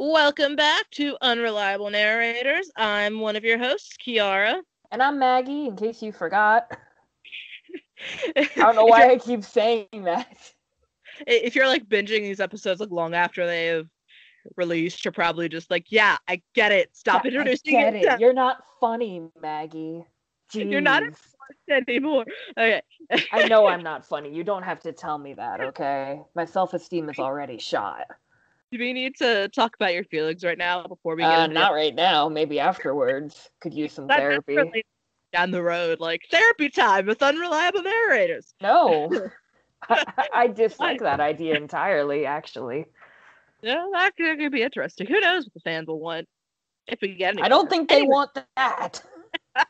Welcome 0.00 0.54
back 0.54 0.88
to 0.92 1.16
Unreliable 1.22 1.90
Narrators. 1.90 2.70
I'm 2.76 3.18
one 3.18 3.34
of 3.34 3.42
your 3.42 3.58
hosts, 3.58 3.96
Kiara. 3.96 4.60
And 4.92 5.02
I'm 5.02 5.18
Maggie, 5.18 5.66
in 5.66 5.74
case 5.74 6.00
you 6.00 6.12
forgot. 6.12 6.70
I 8.36 8.48
don't 8.54 8.76
know 8.76 8.84
why 8.84 9.10
I 9.10 9.18
keep 9.18 9.42
saying 9.42 9.88
that. 10.04 10.52
If 11.26 11.56
you're 11.56 11.66
like 11.66 11.88
binging 11.88 12.20
these 12.20 12.38
episodes 12.38 12.78
like 12.78 12.92
long 12.92 13.14
after 13.14 13.44
they've 13.44 13.88
released, 14.56 15.04
you're 15.04 15.10
probably 15.10 15.48
just 15.48 15.68
like, 15.68 15.86
yeah, 15.90 16.16
I 16.28 16.42
get 16.54 16.70
it. 16.70 16.94
Stop 16.96 17.24
Yeah, 17.24 17.32
introducing 17.32 17.78
I 17.78 17.90
get 17.90 17.94
it. 17.96 18.04
it. 18.04 18.20
You're 18.20 18.32
not 18.32 18.62
funny, 18.78 19.28
Maggie. 19.42 20.04
You're 20.54 20.80
not 20.80 21.02
Jeez. 21.02 21.16
anymore. 21.88 22.24
Okay. 22.56 22.82
I 23.32 23.48
know 23.48 23.66
I'm 23.66 23.82
not 23.82 24.06
funny. 24.06 24.32
You 24.32 24.44
don't 24.44 24.62
have 24.62 24.78
to 24.82 24.92
tell 24.92 25.18
me 25.18 25.34
that, 25.34 25.60
okay? 25.60 26.22
My 26.36 26.44
self-esteem 26.44 27.10
is 27.10 27.18
already 27.18 27.58
shot. 27.58 28.06
Do 28.70 28.78
we 28.78 28.92
need 28.92 29.14
to 29.16 29.48
talk 29.48 29.74
about 29.76 29.94
your 29.94 30.04
feelings 30.04 30.44
right 30.44 30.58
now 30.58 30.82
before 30.86 31.16
we 31.16 31.22
get 31.22 31.32
Uh, 31.32 31.46
not 31.46 31.72
right 31.72 31.94
now. 31.94 32.28
Maybe 32.28 32.60
afterwards. 32.60 33.48
Could 33.60 33.72
use 33.72 33.92
some 33.94 34.06
That's 34.06 34.20
therapy. 34.20 34.56
really 34.56 34.84
down 35.32 35.50
the 35.50 35.62
road, 35.62 36.00
like 36.00 36.22
therapy 36.30 36.68
time 36.68 37.06
with 37.06 37.22
unreliable 37.22 37.82
narrators. 37.82 38.54
No. 38.60 39.10
I, 39.88 40.28
I 40.34 40.46
dislike 40.48 41.00
that 41.00 41.20
idea 41.20 41.54
entirely, 41.56 42.26
actually. 42.26 42.86
Yeah, 43.62 43.86
that 43.92 44.16
could, 44.16 44.38
could 44.38 44.52
be 44.52 44.62
interesting. 44.62 45.06
Who 45.06 45.20
knows 45.20 45.44
what 45.44 45.54
the 45.54 45.60
fans 45.60 45.86
will 45.88 46.00
want 46.00 46.26
if 46.86 47.00
we 47.00 47.14
get 47.14 47.34
any. 47.34 47.42
I 47.42 47.48
don't 47.48 47.70
think 47.70 47.88
they 47.88 47.96
Anyway. 47.96 48.12
want 48.12 48.30
that. 48.56 49.02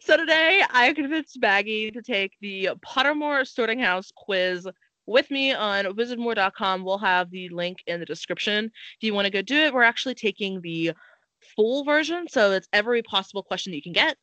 so 0.00 0.16
today 0.16 0.62
I 0.70 0.92
convinced 0.92 1.38
Maggie 1.40 1.90
to 1.90 2.02
take 2.02 2.32
the 2.40 2.70
Pottermore 2.86 3.46
Sorting 3.46 3.78
House 3.80 4.10
quiz 4.16 4.66
with 5.06 5.30
me 5.30 5.52
on 5.52 5.84
wizardmore.com. 5.84 6.84
We'll 6.84 6.98
have 6.98 7.30
the 7.30 7.48
link 7.50 7.78
in 7.86 8.00
the 8.00 8.06
description 8.06 8.66
if 8.66 8.72
you 9.00 9.14
want 9.14 9.26
to 9.26 9.32
go 9.32 9.42
do 9.42 9.56
it. 9.56 9.74
We're 9.74 9.82
actually 9.82 10.14
taking 10.14 10.60
the 10.60 10.92
full 11.54 11.84
version, 11.84 12.26
so 12.28 12.52
it's 12.52 12.68
every 12.72 13.02
possible 13.02 13.42
question 13.42 13.72
that 13.72 13.76
you 13.76 13.82
can 13.82 13.92
get. 13.92 14.16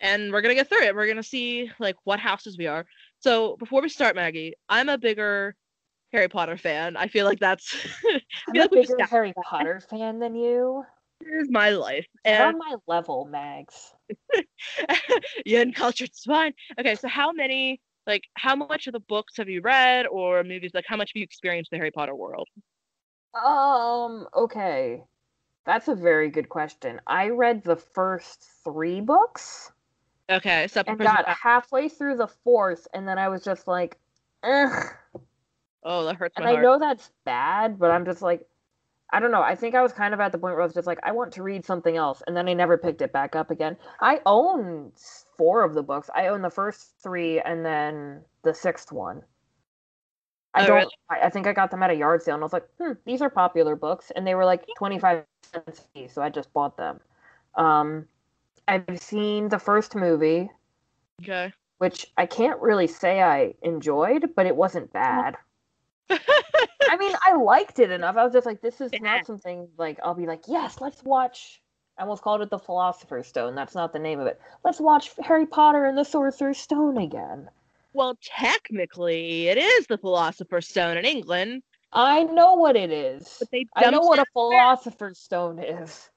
And 0.00 0.30
we're 0.30 0.42
gonna 0.42 0.54
get 0.54 0.68
through 0.68 0.82
it. 0.82 0.94
We're 0.94 1.06
gonna 1.06 1.22
see 1.22 1.70
like 1.78 1.96
what 2.04 2.20
houses 2.20 2.58
we 2.58 2.66
are. 2.66 2.84
So 3.20 3.56
before 3.56 3.80
we 3.80 3.88
start, 3.88 4.14
Maggie, 4.14 4.54
I'm 4.68 4.88
a 4.88 4.98
bigger 4.98 5.56
Harry 6.12 6.28
Potter 6.28 6.56
fan. 6.56 6.96
I 6.96 7.08
feel 7.08 7.24
like 7.24 7.38
that's 7.40 7.74
I 8.04 8.20
I'm 8.48 8.54
feel 8.54 8.62
a 8.62 8.64
like 8.64 8.72
just 8.72 8.90
bigger 8.90 9.08
Harry 9.08 9.32
Potter 9.42 9.80
fan 9.88 10.18
than 10.18 10.34
you. 10.34 10.84
Here's 11.24 11.50
my 11.50 11.70
life. 11.70 12.06
And 12.24 12.42
on 12.42 12.58
my 12.58 12.76
level, 12.86 13.26
Mags. 13.30 13.94
you 15.46 15.58
uncultured 15.58 16.14
swine. 16.14 16.52
Okay, 16.78 16.94
so 16.94 17.08
how 17.08 17.32
many, 17.32 17.80
like, 18.06 18.22
how 18.36 18.54
much 18.56 18.86
of 18.86 18.92
the 18.92 19.00
books 19.00 19.36
have 19.36 19.48
you 19.48 19.60
read 19.60 20.06
or 20.06 20.42
movies? 20.44 20.72
Like, 20.74 20.84
how 20.88 20.96
much 20.96 21.10
have 21.14 21.16
you 21.20 21.24
experienced 21.24 21.70
the 21.70 21.76
Harry 21.78 21.90
Potter 21.90 22.14
world? 22.14 22.48
Um, 23.34 24.28
okay. 24.34 25.04
That's 25.64 25.88
a 25.88 25.94
very 25.94 26.30
good 26.30 26.48
question. 26.48 27.00
I 27.06 27.28
read 27.28 27.62
the 27.64 27.76
first 27.76 28.46
three 28.64 29.00
books 29.00 29.72
Okay, 30.28 30.66
so 30.68 30.82
and 30.86 30.98
got 30.98 31.28
halfway 31.28 31.88
through 31.88 32.16
the 32.16 32.26
fourth, 32.26 32.88
and 32.92 33.06
then 33.06 33.18
I 33.18 33.28
was 33.28 33.44
just 33.44 33.68
like, 33.68 33.96
ugh. 34.42 34.72
oh, 35.84 36.04
that 36.04 36.16
hurts 36.16 36.36
And 36.36 36.46
I 36.46 36.52
heart. 36.52 36.62
know 36.62 36.78
that's 36.78 37.10
bad, 37.24 37.78
but 37.78 37.90
I'm 37.90 38.04
just 38.04 38.22
like, 38.22 38.46
I 39.16 39.18
don't 39.18 39.30
know. 39.30 39.40
I 39.40 39.54
think 39.54 39.74
I 39.74 39.80
was 39.80 39.94
kind 39.94 40.12
of 40.12 40.20
at 40.20 40.30
the 40.30 40.36
point 40.36 40.52
where 40.56 40.60
I 40.60 40.66
was 40.66 40.74
just 40.74 40.86
like, 40.86 40.98
I 41.02 41.10
want 41.12 41.32
to 41.32 41.42
read 41.42 41.64
something 41.64 41.96
else, 41.96 42.22
and 42.26 42.36
then 42.36 42.50
I 42.50 42.52
never 42.52 42.76
picked 42.76 43.00
it 43.00 43.14
back 43.14 43.34
up 43.34 43.50
again. 43.50 43.78
I 44.02 44.20
own 44.26 44.92
four 45.38 45.64
of 45.64 45.72
the 45.72 45.82
books. 45.82 46.10
I 46.14 46.26
own 46.26 46.42
the 46.42 46.50
first 46.50 46.92
three, 47.02 47.40
and 47.40 47.64
then 47.64 48.20
the 48.42 48.52
sixth 48.52 48.92
one. 48.92 49.22
I 50.52 50.64
Oh, 50.64 50.66
don't. 50.66 50.76
really? 50.76 50.92
I, 51.08 51.20
I 51.20 51.30
think 51.30 51.46
I 51.46 51.54
got 51.54 51.70
them 51.70 51.82
at 51.82 51.88
a 51.88 51.94
yard 51.94 52.22
sale, 52.22 52.34
and 52.34 52.42
I 52.42 52.44
was 52.44 52.52
like, 52.52 52.68
hmm, 52.78 52.92
these 53.06 53.22
are 53.22 53.30
popular 53.30 53.74
books, 53.74 54.12
and 54.14 54.26
they 54.26 54.34
were 54.34 54.44
like 54.44 54.66
twenty 54.76 54.98
five 54.98 55.24
cents 55.50 55.80
a 55.94 56.08
so 56.08 56.20
I 56.20 56.28
just 56.28 56.52
bought 56.52 56.76
them. 56.76 57.00
Um, 57.54 58.06
I've 58.68 59.00
seen 59.00 59.48
the 59.48 59.58
first 59.58 59.94
movie, 59.94 60.50
Okay. 61.22 61.54
which 61.78 62.06
I 62.18 62.26
can't 62.26 62.60
really 62.60 62.86
say 62.86 63.22
I 63.22 63.54
enjoyed, 63.62 64.34
but 64.36 64.44
it 64.44 64.56
wasn't 64.56 64.92
bad. 64.92 65.38
I 66.88 66.96
mean, 66.98 67.14
I 67.26 67.34
liked 67.34 67.78
it 67.78 67.90
enough. 67.90 68.16
I 68.16 68.24
was 68.24 68.32
just 68.32 68.46
like, 68.46 68.60
this 68.60 68.80
is 68.80 68.92
Yeah. 68.92 69.00
not 69.00 69.26
something 69.26 69.68
like 69.76 69.98
I'll 70.02 70.14
be 70.14 70.26
like, 70.26 70.42
yes, 70.46 70.80
let's 70.80 71.02
watch. 71.02 71.60
I 71.98 72.02
almost 72.02 72.22
called 72.22 72.42
it 72.42 72.50
the 72.50 72.58
Philosopher's 72.58 73.26
Stone. 73.26 73.54
That's 73.54 73.74
not 73.74 73.92
the 73.92 73.98
name 73.98 74.20
of 74.20 74.26
it. 74.26 74.40
Let's 74.64 74.80
watch 74.80 75.10
Harry 75.22 75.46
Potter 75.46 75.86
and 75.86 75.96
the 75.96 76.04
Sorcerer's 76.04 76.58
Stone 76.58 76.98
again. 76.98 77.48
well, 77.94 78.16
technically, 78.22 79.48
it 79.48 79.56
is 79.58 79.86
the 79.86 79.96
Philosopher's 79.98 80.68
Stone 80.68 80.98
in 80.98 81.04
England, 81.04 81.62
I 81.92 82.24
know 82.24 82.54
what 82.54 82.76
it 82.76 82.90
is. 82.90 83.36
but 83.38 83.50
they 83.50 83.64
I 83.74 83.88
know 83.90 84.00
what 84.00 84.18
a 84.18 84.26
Philosopher's 84.34 85.18
Stone 85.18 85.58
is 85.60 86.10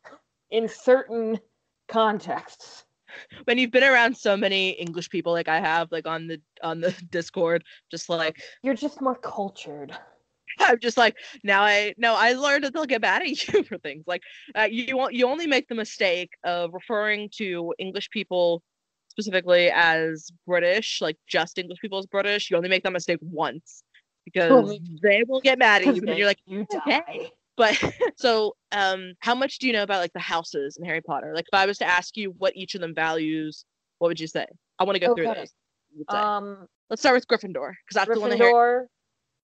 in 0.49 0.67
certain 0.67 1.39
contexts. 1.87 2.83
when 3.45 3.57
you've 3.57 3.71
been 3.71 3.83
around 3.83 4.15
so 4.17 4.35
many 4.35 4.71
English 4.71 5.09
people 5.09 5.31
like 5.31 5.47
I 5.47 5.59
have, 5.59 5.91
like 5.91 6.07
on 6.07 6.27
the 6.27 6.41
on 6.63 6.81
the 6.81 6.91
Discord, 7.11 7.63
just 7.91 8.09
like 8.09 8.41
You're 8.63 8.75
just 8.75 9.01
more 9.01 9.15
cultured. 9.15 9.97
I'm 10.59 10.79
just 10.79 10.97
like 10.97 11.15
now 11.43 11.63
I 11.63 11.93
no 11.97 12.15
I 12.15 12.33
learned 12.33 12.63
that 12.63 12.73
they'll 12.73 12.85
get 12.85 13.01
mad 13.01 13.21
at 13.21 13.47
you 13.47 13.63
for 13.63 13.77
things 13.77 14.03
like 14.07 14.21
uh, 14.55 14.67
you 14.69 14.97
won't 14.97 15.13
you 15.13 15.27
only 15.27 15.47
make 15.47 15.67
the 15.67 15.75
mistake 15.75 16.31
of 16.43 16.73
referring 16.73 17.29
to 17.37 17.73
English 17.79 18.09
people 18.09 18.61
specifically 19.09 19.71
as 19.71 20.31
British 20.45 21.01
like 21.01 21.17
just 21.27 21.57
English 21.57 21.79
people 21.79 21.97
as 21.99 22.05
British 22.07 22.49
you 22.49 22.57
only 22.57 22.69
make 22.69 22.83
that 22.83 22.91
mistake 22.91 23.19
once 23.21 23.83
because 24.25 24.79
they 25.01 25.23
will 25.27 25.41
get 25.41 25.59
mad 25.59 25.81
at 25.81 25.95
you 25.95 26.01
and 26.05 26.17
you're 26.17 26.27
like 26.27 26.39
you 26.45 26.65
okay. 26.73 27.31
But 27.59 27.77
so 28.17 28.55
um 28.71 29.13
how 29.19 29.35
much 29.35 29.59
do 29.59 29.67
you 29.67 29.73
know 29.73 29.83
about 29.83 29.99
like 29.99 30.13
the 30.13 30.19
houses 30.19 30.77
in 30.77 30.85
Harry 30.85 31.01
Potter 31.01 31.33
like 31.35 31.45
if 31.51 31.57
I 31.57 31.67
was 31.67 31.77
to 31.79 31.85
ask 31.85 32.17
you 32.17 32.33
what 32.37 32.55
each 32.55 32.73
of 32.73 32.81
them 32.81 32.95
values 32.95 33.65
what 33.99 34.07
would 34.07 34.19
you 34.19 34.27
say 34.27 34.47
I 34.79 34.85
want 34.85 34.95
to 34.95 35.05
go 35.05 35.13
through 35.13 35.25
those 35.25 35.53
You. 35.95 36.05
Um, 36.07 36.67
let's 36.89 37.01
start 37.01 37.15
with 37.15 37.27
Gryffindor 37.27 37.73
because 37.85 37.95
that's 37.95 38.09
the 38.09 38.19
one 38.19 38.29
that 38.29 38.39
Harry 38.39 38.53
Gryffindor. 38.53 38.85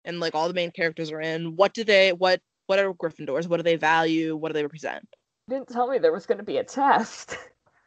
and 0.05 0.19
like 0.19 0.35
all 0.35 0.47
the 0.47 0.53
main 0.53 0.71
characters 0.71 1.11
are 1.11 1.21
in. 1.21 1.55
What 1.55 1.73
do 1.73 1.83
they 1.83 2.11
what 2.13 2.41
what 2.67 2.79
are 2.79 2.93
Gryffindors? 2.93 3.47
What 3.47 3.57
do 3.57 3.63
they 3.63 3.75
value? 3.75 4.35
What 4.35 4.49
do 4.49 4.53
they 4.53 4.63
represent? 4.63 5.07
didn't 5.47 5.67
tell 5.69 5.87
me 5.87 5.97
there 5.97 6.11
was 6.11 6.27
going 6.27 6.37
to 6.37 6.43
be 6.43 6.57
a 6.57 6.63
test. 6.63 7.35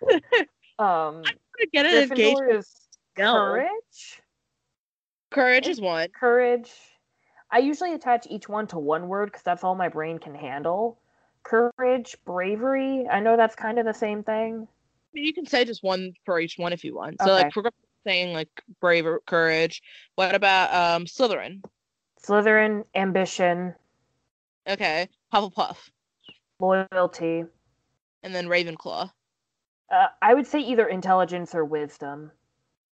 um, 0.12 0.22
I'm 0.78 1.22
going 1.22 1.24
to 1.60 1.66
Get 1.72 1.86
it 1.86 2.10
engaged. 2.10 2.40
Gryffindor 2.40 2.58
is 2.58 2.88
courage. 3.16 4.22
Courage 5.30 5.68
is 5.68 5.80
one. 5.80 6.08
Courage. 6.18 6.70
I 7.52 7.58
usually 7.58 7.92
attach 7.92 8.26
each 8.30 8.48
one 8.48 8.66
to 8.68 8.78
one 8.78 9.08
word 9.08 9.26
because 9.26 9.42
that's 9.42 9.62
all 9.62 9.74
my 9.74 9.88
brain 9.90 10.18
can 10.18 10.34
handle. 10.34 10.98
Courage, 11.42 12.16
bravery. 12.24 13.06
I 13.10 13.20
know 13.20 13.36
that's 13.36 13.54
kind 13.54 13.78
of 13.78 13.84
the 13.84 13.92
same 13.92 14.22
thing. 14.22 14.66
You 15.12 15.34
can 15.34 15.44
say 15.44 15.66
just 15.66 15.82
one 15.82 16.14
for 16.24 16.40
each 16.40 16.56
one 16.56 16.72
if 16.72 16.82
you 16.82 16.94
want. 16.94 17.20
So 17.20 17.26
Okay. 17.32 17.42
like 17.44 17.52
for 17.52 17.62
Gryffindor, 17.62 18.06
saying 18.06 18.32
like 18.32 18.48
brave 18.80 19.04
or 19.06 19.20
courage. 19.26 19.82
What 20.14 20.34
about 20.34 20.72
um 20.72 21.04
Slytherin? 21.04 21.62
Slytherin, 22.24 22.84
ambition, 22.94 23.74
Okay. 24.66 25.08
Hufflepuff. 25.34 25.90
loyalty. 26.60 27.44
And 28.22 28.34
then 28.34 28.46
Ravenclaw. 28.46 29.10
Uh, 29.90 30.06
I 30.22 30.32
would 30.32 30.46
say 30.46 30.60
either 30.60 30.86
intelligence 30.86 31.54
or 31.54 31.64
wisdom. 31.64 32.30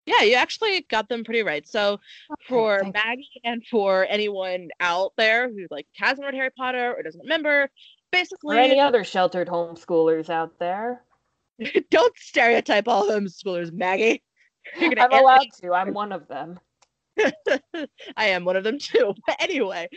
Yeah, 0.07 0.23
you 0.23 0.35
actually 0.35 0.87
got 0.89 1.09
them 1.09 1.25
pretty 1.25 1.43
right. 1.43 1.67
So 1.67 2.01
for. 2.49 2.81
Maggie 2.93 3.29
and 3.45 3.65
for 3.67 4.07
anyone 4.09 4.69
out 4.81 5.13
there 5.17 5.49
who 5.49 5.67
like 5.71 5.87
hasn't 5.97 6.25
read 6.25 6.35
Harry 6.35 6.51
Potter 6.51 6.95
or 6.97 7.03
doesn't 7.03 7.21
remember, 7.21 7.71
basically 8.11 8.57
Or 8.57 8.61
any 8.61 8.81
other 8.81 9.05
sheltered 9.05 9.49
homeschoolers 9.49 10.31
out 10.31 10.59
there. 10.59 11.03
don't 11.91 12.17
stereotype 12.17 12.89
all 12.89 13.09
homeschoolers, 13.09 13.73
Maggie. 13.73 14.23
I'm 14.81 15.13
allowed 15.13 15.47
to. 15.63 15.73
I'm 15.73 15.95
one 15.95 16.13
of 16.13 16.29
them. 16.29 16.59
I 18.17 18.27
am 18.29 18.45
one 18.45 18.57
of 18.57 18.65
them 18.65 18.79
too. 18.79 19.15
But 19.27 19.37
anyway, 19.41 19.89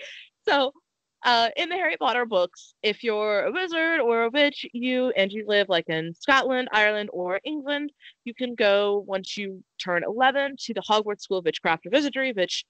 so 0.47 0.73
uh, 1.23 1.49
in 1.55 1.69
the 1.69 1.75
Harry 1.75 1.95
Potter 1.97 2.25
books, 2.25 2.73
if 2.83 3.03
you're 3.03 3.45
a 3.45 3.51
wizard 3.51 4.01
or 4.01 4.23
a 4.23 4.29
witch, 4.29 4.65
you 4.73 5.11
and 5.15 5.31
you 5.31 5.45
live 5.47 5.69
like 5.69 5.87
in 5.87 6.13
Scotland, 6.13 6.67
Ireland, 6.71 7.09
or 7.13 7.39
England, 7.43 7.91
you 8.25 8.33
can 8.33 8.55
go 8.55 9.03
once 9.07 9.37
you 9.37 9.63
turn 9.81 10.03
11 10.03 10.57
to 10.59 10.73
the 10.73 10.81
Hogwarts 10.81 11.21
School 11.21 11.37
of 11.37 11.45
Witchcraft 11.45 11.85
or 11.85 11.91
Wizardry, 11.91 12.33
which 12.33 12.65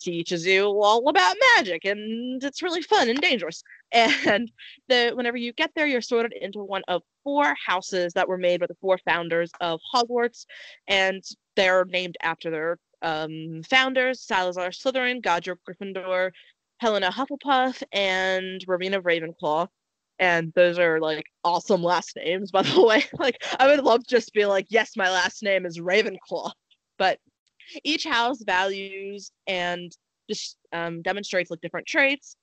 teaches 0.00 0.46
you 0.46 0.64
all 0.64 1.08
about 1.08 1.36
magic, 1.56 1.84
and 1.84 2.42
it's 2.42 2.62
really 2.62 2.82
fun 2.82 3.08
and 3.08 3.20
dangerous. 3.20 3.62
And 3.90 4.52
the 4.88 5.12
whenever 5.14 5.38
you 5.38 5.54
get 5.54 5.70
there, 5.74 5.86
you're 5.86 6.02
sorted 6.02 6.34
into 6.38 6.62
one 6.62 6.82
of 6.88 7.02
four 7.24 7.54
houses 7.66 8.12
that 8.12 8.28
were 8.28 8.36
made 8.36 8.60
by 8.60 8.66
the 8.66 8.76
four 8.82 8.98
founders 8.98 9.50
of 9.62 9.80
Hogwarts, 9.94 10.44
and 10.86 11.22
they're 11.56 11.86
named 11.86 12.16
after 12.22 12.50
their 12.50 12.78
um, 13.00 13.62
founders 13.68 14.20
Salazar 14.20 14.68
Slytherin, 14.68 15.22
Godric 15.22 15.60
Gryffindor, 15.66 16.32
Helena 16.78 17.10
Hufflepuff, 17.10 17.82
and 17.92 18.62
Rowena 18.66 19.00
Ravenclaw. 19.02 19.68
And 20.20 20.52
those 20.54 20.78
are 20.78 21.00
like 21.00 21.26
awesome 21.44 21.82
last 21.82 22.16
names, 22.16 22.50
by 22.50 22.62
the 22.62 22.82
way. 22.86 23.04
Like, 23.18 23.36
I 23.58 23.66
would 23.68 23.84
love 23.84 24.00
to 24.06 24.14
just 24.16 24.32
be 24.32 24.46
like, 24.46 24.66
yes, 24.68 24.92
my 24.96 25.10
last 25.10 25.42
name 25.42 25.66
is 25.66 25.78
Ravenclaw. 25.78 26.52
But 26.98 27.18
each 27.84 28.04
house 28.04 28.42
values 28.44 29.30
and 29.46 29.92
just 30.30 30.56
um, 30.72 31.02
demonstrates 31.02 31.50
like 31.50 31.60
different 31.60 31.86
traits. 31.86 32.36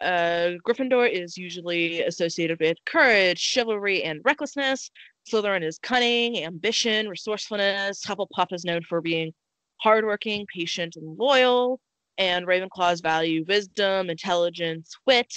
uh, 0.00 0.52
Gryffindor 0.66 1.10
is 1.10 1.36
usually 1.36 2.02
associated 2.02 2.60
with 2.60 2.76
courage, 2.84 3.38
chivalry, 3.38 4.02
and 4.04 4.20
recklessness. 4.24 4.90
Slytherin 5.30 5.64
is 5.64 5.78
cunning, 5.78 6.44
ambition, 6.44 7.08
resourcefulness. 7.08 8.04
Hufflepuff 8.04 8.52
is 8.52 8.64
known 8.64 8.82
for 8.82 9.00
being 9.00 9.32
hardworking, 9.78 10.46
patient, 10.54 10.96
and 10.96 11.16
loyal. 11.18 11.80
And 12.18 12.46
Ravenclaws 12.46 13.02
value 13.02 13.44
wisdom, 13.46 14.10
intelligence, 14.10 14.94
wit, 15.06 15.32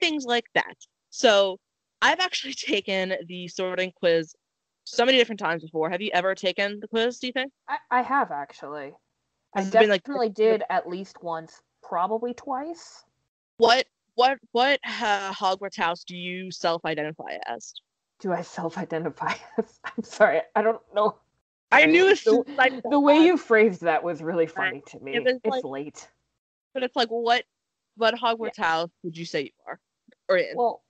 things 0.00 0.24
like 0.24 0.46
that. 0.54 0.74
So 1.10 1.58
I've 2.02 2.20
actually 2.20 2.54
taken 2.54 3.14
the 3.26 3.48
sorting 3.48 3.92
quiz 3.96 4.34
so 4.84 5.04
many 5.04 5.18
different 5.18 5.38
times 5.40 5.62
before. 5.62 5.90
Have 5.90 6.00
you 6.02 6.10
ever 6.12 6.34
taken 6.34 6.80
the 6.80 6.88
quiz, 6.88 7.18
do 7.18 7.28
you 7.28 7.32
think? 7.32 7.52
I, 7.68 7.76
I 7.90 8.02
have 8.02 8.30
actually. 8.30 8.92
I 9.54 9.60
Has 9.62 9.70
been, 9.70 9.88
like- 9.90 10.02
definitely 10.02 10.30
did 10.30 10.62
at 10.70 10.88
least 10.88 11.22
once, 11.22 11.62
probably 11.82 12.34
twice. 12.34 13.04
What 13.56 13.86
what 14.14 14.38
what 14.52 14.80
uh, 14.84 15.32
Hogwarts 15.32 15.76
house 15.76 16.04
do 16.04 16.16
you 16.16 16.50
self-identify 16.50 17.38
as? 17.46 17.74
Do 18.20 18.32
I 18.32 18.42
self-identify 18.42 19.34
as? 19.58 19.80
I'm 19.84 20.02
sorry, 20.02 20.40
I 20.54 20.62
don't 20.62 20.80
know. 20.94 21.16
I 21.72 21.86
knew 21.86 22.08
as 22.08 22.22
The- 22.22 22.44
I 22.58 22.80
The 22.90 23.00
way 23.00 23.18
you 23.18 23.36
phrased 23.36 23.82
that 23.82 24.02
was 24.02 24.22
really 24.22 24.46
funny 24.46 24.82
to 24.88 25.00
me. 25.00 25.16
it 25.16 25.26
It's 25.26 25.46
like- 25.46 25.64
late. 25.64 26.08
but 26.74 26.82
it's 26.82 26.96
like 26.96 27.08
what 27.08 27.44
what 27.96 28.14
Hogwarts 28.14 28.56
house 28.56 28.90
would 29.02 29.16
you 29.16 29.24
say 29.24 29.42
you 29.42 29.50
are? 29.66 29.78
Or 30.28 30.36
in? 30.38 30.56
Well, 30.56 30.82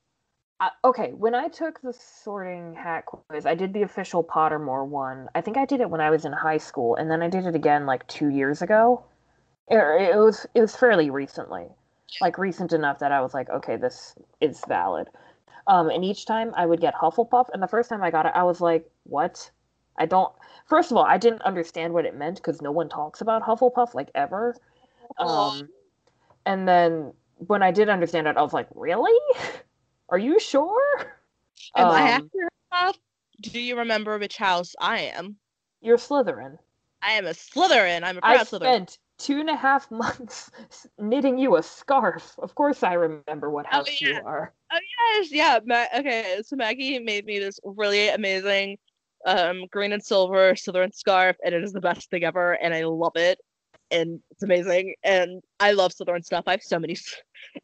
I, 0.61 0.71
okay, 0.85 1.13
when 1.13 1.35
I 1.35 1.49
took 1.49 1.81
the 1.81 1.93
sorting 1.95 2.75
hat 2.75 3.07
quiz, 3.07 3.47
I 3.47 3.55
did 3.55 3.73
the 3.73 3.83
official 3.83 4.23
Pottermore 4.23 4.87
one. 4.87 5.29
I 5.35 5.41
think 5.41 5.57
I 5.57 5.65
did 5.65 5.81
it 5.81 5.89
when 5.89 6.03
I 6.03 6.11
was 6.11 6.25
in 6.27 6.33
high 6.33 6.59
school, 6.59 6.95
and 6.97 7.11
then 7.11 7.23
I 7.23 7.29
did 7.29 7.47
it 7.47 7.55
again 7.55 7.87
like 7.87 8.07
two 8.09 8.29
years 8.29 8.61
ago. 8.63 9.03
It, 9.69 9.79
it 9.79 10.17
was 10.17 10.47
it 10.55 10.61
was 10.61 10.77
fairly 10.77 11.11
recently, 11.11 11.67
like 12.21 12.37
recent 12.39 12.73
enough 12.73 12.99
that 12.99 13.11
I 13.13 13.21
was 13.23 13.33
like, 13.35 13.49
okay, 13.49 13.77
this 13.77 14.15
is 14.41 14.63
valid. 14.69 15.09
Um, 15.67 15.89
and 15.89 16.05
each 16.05 16.27
time 16.27 16.53
I 16.57 16.67
would 16.67 16.81
get 16.81 16.95
Hufflepuff, 16.95 17.47
and 17.53 17.63
the 17.63 17.69
first 17.69 17.89
time 17.89 18.03
I 18.03 18.11
got 18.11 18.27
it, 18.27 18.33
I 18.35 18.43
was 18.43 18.61
like, 18.61 18.89
what? 19.05 19.51
I 20.01 20.07
don't. 20.07 20.33
First 20.67 20.91
of 20.91 20.97
all, 20.97 21.05
I 21.05 21.19
didn't 21.19 21.43
understand 21.43 21.93
what 21.93 22.07
it 22.07 22.17
meant 22.17 22.37
because 22.37 22.63
no 22.63 22.73
one 22.73 22.89
talks 22.89 23.21
about 23.21 23.43
Hufflepuff 23.43 23.95
like 23.95 24.11
ever. 24.15 24.57
Um, 25.19 25.69
and 26.47 26.67
then 26.67 27.13
when 27.47 27.63
I 27.63 27.71
did 27.71 27.91
understand 27.91 28.27
it, 28.27 28.39
I 28.39 28.43
was 28.43 28.55
like, 28.55 28.69
really? 28.75 29.13
Are 30.09 30.19
you 30.19 30.41
sure? 30.41 30.81
Am 31.77 31.91
I 31.91 32.01
Um, 32.01 32.09
accurate 32.09 32.53
enough? 32.73 32.99
Do 33.43 33.61
you 33.61 33.77
remember 33.79 34.19
which 34.19 34.39
house 34.39 34.75
I 34.81 35.01
am? 35.01 35.37
You're 35.83 35.99
Slytherin. 35.99 36.59
I 37.03 37.13
am 37.13 37.27
a 37.27 37.31
Slytherin. 37.31 38.03
I'm 38.03 38.17
a 38.17 38.21
I 38.23 38.37
proud 38.37 38.47
Slytherin. 38.47 38.61
spent 38.61 38.99
two 39.19 39.39
and 39.39 39.51
a 39.51 39.57
half 39.57 39.91
months 39.91 40.51
knitting 40.99 41.37
you 41.37 41.57
a 41.57 41.63
scarf. 41.63 42.39
Of 42.39 42.55
course, 42.55 42.83
I 42.83 42.95
remember 42.95 43.51
what 43.51 43.67
Oh, 43.67 43.77
house 43.77 44.01
you 44.01 44.15
are. 44.15 44.55
Oh 44.73 44.79
Yes, 45.15 45.31
yeah. 45.31 45.59
Ma- 45.65 45.99
okay, 45.99 46.41
so 46.45 46.57
Maggie 46.57 46.99
made 47.01 47.27
me 47.27 47.39
this 47.39 47.61
really 47.65 48.09
amazing 48.09 48.79
um 49.27 49.67
green 49.71 49.93
and 49.93 50.05
silver 50.05 50.55
Slytherin 50.55 50.95
scarf, 50.95 51.37
and 51.45 51.55
it 51.55 51.63
is 51.63 51.73
the 51.73 51.81
best 51.81 52.11
thing 52.11 52.25
ever, 52.25 52.53
and 52.53 52.75
I 52.75 52.85
love 52.85 53.17
it, 53.17 53.39
and 53.91 54.21
it's 54.31 54.43
amazing, 54.43 54.95
and 55.03 55.43
I 55.59 55.73
love 55.73 55.93
Slytherin 55.93 56.25
stuff. 56.25 56.45
I 56.47 56.53
have 56.53 56.63
so 56.63 56.79
many. 56.79 56.97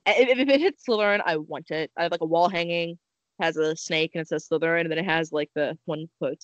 If, 0.06 0.38
if 0.38 0.48
it 0.48 0.60
hits 0.60 0.84
Slytherin, 0.88 1.20
I 1.26 1.36
want 1.36 1.70
it. 1.70 1.90
I 1.96 2.04
have 2.04 2.12
like 2.12 2.22
a 2.22 2.26
wall 2.26 2.48
hanging, 2.48 2.98
has 3.40 3.56
a 3.58 3.76
snake, 3.76 4.12
and 4.14 4.22
it 4.22 4.28
says 4.28 4.48
Slytherin, 4.48 4.82
and 4.82 4.90
then 4.90 4.98
it 4.98 5.04
has 5.04 5.32
like 5.32 5.50
the 5.54 5.76
one 5.84 6.06
quote. 6.18 6.40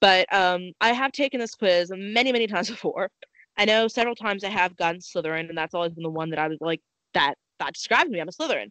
But 0.00 0.32
um, 0.34 0.72
I 0.80 0.92
have 0.92 1.12
taken 1.12 1.40
this 1.40 1.54
quiz 1.54 1.92
many, 1.94 2.32
many 2.32 2.46
times 2.46 2.70
before. 2.70 3.10
I 3.58 3.66
know 3.66 3.88
several 3.88 4.14
times 4.14 4.44
I 4.44 4.48
have 4.48 4.76
gotten 4.76 5.00
Slytherin, 5.00 5.48
and 5.48 5.58
that's 5.58 5.74
always 5.74 5.92
been 5.92 6.04
the 6.04 6.10
one 6.10 6.30
that 6.30 6.38
I 6.38 6.48
was 6.48 6.58
like, 6.60 6.80
that 7.14 7.34
that 7.58 7.74
describes 7.74 8.10
me. 8.10 8.20
I'm 8.20 8.28
a 8.28 8.32
Slytherin. 8.32 8.70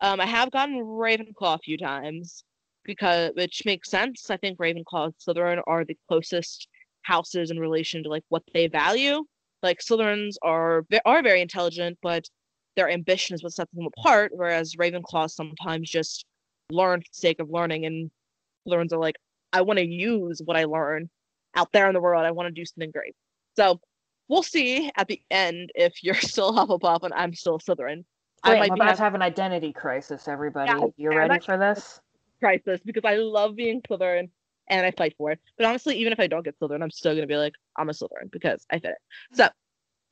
Um, 0.00 0.20
I 0.20 0.26
have 0.26 0.50
gotten 0.50 0.76
Ravenclaw 0.76 1.54
a 1.54 1.58
few 1.58 1.78
times 1.78 2.44
because 2.86 3.32
which 3.34 3.62
makes 3.64 3.90
sense. 3.90 4.30
I 4.30 4.36
think 4.36 4.58
Ravenclaw 4.58 5.04
and 5.04 5.14
Slytherin 5.18 5.62
are 5.66 5.84
the 5.84 5.98
closest 6.08 6.68
houses 7.02 7.50
in 7.50 7.58
relation 7.58 8.02
to 8.02 8.08
like 8.08 8.24
what 8.28 8.42
they 8.52 8.68
value. 8.68 9.24
Like 9.62 9.80
Slytherins 9.80 10.36
are 10.42 10.84
are 11.04 11.22
very 11.22 11.40
intelligent, 11.40 11.98
but 12.02 12.24
their 12.76 12.90
ambition 12.90 13.34
is 13.34 13.42
what 13.42 13.52
sets 13.52 13.72
them 13.72 13.88
apart, 13.98 14.32
whereas 14.34 14.74
Ravenclaw 14.76 15.30
sometimes 15.30 15.90
just 15.90 16.26
learn 16.70 17.00
for 17.00 17.08
the 17.12 17.18
sake 17.18 17.40
of 17.40 17.50
learning, 17.50 17.86
and 17.86 18.10
Slytherins 18.66 18.92
are 18.92 18.98
like, 18.98 19.16
I 19.52 19.62
want 19.62 19.78
to 19.78 19.86
use 19.86 20.40
what 20.44 20.56
I 20.56 20.64
learn 20.64 21.08
out 21.54 21.72
there 21.72 21.88
in 21.88 21.94
the 21.94 22.00
world. 22.00 22.24
I 22.24 22.30
want 22.30 22.48
to 22.48 22.52
do 22.52 22.64
something 22.64 22.90
great. 22.90 23.14
So 23.56 23.80
we'll 24.28 24.42
see 24.42 24.90
at 24.96 25.08
the 25.08 25.20
end 25.30 25.70
if 25.74 25.94
you're 26.02 26.14
still 26.14 26.52
Hufflepuff 26.52 27.02
and 27.02 27.14
I'm 27.14 27.34
still 27.34 27.58
Slytherin. 27.58 28.04
I 28.42 28.50
Wait, 28.50 28.58
might 28.58 28.72
I'm 28.72 28.80
about 28.80 28.96
to 28.96 29.02
have 29.02 29.14
an 29.14 29.22
identity 29.22 29.72
crisis, 29.72 30.28
everybody. 30.28 30.70
Yeah, 30.70 30.86
you 30.96 31.16
ready 31.16 31.44
for 31.44 31.56
this? 31.56 32.00
Crisis 32.40 32.80
because 32.84 33.04
I 33.04 33.16
love 33.16 33.56
being 33.56 33.80
Slytherin 33.82 34.30
and 34.68 34.86
I 34.86 34.90
fight 34.90 35.14
for 35.16 35.30
it. 35.32 35.40
But 35.56 35.66
honestly, 35.66 35.96
even 35.98 36.12
if 36.12 36.20
I 36.20 36.26
don't 36.26 36.44
get 36.44 36.58
Slytherin, 36.58 36.82
I'm 36.82 36.90
still 36.90 37.14
gonna 37.14 37.26
be 37.26 37.36
like, 37.36 37.54
I'm 37.76 37.88
a 37.88 37.92
Slytherin 37.92 38.30
because 38.30 38.66
I 38.70 38.78
fit 38.78 38.90
it. 38.90 39.36
So 39.36 39.48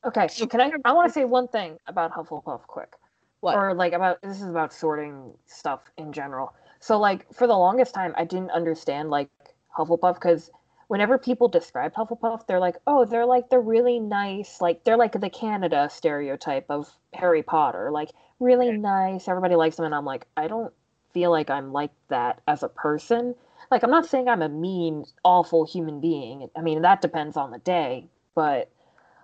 Okay, 0.05 0.27
So- 0.27 0.45
can 0.47 0.61
I? 0.61 0.71
I 0.85 0.93
want 0.93 1.07
to 1.07 1.13
say 1.13 1.25
one 1.25 1.47
thing 1.47 1.77
about 1.87 2.11
Hufflepuff 2.13 2.67
quick. 2.67 2.93
What? 3.41 3.55
Or 3.57 3.73
like 3.73 3.93
about 3.93 4.21
this 4.21 4.41
is 4.41 4.49
about 4.49 4.73
sorting 4.73 5.33
stuff 5.45 5.81
in 5.97 6.13
general. 6.13 6.53
So 6.79 6.97
like 6.99 7.31
for 7.33 7.47
the 7.47 7.57
longest 7.57 7.93
time, 7.93 8.13
I 8.17 8.23
didn't 8.25 8.51
understand 8.51 9.09
like 9.09 9.29
Hufflepuff 9.77 10.15
because 10.15 10.51
whenever 10.87 11.17
people 11.17 11.47
describe 11.47 11.93
Hufflepuff, 11.93 12.45
they're 12.47 12.59
like, 12.59 12.77
oh, 12.87 13.05
they're 13.05 13.25
like 13.25 13.49
the 13.49 13.59
really 13.59 13.99
nice, 13.99 14.61
like 14.61 14.83
they're 14.83 14.97
like 14.97 15.19
the 15.19 15.29
Canada 15.29 15.89
stereotype 15.91 16.65
of 16.69 16.87
Harry 17.13 17.41
Potter, 17.43 17.89
like 17.91 18.11
really 18.39 18.71
nice. 18.71 19.27
Everybody 19.27 19.55
likes 19.55 19.75
them, 19.75 19.85
and 19.85 19.95
I'm 19.95 20.05
like, 20.05 20.25
I 20.37 20.47
don't 20.47 20.71
feel 21.15 21.31
like 21.31 21.49
I'm 21.49 21.71
like 21.71 21.91
that 22.09 22.41
as 22.45 22.61
a 22.61 22.67
person. 22.69 23.33
Like 23.71 23.83
I'm 23.83 23.89
not 23.89 24.05
saying 24.05 24.27
I'm 24.27 24.41
a 24.41 24.49
mean, 24.49 25.05
awful 25.23 25.65
human 25.65 26.01
being. 26.01 26.49
I 26.55 26.61
mean 26.61 26.81
that 26.81 27.01
depends 27.01 27.37
on 27.37 27.51
the 27.51 27.57
day, 27.57 28.07
but 28.35 28.69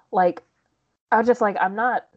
like 0.09 0.41
I 1.11 1.17
was 1.17 1.27
just 1.27 1.41
like, 1.41 1.57
I'm 1.59 1.75
not. 1.75 2.07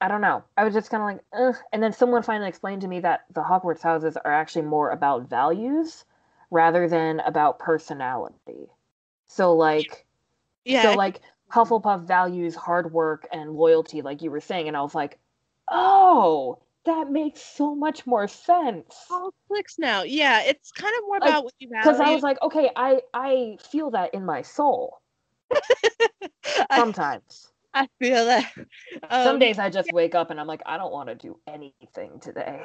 I 0.00 0.08
don't 0.08 0.22
know. 0.22 0.42
I 0.56 0.64
was 0.64 0.72
just 0.72 0.90
kind 0.90 1.02
of 1.02 1.06
like, 1.06 1.20
Ugh. 1.38 1.62
and 1.74 1.82
then 1.82 1.92
someone 1.92 2.22
finally 2.22 2.48
explained 2.48 2.80
to 2.80 2.88
me 2.88 3.00
that 3.00 3.26
the 3.34 3.42
Hogwarts 3.42 3.82
houses 3.82 4.16
are 4.16 4.32
actually 4.32 4.62
more 4.62 4.88
about 4.88 5.28
values 5.28 6.06
rather 6.50 6.88
than 6.88 7.20
about 7.20 7.58
personality. 7.58 8.70
So 9.26 9.54
like, 9.54 10.06
yeah, 10.64 10.84
so 10.84 10.94
like 10.94 11.20
Hufflepuff 11.52 12.06
values 12.06 12.54
hard 12.54 12.94
work 12.94 13.28
and 13.30 13.52
loyalty, 13.52 14.00
like 14.00 14.22
you 14.22 14.30
were 14.30 14.40
saying, 14.40 14.68
and 14.68 14.76
I 14.76 14.80
was 14.80 14.94
like, 14.94 15.18
oh, 15.68 16.58
that 16.86 17.10
makes 17.10 17.42
so 17.42 17.74
much 17.74 18.06
more 18.06 18.26
sense. 18.28 18.96
all 19.10 19.32
clicks 19.48 19.78
now. 19.78 20.02
Yeah, 20.02 20.42
it's 20.42 20.72
kind 20.72 20.94
of 20.98 21.04
more 21.06 21.18
Like, 21.20 21.28
about 21.30 21.44
what 21.44 21.54
you 21.58 21.68
value. 21.68 21.82
Because 21.84 22.00
I 22.00 22.10
was 22.12 22.22
like, 22.22 22.40
okay, 22.42 22.70
I 22.76 23.00
I 23.14 23.56
feel 23.70 23.90
that 23.92 24.14
in 24.14 24.24
my 24.24 24.42
soul 24.42 25.00
sometimes. 26.74 27.52
I 27.74 27.86
feel 28.00 28.24
that. 28.24 28.50
Um, 29.10 29.24
Some 29.24 29.38
days 29.38 29.58
I 29.60 29.70
just 29.70 29.92
wake 29.92 30.14
up 30.16 30.30
and 30.30 30.40
I'm 30.40 30.48
like, 30.48 30.62
I 30.66 30.76
don't 30.76 30.92
want 30.92 31.08
to 31.08 31.14
do 31.14 31.38
anything 31.46 32.18
today. 32.20 32.64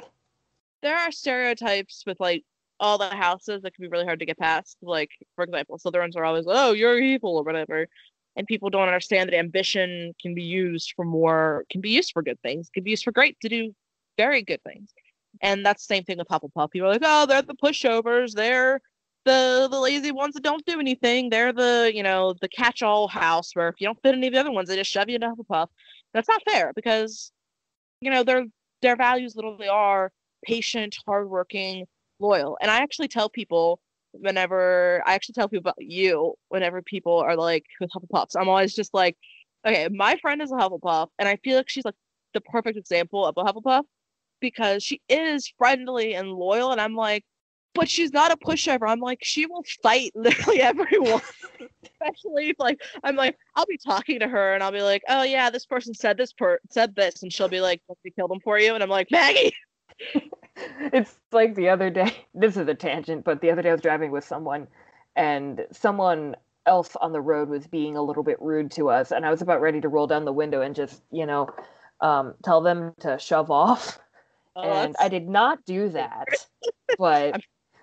there 0.82 0.96
are 0.96 1.12
stereotypes 1.12 2.02
with 2.06 2.18
like 2.18 2.42
all 2.80 2.98
the 2.98 3.08
houses 3.08 3.62
that 3.62 3.74
can 3.74 3.82
be 3.82 3.88
really 3.88 4.04
hard 4.04 4.18
to 4.18 4.26
get 4.26 4.36
past. 4.38 4.76
Like, 4.82 5.10
for 5.36 5.44
example, 5.44 5.78
Slytherins 5.78 6.16
are 6.16 6.24
always, 6.24 6.44
oh, 6.48 6.72
you're 6.72 6.98
evil 6.98 7.36
or 7.36 7.44
whatever. 7.44 7.86
And 8.34 8.46
people 8.46 8.68
don't 8.68 8.88
understand 8.88 9.30
that 9.30 9.36
ambition 9.38 10.12
can 10.20 10.34
be 10.34 10.42
used 10.42 10.92
for 10.96 11.04
more, 11.04 11.64
can 11.70 11.80
be 11.80 11.90
used 11.90 12.10
for 12.12 12.22
good 12.22 12.40
things, 12.42 12.68
can 12.68 12.82
be 12.82 12.90
used 12.90 13.04
for 13.04 13.12
great, 13.12 13.38
to 13.40 13.48
do 13.48 13.74
very 14.16 14.42
good 14.42 14.62
things. 14.62 14.92
And 15.42 15.64
that's 15.64 15.86
the 15.86 15.94
same 15.94 16.04
thing 16.04 16.18
with 16.18 16.28
Hufflepuff. 16.28 16.70
People 16.70 16.88
are 16.88 16.92
like, 16.92 17.02
oh, 17.04 17.26
they're 17.26 17.42
the 17.42 17.54
pushovers. 17.54 18.32
They're 18.32 18.80
the 19.24 19.68
the 19.70 19.78
lazy 19.78 20.12
ones 20.12 20.34
that 20.34 20.42
don't 20.42 20.64
do 20.64 20.80
anything. 20.80 21.28
They're 21.28 21.52
the, 21.52 21.90
you 21.94 22.02
know, 22.02 22.34
the 22.40 22.48
catch-all 22.48 23.08
house 23.08 23.54
where 23.54 23.68
if 23.68 23.74
you 23.78 23.86
don't 23.86 24.00
fit 24.02 24.14
any 24.14 24.28
of 24.28 24.32
the 24.32 24.40
other 24.40 24.52
ones, 24.52 24.68
they 24.68 24.76
just 24.76 24.90
shove 24.90 25.08
you 25.08 25.16
into 25.16 25.28
Hufflepuff. 25.28 25.68
That's 26.14 26.28
not 26.28 26.42
fair 26.48 26.72
because, 26.74 27.32
you 28.00 28.10
know, 28.10 28.22
their 28.22 28.46
their 28.82 28.96
values 28.96 29.36
literally 29.36 29.68
are 29.68 30.12
patient, 30.44 30.96
hardworking, 31.06 31.86
loyal. 32.18 32.56
And 32.60 32.70
I 32.70 32.78
actually 32.78 33.08
tell 33.08 33.28
people 33.28 33.80
whenever 34.12 35.02
I 35.04 35.14
actually 35.14 35.34
tell 35.34 35.48
people 35.48 35.70
about 35.70 35.76
you 35.78 36.34
whenever 36.48 36.80
people 36.80 37.18
are 37.18 37.36
like 37.36 37.64
with 37.80 37.90
Hufflepuffs. 37.90 38.36
I'm 38.38 38.48
always 38.48 38.74
just 38.74 38.94
like, 38.94 39.16
okay, 39.66 39.88
my 39.90 40.16
friend 40.22 40.40
is 40.40 40.52
a 40.52 40.54
Hufflepuff, 40.54 41.08
and 41.18 41.28
I 41.28 41.36
feel 41.36 41.56
like 41.56 41.68
she's 41.68 41.84
like 41.84 41.94
the 42.32 42.40
perfect 42.40 42.78
example 42.78 43.26
of 43.26 43.34
a 43.36 43.44
Hufflepuff 43.44 43.82
because 44.40 44.82
she 44.82 45.00
is 45.08 45.52
friendly 45.58 46.14
and 46.14 46.32
loyal, 46.32 46.72
and 46.72 46.80
I'm 46.80 46.94
like, 46.94 47.24
but 47.74 47.88
she's 47.88 48.12
not 48.12 48.32
a 48.32 48.36
pushover. 48.36 48.88
I'm 48.88 49.00
like, 49.00 49.20
she 49.22 49.46
will 49.46 49.64
fight 49.82 50.12
literally 50.16 50.62
everyone. 50.62 51.20
Especially 51.82 52.50
if 52.50 52.56
like 52.58 52.80
I'm 53.04 53.16
like, 53.16 53.36
I'll 53.54 53.66
be 53.66 53.78
talking 53.78 54.20
to 54.20 54.28
her 54.28 54.54
and 54.54 54.62
I'll 54.62 54.72
be 54.72 54.82
like, 54.82 55.02
oh 55.08 55.22
yeah, 55.22 55.50
this 55.50 55.66
person 55.66 55.94
said 55.94 56.16
this 56.16 56.32
per 56.32 56.58
said 56.70 56.96
this, 56.96 57.22
and 57.22 57.32
she'll 57.32 57.48
be 57.48 57.60
like, 57.60 57.80
let 57.88 57.98
me 58.04 58.10
kill 58.10 58.28
them 58.28 58.40
for 58.40 58.58
you, 58.58 58.74
and 58.74 58.82
I'm 58.82 58.90
like, 58.90 59.10
Maggie. 59.10 59.54
it's 60.92 61.16
like 61.32 61.54
the 61.54 61.68
other 61.68 61.90
day 61.90 62.12
this 62.34 62.56
is 62.56 62.68
a 62.68 62.74
tangent 62.74 63.24
but 63.24 63.40
the 63.40 63.50
other 63.50 63.62
day 63.62 63.70
i 63.70 63.72
was 63.72 63.80
driving 63.80 64.10
with 64.10 64.24
someone 64.24 64.66
and 65.14 65.66
someone 65.72 66.34
else 66.66 66.96
on 67.00 67.12
the 67.12 67.20
road 67.20 67.48
was 67.48 67.66
being 67.66 67.96
a 67.96 68.02
little 68.02 68.22
bit 68.22 68.40
rude 68.40 68.70
to 68.70 68.88
us 68.88 69.12
and 69.12 69.24
i 69.24 69.30
was 69.30 69.42
about 69.42 69.60
ready 69.60 69.80
to 69.80 69.88
roll 69.88 70.06
down 70.06 70.24
the 70.24 70.32
window 70.32 70.60
and 70.62 70.74
just 70.74 71.02
you 71.10 71.26
know 71.26 71.48
um, 72.02 72.34
tell 72.44 72.60
them 72.60 72.92
to 73.00 73.18
shove 73.18 73.50
off 73.50 73.98
Oh, 74.56 74.62
and 74.62 74.96
I 74.98 75.08
did 75.08 75.28
not 75.28 75.64
do 75.64 75.90
that, 75.90 76.28
but 76.98 77.34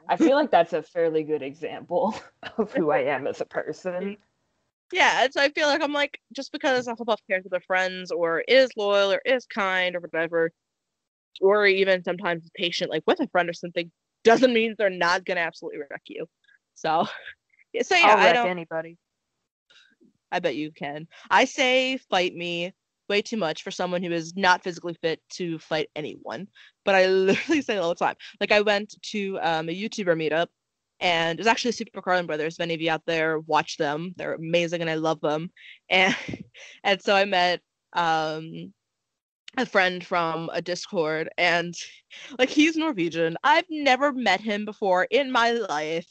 I'm- 0.09 0.17
feel 0.17 0.35
like 0.35 0.51
that's 0.51 0.73
a 0.73 0.81
fairly 0.83 1.23
good 1.23 1.41
example 1.41 2.15
of 2.57 2.73
who 2.73 2.91
I 2.91 3.03
am 3.03 3.27
as 3.27 3.41
a 3.41 3.45
person. 3.45 4.17
Yeah, 4.91 5.27
so 5.31 5.41
I 5.41 5.49
feel 5.49 5.67
like 5.67 5.81
I'm 5.81 5.93
like 5.93 6.19
just 6.33 6.51
because 6.51 6.87
Hufflepuff 6.87 7.19
cares 7.29 7.43
with 7.43 7.51
their 7.51 7.61
friends 7.61 8.11
or 8.11 8.41
is 8.41 8.69
loyal 8.75 9.13
or 9.13 9.21
is 9.23 9.45
kind 9.45 9.95
or 9.95 9.99
whatever, 9.99 10.51
or 11.41 11.65
even 11.65 12.03
sometimes 12.03 12.49
patient 12.55 12.91
like 12.91 13.03
with 13.07 13.19
a 13.19 13.27
friend 13.29 13.49
or 13.49 13.53
something, 13.53 13.91
doesn't 14.23 14.53
mean 14.53 14.75
they're 14.77 14.89
not 14.89 15.25
gonna 15.25 15.41
absolutely 15.41 15.79
wreck 15.79 16.01
you. 16.07 16.27
So, 16.75 17.07
yeah, 17.71 17.81
so 17.83 17.95
yeah, 17.95 18.15
I'll 18.15 18.17
I 18.17 18.33
don't. 18.33 18.49
anybody. 18.49 18.97
I 20.31 20.39
bet 20.39 20.55
you 20.55 20.71
can. 20.71 21.07
I 21.29 21.45
say 21.45 21.97
fight 22.09 22.35
me 22.35 22.73
way 23.13 23.21
too 23.21 23.37
much 23.37 23.61
for 23.63 23.69
someone 23.71 24.01
who 24.01 24.11
is 24.11 24.35
not 24.35 24.63
physically 24.63 24.95
fit 25.01 25.21
to 25.29 25.59
fight 25.59 25.89
anyone. 25.95 26.47
But 26.83 26.95
I 26.95 27.05
literally 27.29 27.61
say 27.61 27.75
it 27.75 27.79
all 27.79 27.89
the 27.89 27.95
time. 27.95 28.15
Like 28.39 28.51
I 28.51 28.61
went 28.61 28.95
to 29.11 29.39
um, 29.41 29.69
a 29.69 29.79
YouTuber 29.81 30.15
meetup 30.17 30.47
and 30.99 31.37
it 31.37 31.41
was 31.41 31.47
actually 31.47 31.73
Super 31.73 32.01
Carlin 32.01 32.25
Brothers. 32.25 32.55
If 32.55 32.61
any 32.61 32.73
of 32.73 32.81
you 32.81 32.89
out 32.89 33.05
there 33.05 33.39
watch 33.41 33.77
them, 33.77 34.13
they're 34.17 34.33
amazing 34.33 34.81
and 34.81 34.89
I 34.89 34.95
love 34.95 35.21
them. 35.21 35.51
And 35.89 36.15
and 36.83 37.01
so 37.01 37.15
I 37.15 37.25
met 37.25 37.61
um 37.93 38.73
a 39.57 39.65
friend 39.65 40.03
from 40.03 40.49
a 40.51 40.61
Discord 40.61 41.29
and 41.37 41.75
like 42.39 42.49
he's 42.49 42.75
Norwegian. 42.75 43.37
I've 43.43 43.69
never 43.69 44.11
met 44.11 44.41
him 44.41 44.65
before 44.65 45.03
in 45.11 45.31
my 45.31 45.51
life. 45.51 46.07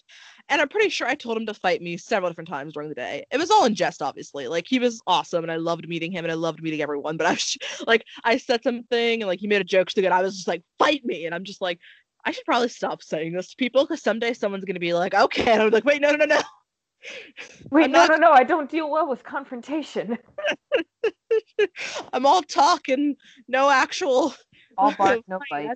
And 0.49 0.61
I'm 0.61 0.69
pretty 0.69 0.91
sure 0.91 1.07
I 1.07 1.15
told 1.15 1.37
him 1.37 1.47
to 1.47 1.55
fight 1.55 1.81
me 1.81 1.97
several 1.97 2.31
different 2.31 2.49
times 2.49 2.75
during 2.75 2.89
the 2.89 2.95
day. 2.95 3.25
It 3.31 3.39
was 3.39 3.51
all 3.51 3.65
in 3.65 3.75
jest, 3.75 4.03
obviously. 4.03 4.49
Like 4.49 4.67
he 4.69 4.79
was 4.79 5.01
awesome, 5.07 5.45
and 5.45 5.53
I 5.53 5.57
loved 5.57 5.89
meeting 5.89 6.13
him, 6.13 6.25
and 6.25 6.33
I 6.33 6.35
loved 6.35 6.63
meeting 6.63 6.83
everyone. 6.83 7.17
But 7.17 7.27
I 7.27 7.31
was 7.33 7.57
like, 7.87 8.05
I 8.25 8.37
said 8.37 8.63
something, 8.63 9.23
and 9.23 9.27
like 9.29 9.41
he 9.41 9.47
made 9.47 9.61
a 9.61 9.65
joke 9.65 9.89
to 9.89 10.05
it. 10.05 10.13
I 10.13 10.23
was 10.23 10.37
just 10.37 10.49
like, 10.49 10.63
"Fight 10.79 11.05
me!" 11.05 11.27
And 11.27 11.35
I'm 11.35 11.45
just 11.45 11.61
like, 11.61 11.79
I 12.25 12.33
should 12.33 12.45
probably 12.45 12.69
stop 12.69 13.03
saying 13.03 13.33
this 13.33 13.51
to 13.51 13.57
people 13.57 13.85
because 13.85 14.03
someday 14.03 14.35
someone's 14.35 14.65
gonna 14.65 14.79
be 14.79 14.95
like, 14.95 15.15
"Okay," 15.15 15.51
and 15.51 15.63
I'm 15.63 15.71
like, 15.71 15.85
"Wait, 15.85 16.01
no, 16.03 16.11
no, 16.11 16.17
no, 16.17 16.27
no." 16.27 16.41
Wait, 17.71 17.85
I'm 17.85 17.93
no, 17.93 18.07
not- 18.07 18.11
no, 18.21 18.29
no! 18.29 18.33
I 18.33 18.45
don't 18.45 18.71
deal 18.71 18.91
well 18.91 19.09
with 19.09 19.25
confrontation. 19.25 20.19
I'm 22.13 22.27
all 22.27 22.43
talk 22.43 22.89
and 22.89 23.17
no 23.49 23.71
actual. 23.71 24.35
All 24.79 24.93
bark, 24.93 25.21
no 25.29 25.39
fight. 25.49 25.71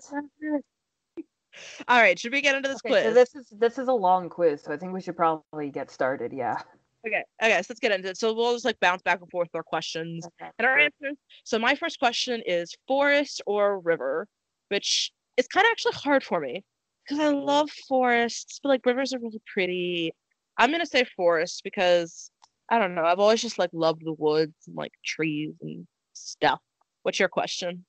All 1.88 2.00
right, 2.00 2.18
should 2.18 2.32
we 2.32 2.40
get 2.40 2.54
into 2.54 2.68
this 2.68 2.80
Okay, 2.84 2.90
quiz? 2.90 3.04
so 3.04 3.12
this 3.14 3.34
is 3.34 3.46
this 3.58 3.78
is 3.78 3.88
a 3.88 3.92
long 3.92 4.28
quiz, 4.28 4.62
so 4.62 4.72
I 4.72 4.76
think 4.76 4.92
we 4.92 5.00
should 5.00 5.16
probably 5.16 5.70
get 5.70 5.90
started. 5.90 6.32
Yeah. 6.32 6.60
Okay, 7.06 7.22
okay, 7.42 7.62
so 7.62 7.66
let's 7.70 7.80
get 7.80 7.92
into 7.92 8.08
it. 8.08 8.16
So 8.16 8.32
we'll 8.34 8.52
just 8.54 8.64
like 8.64 8.80
bounce 8.80 9.02
back 9.02 9.20
and 9.20 9.30
forth 9.30 9.48
our 9.54 9.62
questions. 9.62 10.26
And 10.40 10.66
our 10.66 10.76
answers. 10.78 11.16
So 11.44 11.58
my 11.58 11.74
first 11.76 11.98
question 12.00 12.42
is 12.44 12.74
forest 12.88 13.40
or 13.46 13.78
river, 13.80 14.26
which 14.68 15.12
is 15.36 15.46
kind 15.46 15.64
of 15.66 15.70
actually 15.70 15.92
hard 15.92 16.24
for 16.24 16.40
me 16.40 16.64
because 17.04 17.24
I 17.24 17.28
love 17.28 17.70
forests, 17.88 18.58
but 18.62 18.70
like 18.70 18.84
rivers 18.84 19.14
are 19.14 19.20
really 19.20 19.40
pretty. 19.52 20.12
I'm 20.58 20.70
gonna 20.72 20.86
say 20.86 21.04
forest 21.16 21.60
because 21.62 22.30
I 22.70 22.78
don't 22.78 22.94
know. 22.94 23.04
I've 23.04 23.20
always 23.20 23.40
just 23.42 23.58
like 23.58 23.70
loved 23.72 24.02
the 24.04 24.14
woods 24.14 24.54
and 24.66 24.74
like 24.74 24.92
trees 25.04 25.54
and 25.60 25.86
stuff. 26.12 26.60
What's 27.04 27.20
your 27.20 27.28
question? 27.28 27.84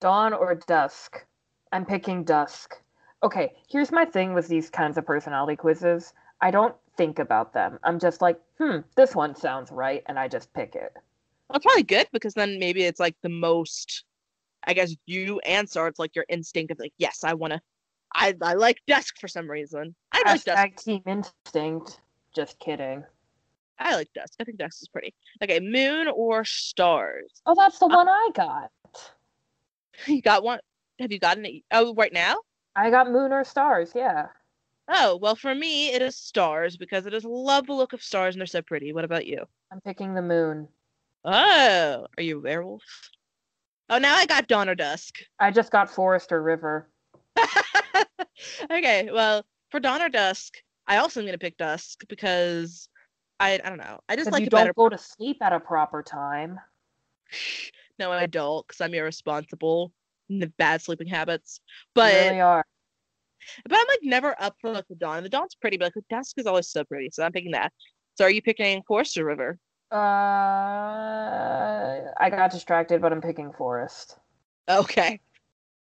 Dawn 0.00 0.34
or 0.34 0.54
dusk? 0.54 1.24
I'm 1.72 1.86
picking 1.86 2.24
dusk. 2.24 2.74
Okay, 3.22 3.52
here's 3.68 3.90
my 3.90 4.04
thing 4.04 4.34
with 4.34 4.48
these 4.48 4.70
kinds 4.70 4.96
of 4.96 5.04
personality 5.06 5.56
quizzes. 5.56 6.12
I 6.40 6.50
don't 6.50 6.74
think 6.96 7.18
about 7.18 7.52
them. 7.52 7.78
I'm 7.82 7.98
just 7.98 8.22
like, 8.22 8.40
hmm, 8.58 8.78
this 8.96 9.14
one 9.14 9.34
sounds 9.34 9.72
right, 9.72 10.02
and 10.06 10.18
I 10.18 10.28
just 10.28 10.52
pick 10.52 10.76
it. 10.76 10.92
That's 11.50 11.64
probably 11.64 11.82
good 11.82 12.06
because 12.12 12.34
then 12.34 12.58
maybe 12.58 12.84
it's 12.84 13.00
like 13.00 13.16
the 13.22 13.28
most, 13.28 14.04
I 14.64 14.74
guess 14.74 14.94
you 15.06 15.40
answer. 15.40 15.86
It's 15.88 15.98
like 15.98 16.14
your 16.14 16.26
instinct 16.28 16.70
of 16.70 16.78
like, 16.78 16.92
yes, 16.98 17.24
I 17.24 17.34
want 17.34 17.54
to. 17.54 17.60
I 18.14 18.34
I 18.42 18.54
like 18.54 18.78
dusk 18.86 19.18
for 19.20 19.28
some 19.28 19.50
reason. 19.50 19.94
I 20.12 20.22
like. 20.26 20.44
Hashtag 20.44 20.82
team 20.82 21.02
instinct. 21.06 22.00
Just 22.34 22.58
kidding. 22.58 23.04
I 23.78 23.94
like 23.96 24.12
dusk. 24.14 24.34
I 24.40 24.44
think 24.44 24.58
dusk 24.58 24.82
is 24.82 24.88
pretty. 24.88 25.14
Okay, 25.42 25.60
moon 25.60 26.08
or 26.08 26.44
stars? 26.44 27.42
Oh, 27.46 27.54
that's 27.56 27.78
the 27.78 27.86
one 27.86 28.08
I 28.08 28.30
got. 28.34 28.70
You 30.06 30.22
got 30.22 30.44
one? 30.44 30.60
Have 31.00 31.10
you 31.10 31.18
gotten 31.18 31.44
it? 31.44 31.64
Oh, 31.72 31.92
right 31.94 32.12
now? 32.12 32.36
I 32.78 32.90
got 32.90 33.10
moon 33.10 33.32
or 33.32 33.42
stars, 33.42 33.90
yeah. 33.92 34.28
Oh, 34.86 35.16
well, 35.16 35.34
for 35.34 35.52
me, 35.52 35.88
it 35.88 36.00
is 36.00 36.16
stars 36.16 36.76
because 36.76 37.04
I 37.06 37.10
just 37.10 37.26
love 37.26 37.66
the 37.66 37.72
look 37.72 37.92
of 37.92 38.00
stars 38.00 38.36
and 38.36 38.40
they're 38.40 38.46
so 38.46 38.62
pretty. 38.62 38.92
What 38.92 39.04
about 39.04 39.26
you? 39.26 39.44
I'm 39.72 39.80
picking 39.80 40.14
the 40.14 40.22
moon. 40.22 40.68
Oh, 41.24 42.06
are 42.16 42.22
you 42.22 42.38
a 42.38 42.40
werewolf? 42.40 42.84
Oh, 43.90 43.98
now 43.98 44.14
I 44.14 44.26
got 44.26 44.46
dawn 44.46 44.68
or 44.68 44.76
dusk. 44.76 45.16
I 45.40 45.50
just 45.50 45.72
got 45.72 45.90
forest 45.90 46.30
or 46.30 46.40
river. 46.40 46.88
okay, 48.70 49.10
well, 49.12 49.44
for 49.70 49.80
dawn 49.80 50.00
or 50.00 50.08
dusk, 50.08 50.54
I 50.86 50.98
also 50.98 51.18
am 51.18 51.26
gonna 51.26 51.36
pick 51.36 51.56
dusk 51.56 52.04
because 52.08 52.88
I 53.40 53.54
I 53.54 53.68
don't 53.68 53.78
know. 53.78 53.98
I 54.08 54.14
just 54.14 54.30
like 54.30 54.44
you 54.44 54.50
don't 54.50 54.60
better. 54.60 54.72
go 54.72 54.88
to 54.88 54.98
sleep 54.98 55.38
at 55.40 55.52
a 55.52 55.58
proper 55.58 56.00
time. 56.00 56.60
No, 57.98 58.12
I 58.12 58.26
don't, 58.26 58.64
because 58.64 58.80
I'm 58.80 58.94
irresponsible 58.94 59.92
bad 60.58 60.82
sleeping 60.82 61.08
habits. 61.08 61.60
But 61.94 62.12
really 62.30 62.40
are. 62.40 62.64
but 63.64 63.78
I'm 63.78 63.86
like 63.88 64.00
never 64.02 64.34
up 64.40 64.56
for 64.60 64.70
like 64.70 64.86
the 64.88 64.94
dawn. 64.96 65.22
The 65.22 65.28
dawn's 65.28 65.54
pretty, 65.54 65.76
but 65.76 65.86
like 65.86 65.94
the 65.94 66.04
dusk 66.10 66.38
is 66.38 66.46
always 66.46 66.68
so 66.68 66.84
pretty. 66.84 67.10
So 67.12 67.22
I'm 67.24 67.32
picking 67.32 67.52
that. 67.52 67.72
So 68.16 68.24
are 68.24 68.30
you 68.30 68.42
picking 68.42 68.82
forest 68.82 69.16
or 69.16 69.24
river? 69.24 69.58
Uh, 69.90 69.96
I 72.20 72.28
got 72.30 72.50
distracted, 72.50 73.00
but 73.00 73.12
I'm 73.12 73.20
picking 73.22 73.52
forest. 73.52 74.18
Okay. 74.68 75.20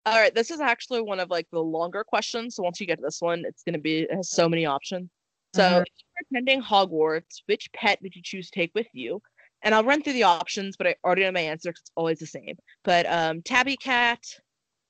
All 0.04 0.20
right. 0.20 0.34
This 0.34 0.50
is 0.50 0.60
actually 0.60 1.00
one 1.00 1.18
of 1.18 1.30
like 1.30 1.48
the 1.50 1.62
longer 1.62 2.04
questions. 2.04 2.54
So 2.54 2.62
once 2.62 2.80
you 2.80 2.86
get 2.86 2.98
to 2.98 3.02
this 3.02 3.20
one, 3.20 3.44
it's 3.46 3.62
gonna 3.64 3.78
be 3.78 4.00
it 4.02 4.14
has 4.14 4.30
so 4.30 4.48
many 4.48 4.64
options. 4.66 5.10
So 5.54 5.62
Mhm. 5.62 5.82
if 5.82 5.88
you're 5.98 6.26
attending 6.30 6.62
Hogwarts, 6.62 7.42
which 7.46 7.72
pet 7.72 8.00
would 8.02 8.14
you 8.14 8.22
choose 8.22 8.50
to 8.50 8.60
take 8.60 8.72
with 8.74 8.86
you? 8.92 9.20
And 9.62 9.74
I'll 9.74 9.84
run 9.84 10.02
through 10.02 10.12
the 10.12 10.22
options, 10.22 10.76
but 10.76 10.86
I 10.86 10.96
already 11.04 11.22
know 11.22 11.32
my 11.32 11.40
answer 11.40 11.72
'cause 11.72 11.80
it's 11.80 11.90
always 11.96 12.18
the 12.18 12.26
same. 12.26 12.56
But 12.84 13.06
um, 13.06 13.42
tabby 13.42 13.76
cat, 13.76 14.20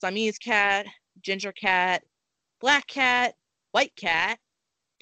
Siamese 0.00 0.38
cat, 0.38 0.86
ginger 1.22 1.52
cat, 1.52 2.02
black 2.60 2.86
cat, 2.86 3.34
white 3.72 3.94
cat, 3.96 4.38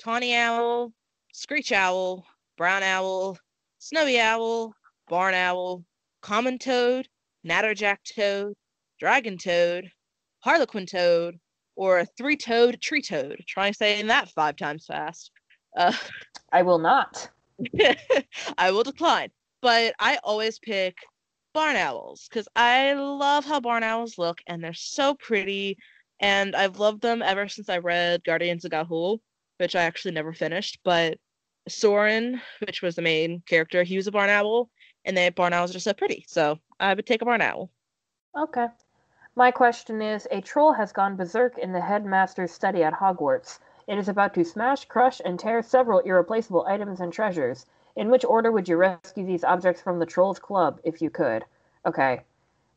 tawny 0.00 0.36
owl, 0.36 0.92
screech 1.32 1.72
owl, 1.72 2.24
brown 2.56 2.82
owl, 2.82 3.38
snowy 3.78 4.20
owl, 4.20 4.74
barn 5.08 5.34
owl, 5.34 5.84
common 6.20 6.58
toad, 6.58 7.08
natterjack 7.46 7.98
toad, 8.14 8.54
dragon 9.00 9.36
toad, 9.36 9.90
harlequin 10.40 10.86
toad, 10.86 11.38
or 11.76 11.98
a 11.98 12.06
three-toed 12.16 12.80
tree 12.80 13.02
toad. 13.02 13.42
Try 13.48 13.72
saying 13.72 14.06
that 14.06 14.28
five 14.28 14.56
times 14.56 14.86
fast. 14.86 15.32
Uh, 15.76 15.92
I 16.52 16.62
will 16.62 16.78
not. 16.78 17.28
I 18.58 18.70
will 18.70 18.84
decline. 18.84 19.30
But 19.64 19.94
I 19.98 20.18
always 20.22 20.58
pick 20.58 20.94
barn 21.54 21.76
owls 21.76 22.28
because 22.28 22.46
I 22.54 22.92
love 22.92 23.46
how 23.46 23.60
barn 23.60 23.82
owls 23.82 24.18
look 24.18 24.42
and 24.46 24.62
they're 24.62 24.74
so 24.74 25.14
pretty. 25.14 25.78
And 26.20 26.54
I've 26.54 26.78
loved 26.78 27.00
them 27.00 27.22
ever 27.22 27.48
since 27.48 27.70
I 27.70 27.78
read 27.78 28.24
Guardians 28.24 28.66
of 28.66 28.72
Ga'Hoole, 28.72 29.20
which 29.56 29.74
I 29.74 29.84
actually 29.84 30.12
never 30.12 30.34
finished. 30.34 30.80
But 30.84 31.16
Soren, 31.66 32.42
which 32.66 32.82
was 32.82 32.94
the 32.94 33.00
main 33.00 33.42
character, 33.48 33.84
he 33.84 33.96
was 33.96 34.06
a 34.06 34.12
barn 34.12 34.28
owl, 34.28 34.68
and 35.06 35.16
they 35.16 35.30
barn 35.30 35.54
owls 35.54 35.74
are 35.74 35.80
so 35.80 35.94
pretty. 35.94 36.26
So 36.28 36.58
I 36.78 36.92
would 36.92 37.06
take 37.06 37.22
a 37.22 37.24
barn 37.24 37.40
owl. 37.40 37.70
Okay. 38.38 38.66
My 39.34 39.50
question 39.50 40.02
is 40.02 40.28
A 40.30 40.42
troll 40.42 40.74
has 40.74 40.92
gone 40.92 41.16
berserk 41.16 41.56
in 41.56 41.72
the 41.72 41.80
headmaster's 41.80 42.52
study 42.52 42.82
at 42.82 42.92
Hogwarts. 42.92 43.60
It 43.86 43.96
is 43.96 44.10
about 44.10 44.34
to 44.34 44.44
smash, 44.44 44.84
crush, 44.84 45.22
and 45.24 45.40
tear 45.40 45.62
several 45.62 46.00
irreplaceable 46.00 46.66
items 46.68 47.00
and 47.00 47.10
treasures. 47.10 47.64
In 47.96 48.10
which 48.10 48.24
order 48.24 48.50
would 48.50 48.68
you 48.68 48.76
rescue 48.76 49.24
these 49.24 49.44
objects 49.44 49.80
from 49.80 49.98
the 49.98 50.06
troll's 50.06 50.38
club, 50.38 50.80
if 50.84 51.00
you 51.00 51.10
could? 51.10 51.44
Okay. 51.86 52.22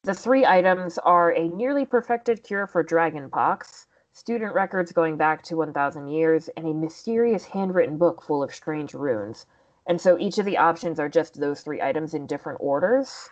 The 0.03 0.13
three 0.13 0.45
items 0.45 0.97
are 0.99 1.31
a 1.31 1.47
nearly 1.47 1.85
perfected 1.85 2.43
cure 2.43 2.67
for 2.67 2.83
dragonpox, 2.83 3.87
student 4.13 4.53
records 4.53 4.91
going 4.91 5.17
back 5.17 5.43
to 5.43 5.57
1,000 5.57 6.07
years, 6.07 6.49
and 6.49 6.65
a 6.67 6.73
mysterious 6.73 7.45
handwritten 7.45 7.97
book 7.97 8.21
full 8.21 8.43
of 8.43 8.53
strange 8.53 8.93
runes. 8.93 9.45
And 9.87 9.99
so 9.99 10.17
each 10.19 10.37
of 10.37 10.45
the 10.45 10.57
options 10.57 10.99
are 10.99 11.09
just 11.09 11.39
those 11.39 11.61
three 11.61 11.81
items 11.81 12.13
in 12.13 12.27
different 12.27 12.59
orders. 12.61 13.29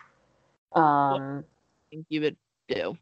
Um. 0.72 1.44
think 1.90 2.06
You 2.08 2.22
would 2.22 2.36
do. 2.68 2.96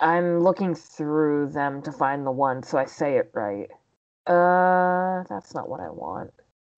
I'm 0.00 0.40
looking 0.40 0.74
through 0.74 1.50
them 1.52 1.82
to 1.82 1.92
find 1.92 2.26
the 2.26 2.30
one 2.30 2.62
so 2.62 2.76
I 2.76 2.84
say 2.84 3.16
it 3.16 3.30
right. 3.32 3.70
Uh, 4.26 5.24
that's 5.28 5.54
not 5.54 5.68
what 5.68 5.80
I 5.80 5.90
want. 5.90 6.32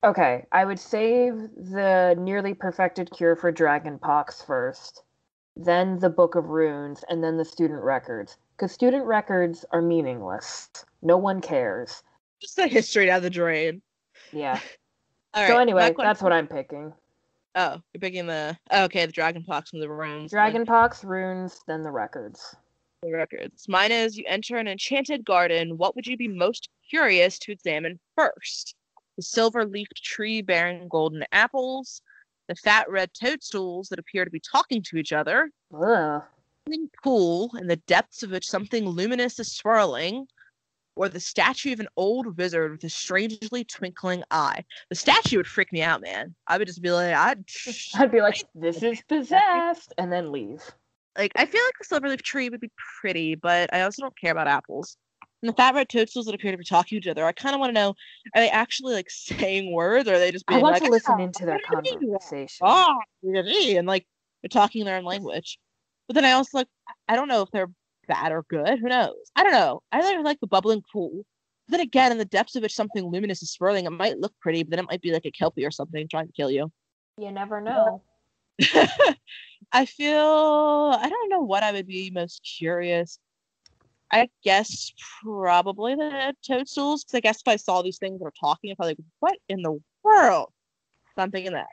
Okay, 0.04 0.46
I 0.52 0.64
would 0.64 0.78
save 0.78 1.34
the 1.56 2.14
nearly 2.16 2.54
perfected 2.54 3.10
cure 3.10 3.34
for 3.34 3.52
dragonpox 3.52 4.46
first, 4.46 5.02
then 5.56 5.98
the 5.98 6.10
Book 6.10 6.36
of 6.36 6.50
Runes, 6.50 7.04
and 7.08 7.22
then 7.22 7.36
the 7.36 7.44
student 7.44 7.82
records. 7.82 8.36
Because 8.56 8.70
student 8.70 9.04
records 9.06 9.64
are 9.72 9.82
meaningless. 9.82 10.68
No 11.02 11.16
one 11.16 11.40
cares. 11.40 12.02
Just 12.40 12.56
the 12.56 12.68
history 12.68 13.06
down 13.06 13.22
the 13.22 13.30
drain. 13.30 13.82
Yeah. 14.32 14.60
All 15.34 15.42
right. 15.42 15.48
so 15.48 15.58
anyway, 15.58 15.92
that's 15.98 16.22
what 16.22 16.32
I'm 16.32 16.46
picking. 16.46 16.92
Oh, 17.54 17.80
you're 17.92 18.00
picking 18.00 18.26
the 18.26 18.56
oh, 18.70 18.84
okay, 18.84 19.04
the 19.04 19.12
dragon 19.12 19.42
pox 19.42 19.70
from 19.70 19.80
the 19.80 19.90
runes. 19.90 20.32
Dragonpox, 20.32 21.02
runes, 21.02 21.60
then 21.66 21.82
the 21.82 21.90
records. 21.90 22.54
the 23.02 23.12
records. 23.12 23.68
Mine 23.68 23.90
is 23.90 24.16
you 24.16 24.24
enter 24.28 24.58
an 24.58 24.68
enchanted 24.68 25.24
garden. 25.24 25.76
What 25.76 25.96
would 25.96 26.06
you 26.06 26.16
be 26.16 26.28
most 26.28 26.68
curious 26.88 27.38
to 27.40 27.52
examine 27.52 27.98
first? 28.16 28.76
The 29.18 29.22
silver 29.22 29.64
leafed 29.66 30.00
tree 30.00 30.42
bearing 30.42 30.86
golden 30.86 31.24
apples, 31.32 32.02
the 32.46 32.54
fat 32.54 32.88
red 32.88 33.10
toadstools 33.20 33.88
that 33.88 33.98
appear 33.98 34.24
to 34.24 34.30
be 34.30 34.38
talking 34.40 34.80
to 34.84 34.96
each 34.96 35.12
other, 35.12 35.50
Ugh. 35.74 36.22
swimming 36.64 36.88
pool 37.02 37.50
in 37.58 37.66
the 37.66 37.74
depths 37.88 38.22
of 38.22 38.30
which 38.30 38.46
something 38.48 38.86
luminous 38.88 39.40
is 39.40 39.50
swirling, 39.50 40.28
or 40.94 41.08
the 41.08 41.18
statue 41.18 41.72
of 41.72 41.80
an 41.80 41.88
old 41.96 42.38
wizard 42.38 42.70
with 42.70 42.84
a 42.84 42.88
strangely 42.88 43.64
twinkling 43.64 44.22
eye. 44.30 44.64
The 44.88 44.94
statue 44.94 45.38
would 45.38 45.48
freak 45.48 45.72
me 45.72 45.82
out, 45.82 46.00
man. 46.00 46.36
I 46.46 46.56
would 46.56 46.68
just 46.68 46.80
be 46.80 46.92
like, 46.92 47.12
I'd 47.12 47.44
I'd 47.96 48.12
be 48.12 48.20
like, 48.20 48.44
this 48.54 48.84
is 48.84 49.02
possessed, 49.08 49.92
and 49.98 50.12
then 50.12 50.30
leave. 50.30 50.62
like 51.16 51.32
I 51.34 51.44
feel 51.44 51.64
like 51.64 51.74
the 51.80 51.84
silverleaf 51.92 52.22
tree 52.22 52.50
would 52.50 52.60
be 52.60 52.70
pretty, 53.00 53.34
but 53.34 53.74
I 53.74 53.82
also 53.82 54.00
don't 54.02 54.16
care 54.16 54.30
about 54.30 54.46
apples. 54.46 54.96
And 55.42 55.48
the 55.48 55.54
fat 55.54 55.74
red 55.74 55.88
toadstools 55.88 56.26
that 56.26 56.34
appear 56.34 56.50
to 56.50 56.58
be 56.58 56.64
talking 56.64 57.00
to 57.00 57.06
each 57.06 57.10
other, 57.10 57.24
I 57.24 57.32
kind 57.32 57.54
of 57.54 57.60
want 57.60 57.70
to 57.70 57.80
know: 57.80 57.94
are 58.34 58.40
they 58.40 58.50
actually 58.50 58.94
like 58.94 59.10
saying 59.10 59.72
words, 59.72 60.08
or 60.08 60.14
are 60.14 60.18
they 60.18 60.32
just 60.32 60.44
I 60.48 60.58
want 60.58 60.72
like, 60.74 60.82
to 60.82 60.90
listen 60.90 61.14
"Ah, 61.18 61.22
into 61.22 61.46
their 61.46 61.58
what 61.68 61.84
do 61.84 61.90
you 61.90 62.00
mean?" 62.00 62.10
conversation. 62.10 62.66
ah, 62.66 62.98
and 63.22 63.86
like 63.86 64.06
they're 64.42 64.48
talking 64.48 64.84
their 64.84 64.96
own 64.96 65.04
language. 65.04 65.58
But 66.06 66.14
then 66.14 66.24
I 66.24 66.32
also 66.32 66.58
like 66.58 66.68
I 67.08 67.16
don't 67.16 67.28
know 67.28 67.42
if 67.42 67.50
they're 67.50 67.70
bad 68.08 68.32
or 68.32 68.44
good. 68.48 68.78
Who 68.80 68.88
knows? 68.88 69.14
I 69.36 69.42
don't 69.44 69.52
know. 69.52 69.82
I 69.92 69.98
really 69.98 70.22
like 70.22 70.40
the 70.40 70.46
bubbling 70.46 70.82
pool. 70.92 71.24
But 71.68 71.72
Then 71.78 71.80
again, 71.80 72.12
in 72.12 72.18
the 72.18 72.24
depths 72.24 72.56
of 72.56 72.62
which 72.62 72.74
something 72.74 73.04
luminous 73.04 73.42
is 73.42 73.52
swirling, 73.52 73.84
it 73.84 73.90
might 73.90 74.18
look 74.18 74.32
pretty, 74.40 74.62
but 74.62 74.70
then 74.70 74.78
it 74.80 74.88
might 74.90 75.02
be 75.02 75.12
like 75.12 75.26
a 75.26 75.30
kelpie 75.30 75.66
or 75.66 75.70
something 75.70 76.08
trying 76.08 76.26
to 76.26 76.32
kill 76.32 76.50
you. 76.50 76.72
You 77.18 77.30
never 77.32 77.60
know. 77.60 78.02
I 79.72 79.84
feel 79.86 80.18
I 81.00 81.08
don't 81.08 81.28
know 81.30 81.42
what 81.42 81.62
I 81.62 81.72
would 81.72 81.86
be 81.86 82.10
most 82.10 82.40
curious. 82.58 83.18
I 84.10 84.28
guess 84.42 84.92
probably 85.22 85.94
the 85.94 86.34
toadstools, 86.46 87.04
because 87.04 87.18
I 87.18 87.20
guess 87.20 87.40
if 87.40 87.48
I 87.48 87.56
saw 87.56 87.82
these 87.82 87.98
things 87.98 88.18
that 88.18 88.26
are 88.26 88.32
talking, 88.40 88.70
I'd 88.70 88.76
probably 88.76 88.92
like, 88.92 89.06
what 89.20 89.36
in 89.48 89.62
the 89.62 89.78
world? 90.02 90.52
So 91.14 91.22
I'm 91.22 91.30
thinking 91.30 91.52
that. 91.52 91.68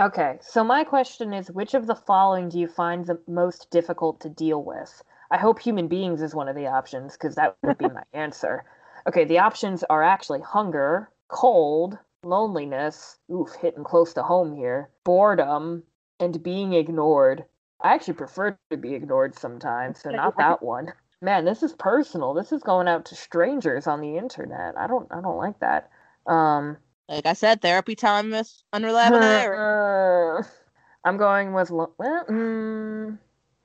Okay, 0.00 0.38
so 0.40 0.64
my 0.64 0.84
question 0.84 1.34
is 1.34 1.50
which 1.50 1.74
of 1.74 1.86
the 1.86 1.94
following 1.94 2.48
do 2.48 2.58
you 2.58 2.66
find 2.66 3.04
the 3.04 3.20
most 3.26 3.70
difficult 3.70 4.20
to 4.20 4.28
deal 4.30 4.62
with? 4.62 5.02
I 5.30 5.36
hope 5.36 5.58
human 5.58 5.88
beings 5.88 6.22
is 6.22 6.34
one 6.34 6.48
of 6.48 6.56
the 6.56 6.66
options 6.66 7.12
because 7.12 7.34
that 7.34 7.56
would 7.62 7.78
be 7.78 7.88
my 7.88 8.02
answer. 8.12 8.64
Okay, 9.06 9.24
the 9.24 9.40
options 9.40 9.82
are 9.90 10.02
actually 10.02 10.40
hunger, 10.40 11.10
cold, 11.28 11.98
loneliness, 12.22 13.18
oof, 13.30 13.54
hitting 13.60 13.84
close 13.84 14.14
to 14.14 14.22
home 14.22 14.54
here, 14.54 14.88
boredom, 15.04 15.82
and 16.20 16.42
being 16.42 16.72
ignored. 16.72 17.44
I 17.82 17.94
actually 17.94 18.14
prefer 18.14 18.56
to 18.70 18.76
be 18.76 18.94
ignored 18.94 19.34
sometimes, 19.34 20.00
so 20.02 20.10
not 20.10 20.36
that 20.38 20.62
one. 20.62 20.92
Man, 21.20 21.44
this 21.44 21.62
is 21.62 21.72
personal. 21.72 22.34
This 22.34 22.52
is 22.52 22.62
going 22.62 22.88
out 22.88 23.04
to 23.06 23.14
strangers 23.14 23.86
on 23.86 24.00
the 24.00 24.16
internet. 24.16 24.76
I 24.76 24.86
don't 24.86 25.06
I 25.12 25.20
don't 25.20 25.36
like 25.36 25.58
that. 25.60 25.90
Um 26.26 26.76
Like 27.08 27.26
I 27.26 27.32
said, 27.32 27.60
therapy 27.60 27.94
time, 27.94 28.32
is 28.32 28.64
Unreliable 28.72 29.18
uh, 29.18 30.42
I'm 31.04 31.16
going 31.16 31.52
with 31.52 31.70
lo- 31.70 31.92
well, 31.98 32.24
mm, 32.26 33.18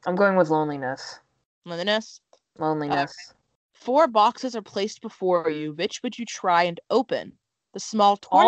I'm 0.05 0.15
going 0.15 0.35
with 0.35 0.49
loneliness. 0.49 1.19
Loneliness. 1.65 2.21
Loneliness. 2.57 3.33
Four 3.73 4.07
boxes 4.07 4.55
are 4.55 4.61
placed 4.61 5.01
before 5.01 5.49
you. 5.51 5.73
Which 5.73 6.01
would 6.01 6.17
you 6.17 6.25
try 6.25 6.63
and 6.63 6.79
open? 6.89 7.33
The 7.73 7.79
small 7.79 8.17
torn 8.17 8.47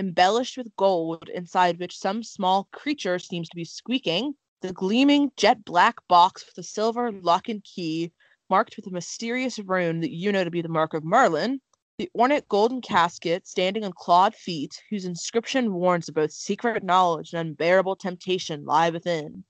embellished 0.00 0.56
with 0.56 0.74
gold, 0.76 1.28
inside 1.28 1.78
which 1.78 1.96
some 1.96 2.22
small 2.22 2.66
creature 2.72 3.18
seems 3.18 3.50
to 3.50 3.54
be 3.54 3.66
squeaking, 3.66 4.34
the 4.62 4.72
gleaming 4.72 5.30
jet 5.36 5.62
black 5.62 5.96
box 6.08 6.44
with 6.46 6.56
a 6.64 6.66
silver 6.66 7.12
lock 7.12 7.50
and 7.50 7.62
key 7.62 8.10
marked 8.48 8.76
with 8.76 8.86
a 8.86 8.90
mysterious 8.90 9.58
rune 9.58 10.00
that 10.00 10.10
you 10.10 10.32
know 10.32 10.42
to 10.42 10.50
be 10.50 10.62
the 10.62 10.68
mark 10.68 10.94
of 10.94 11.04
Merlin, 11.04 11.60
the 11.98 12.10
ornate 12.18 12.48
golden 12.48 12.80
casket 12.80 13.46
standing 13.46 13.84
on 13.84 13.92
clawed 13.94 14.34
feet, 14.34 14.82
whose 14.88 15.04
inscription 15.04 15.74
warns 15.74 16.08
of 16.08 16.14
both 16.14 16.32
secret 16.32 16.82
knowledge 16.82 17.34
and 17.34 17.48
unbearable 17.48 17.94
temptation 17.94 18.64
lie 18.64 18.88
within, 18.88 19.44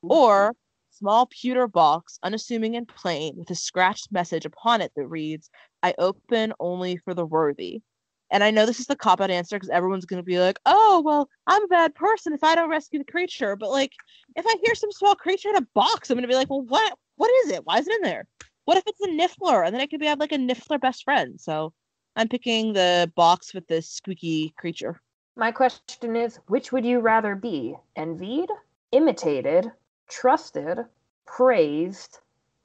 or 0.00 0.56
small 0.90 1.26
pewter 1.26 1.68
box, 1.68 2.18
unassuming 2.22 2.74
and 2.74 2.88
plain, 2.88 3.36
with 3.36 3.50
a 3.50 3.54
scratched 3.54 4.10
message 4.10 4.46
upon 4.46 4.80
it 4.80 4.92
that 4.96 5.06
reads, 5.06 5.50
I 5.82 5.94
open 5.98 6.54
only 6.58 6.96
for 6.96 7.12
the 7.12 7.26
worthy. 7.26 7.82
And 8.30 8.44
I 8.44 8.50
know 8.50 8.64
this 8.64 8.80
is 8.80 8.86
the 8.86 8.96
cop 8.96 9.20
out 9.20 9.30
answer 9.30 9.56
because 9.56 9.70
everyone's 9.70 10.06
going 10.06 10.22
to 10.22 10.26
be 10.26 10.38
like, 10.38 10.58
oh, 10.66 11.02
well, 11.04 11.28
I'm 11.46 11.64
a 11.64 11.68
bad 11.68 11.94
person 11.94 12.32
if 12.32 12.44
I 12.44 12.54
don't 12.54 12.70
rescue 12.70 13.00
the 13.00 13.10
creature. 13.10 13.56
But 13.56 13.70
like, 13.70 13.92
if 14.36 14.46
I 14.46 14.54
hear 14.64 14.74
some 14.74 14.92
small 14.92 15.14
creature 15.14 15.48
in 15.50 15.56
a 15.56 15.66
box, 15.74 16.10
I'm 16.10 16.16
going 16.16 16.22
to 16.22 16.28
be 16.28 16.34
like, 16.34 16.50
well, 16.50 16.62
what? 16.62 16.96
What 17.16 17.30
is 17.44 17.50
it? 17.50 17.66
Why 17.66 17.78
is 17.78 17.88
it 17.88 17.96
in 17.96 18.02
there? 18.02 18.26
What 18.64 18.78
if 18.78 18.84
it's 18.86 19.00
a 19.00 19.08
Niffler? 19.08 19.66
And 19.66 19.74
then 19.74 19.82
it 19.82 19.90
could 19.90 20.00
be 20.00 20.06
have 20.06 20.20
like 20.20 20.32
a 20.32 20.38
Niffler 20.38 20.80
best 20.80 21.04
friend. 21.04 21.40
So 21.40 21.72
I'm 22.16 22.28
picking 22.28 22.72
the 22.72 23.12
box 23.16 23.52
with 23.52 23.66
the 23.66 23.82
squeaky 23.82 24.54
creature. 24.56 25.00
My 25.36 25.52
question 25.52 26.16
is 26.16 26.38
which 26.46 26.72
would 26.72 26.84
you 26.84 27.00
rather 27.00 27.34
be? 27.34 27.76
Envied, 27.96 28.48
imitated, 28.92 29.70
trusted, 30.08 30.78
praised, 31.26 32.18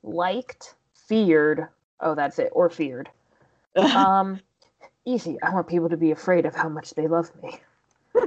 liked, 0.03 0.75
feared? 1.07 1.67
Oh, 1.99 2.15
that's 2.15 2.39
it, 2.39 2.51
or 2.53 2.69
feared. 2.69 3.09
Um, 3.77 4.39
easy. 5.05 5.37
I 5.41 5.53
want 5.53 5.67
people 5.67 5.89
to 5.89 5.97
be 5.97 6.11
afraid 6.11 6.45
of 6.45 6.55
how 6.55 6.69
much 6.69 6.91
they 6.91 7.07
love 7.07 7.31
me. 7.41 7.59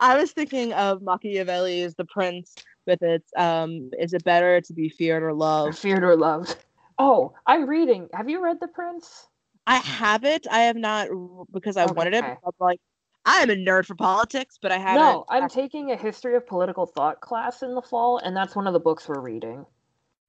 I 0.00 0.16
was 0.18 0.32
thinking 0.32 0.72
of 0.72 1.02
Machiavelli's 1.02 1.94
The 1.94 2.04
Prince 2.06 2.54
with 2.86 3.02
its 3.02 3.30
um, 3.36 3.90
is 3.98 4.14
it 4.14 4.24
better 4.24 4.60
to 4.60 4.72
be 4.72 4.88
feared 4.88 5.22
or 5.22 5.32
loved? 5.34 5.78
feared 5.78 6.02
or 6.04 6.16
loved. 6.16 6.56
Oh, 6.98 7.32
I'm 7.46 7.68
reading. 7.68 8.08
Have 8.14 8.28
you 8.28 8.42
read 8.42 8.58
The 8.60 8.68
Prince? 8.68 9.28
I 9.66 9.76
have 9.76 10.24
it. 10.24 10.46
I 10.50 10.60
have 10.60 10.76
not 10.76 11.08
because 11.52 11.76
I 11.76 11.86
wanted 11.86 12.14
it. 12.14 12.24
I'm 12.24 12.38
like, 12.58 12.80
I 13.24 13.38
am 13.38 13.50
a 13.50 13.54
nerd 13.54 13.86
for 13.86 13.94
politics, 13.94 14.58
but 14.60 14.72
I 14.72 14.78
haven't. 14.78 15.00
No, 15.00 15.24
I'm 15.28 15.48
taking 15.48 15.92
a 15.92 15.96
history 15.96 16.34
of 16.36 16.46
political 16.46 16.86
thought 16.86 17.20
class 17.20 17.62
in 17.62 17.74
the 17.74 17.82
fall, 17.82 18.18
and 18.18 18.36
that's 18.36 18.56
one 18.56 18.66
of 18.66 18.72
the 18.72 18.80
books 18.80 19.08
we're 19.08 19.20
reading. 19.20 19.66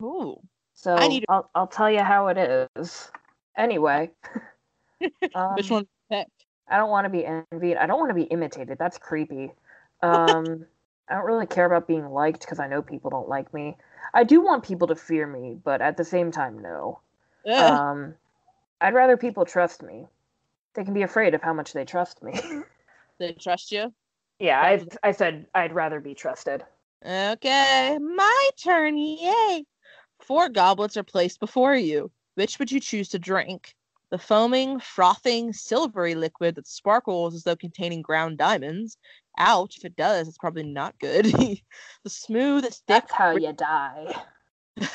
Ooh. 0.03 0.39
So 0.73 0.95
I 0.95 1.07
need 1.07 1.21
to- 1.21 1.25
I'll 1.31 1.49
I'll 1.55 1.67
tell 1.67 1.89
you 1.89 2.03
how 2.03 2.27
it 2.27 2.69
is. 2.77 3.09
Anyway, 3.57 4.11
um, 5.35 5.55
Which 5.55 5.69
one? 5.69 5.87
I 6.11 6.77
don't 6.77 6.89
want 6.89 7.05
to 7.05 7.09
be 7.09 7.25
envied. 7.25 7.77
I 7.77 7.85
don't 7.85 7.99
want 7.99 8.09
to 8.09 8.15
be 8.15 8.23
imitated. 8.23 8.77
That's 8.77 8.97
creepy. 8.97 9.51
Um, 10.01 10.65
I 11.09 11.15
don't 11.15 11.25
really 11.25 11.45
care 11.45 11.65
about 11.65 11.87
being 11.87 12.09
liked 12.09 12.41
because 12.41 12.59
I 12.59 12.67
know 12.67 12.81
people 12.81 13.09
don't 13.09 13.27
like 13.27 13.53
me. 13.53 13.75
I 14.13 14.23
do 14.23 14.41
want 14.41 14.63
people 14.63 14.87
to 14.87 14.95
fear 14.95 15.27
me, 15.27 15.57
but 15.61 15.81
at 15.81 15.97
the 15.97 16.05
same 16.05 16.31
time, 16.31 16.59
no. 16.59 16.99
Um, 17.45 18.15
I'd 18.79 18.93
rather 18.93 19.17
people 19.17 19.45
trust 19.45 19.83
me. 19.83 20.07
They 20.73 20.85
can 20.85 20.93
be 20.93 21.01
afraid 21.01 21.33
of 21.33 21.41
how 21.41 21.53
much 21.53 21.73
they 21.73 21.83
trust 21.83 22.23
me. 22.23 22.39
they 23.19 23.33
trust 23.33 23.71
you. 23.71 23.93
yeah, 24.39 24.61
I 24.61 24.85
I 25.03 25.11
said 25.11 25.47
I'd 25.53 25.73
rather 25.73 25.99
be 25.99 26.13
trusted. 26.13 26.63
Okay, 27.05 27.97
my 27.99 28.49
turn. 28.63 28.97
Yay! 28.97 29.65
Four 30.19 30.49
goblets 30.49 30.97
are 30.97 31.03
placed 31.03 31.39
before 31.39 31.75
you. 31.75 32.11
Which 32.35 32.59
would 32.59 32.71
you 32.71 32.79
choose 32.79 33.09
to 33.09 33.19
drink? 33.19 33.75
The 34.11 34.17
foaming, 34.17 34.79
frothing, 34.79 35.53
silvery 35.53 36.15
liquid 36.15 36.55
that 36.55 36.67
sparkles 36.67 37.33
as 37.33 37.43
though 37.43 37.55
containing 37.55 38.01
ground 38.01 38.37
diamonds. 38.37 38.97
Ouch, 39.37 39.77
if 39.77 39.85
it 39.85 39.95
does, 39.95 40.27
it's 40.27 40.37
probably 40.37 40.63
not 40.63 40.99
good. 40.99 41.25
the 42.03 42.09
smooth, 42.09 42.65
thick, 42.65 42.73
That's 42.87 43.13
how 43.13 43.35
you 43.35 43.53
die. 43.53 44.13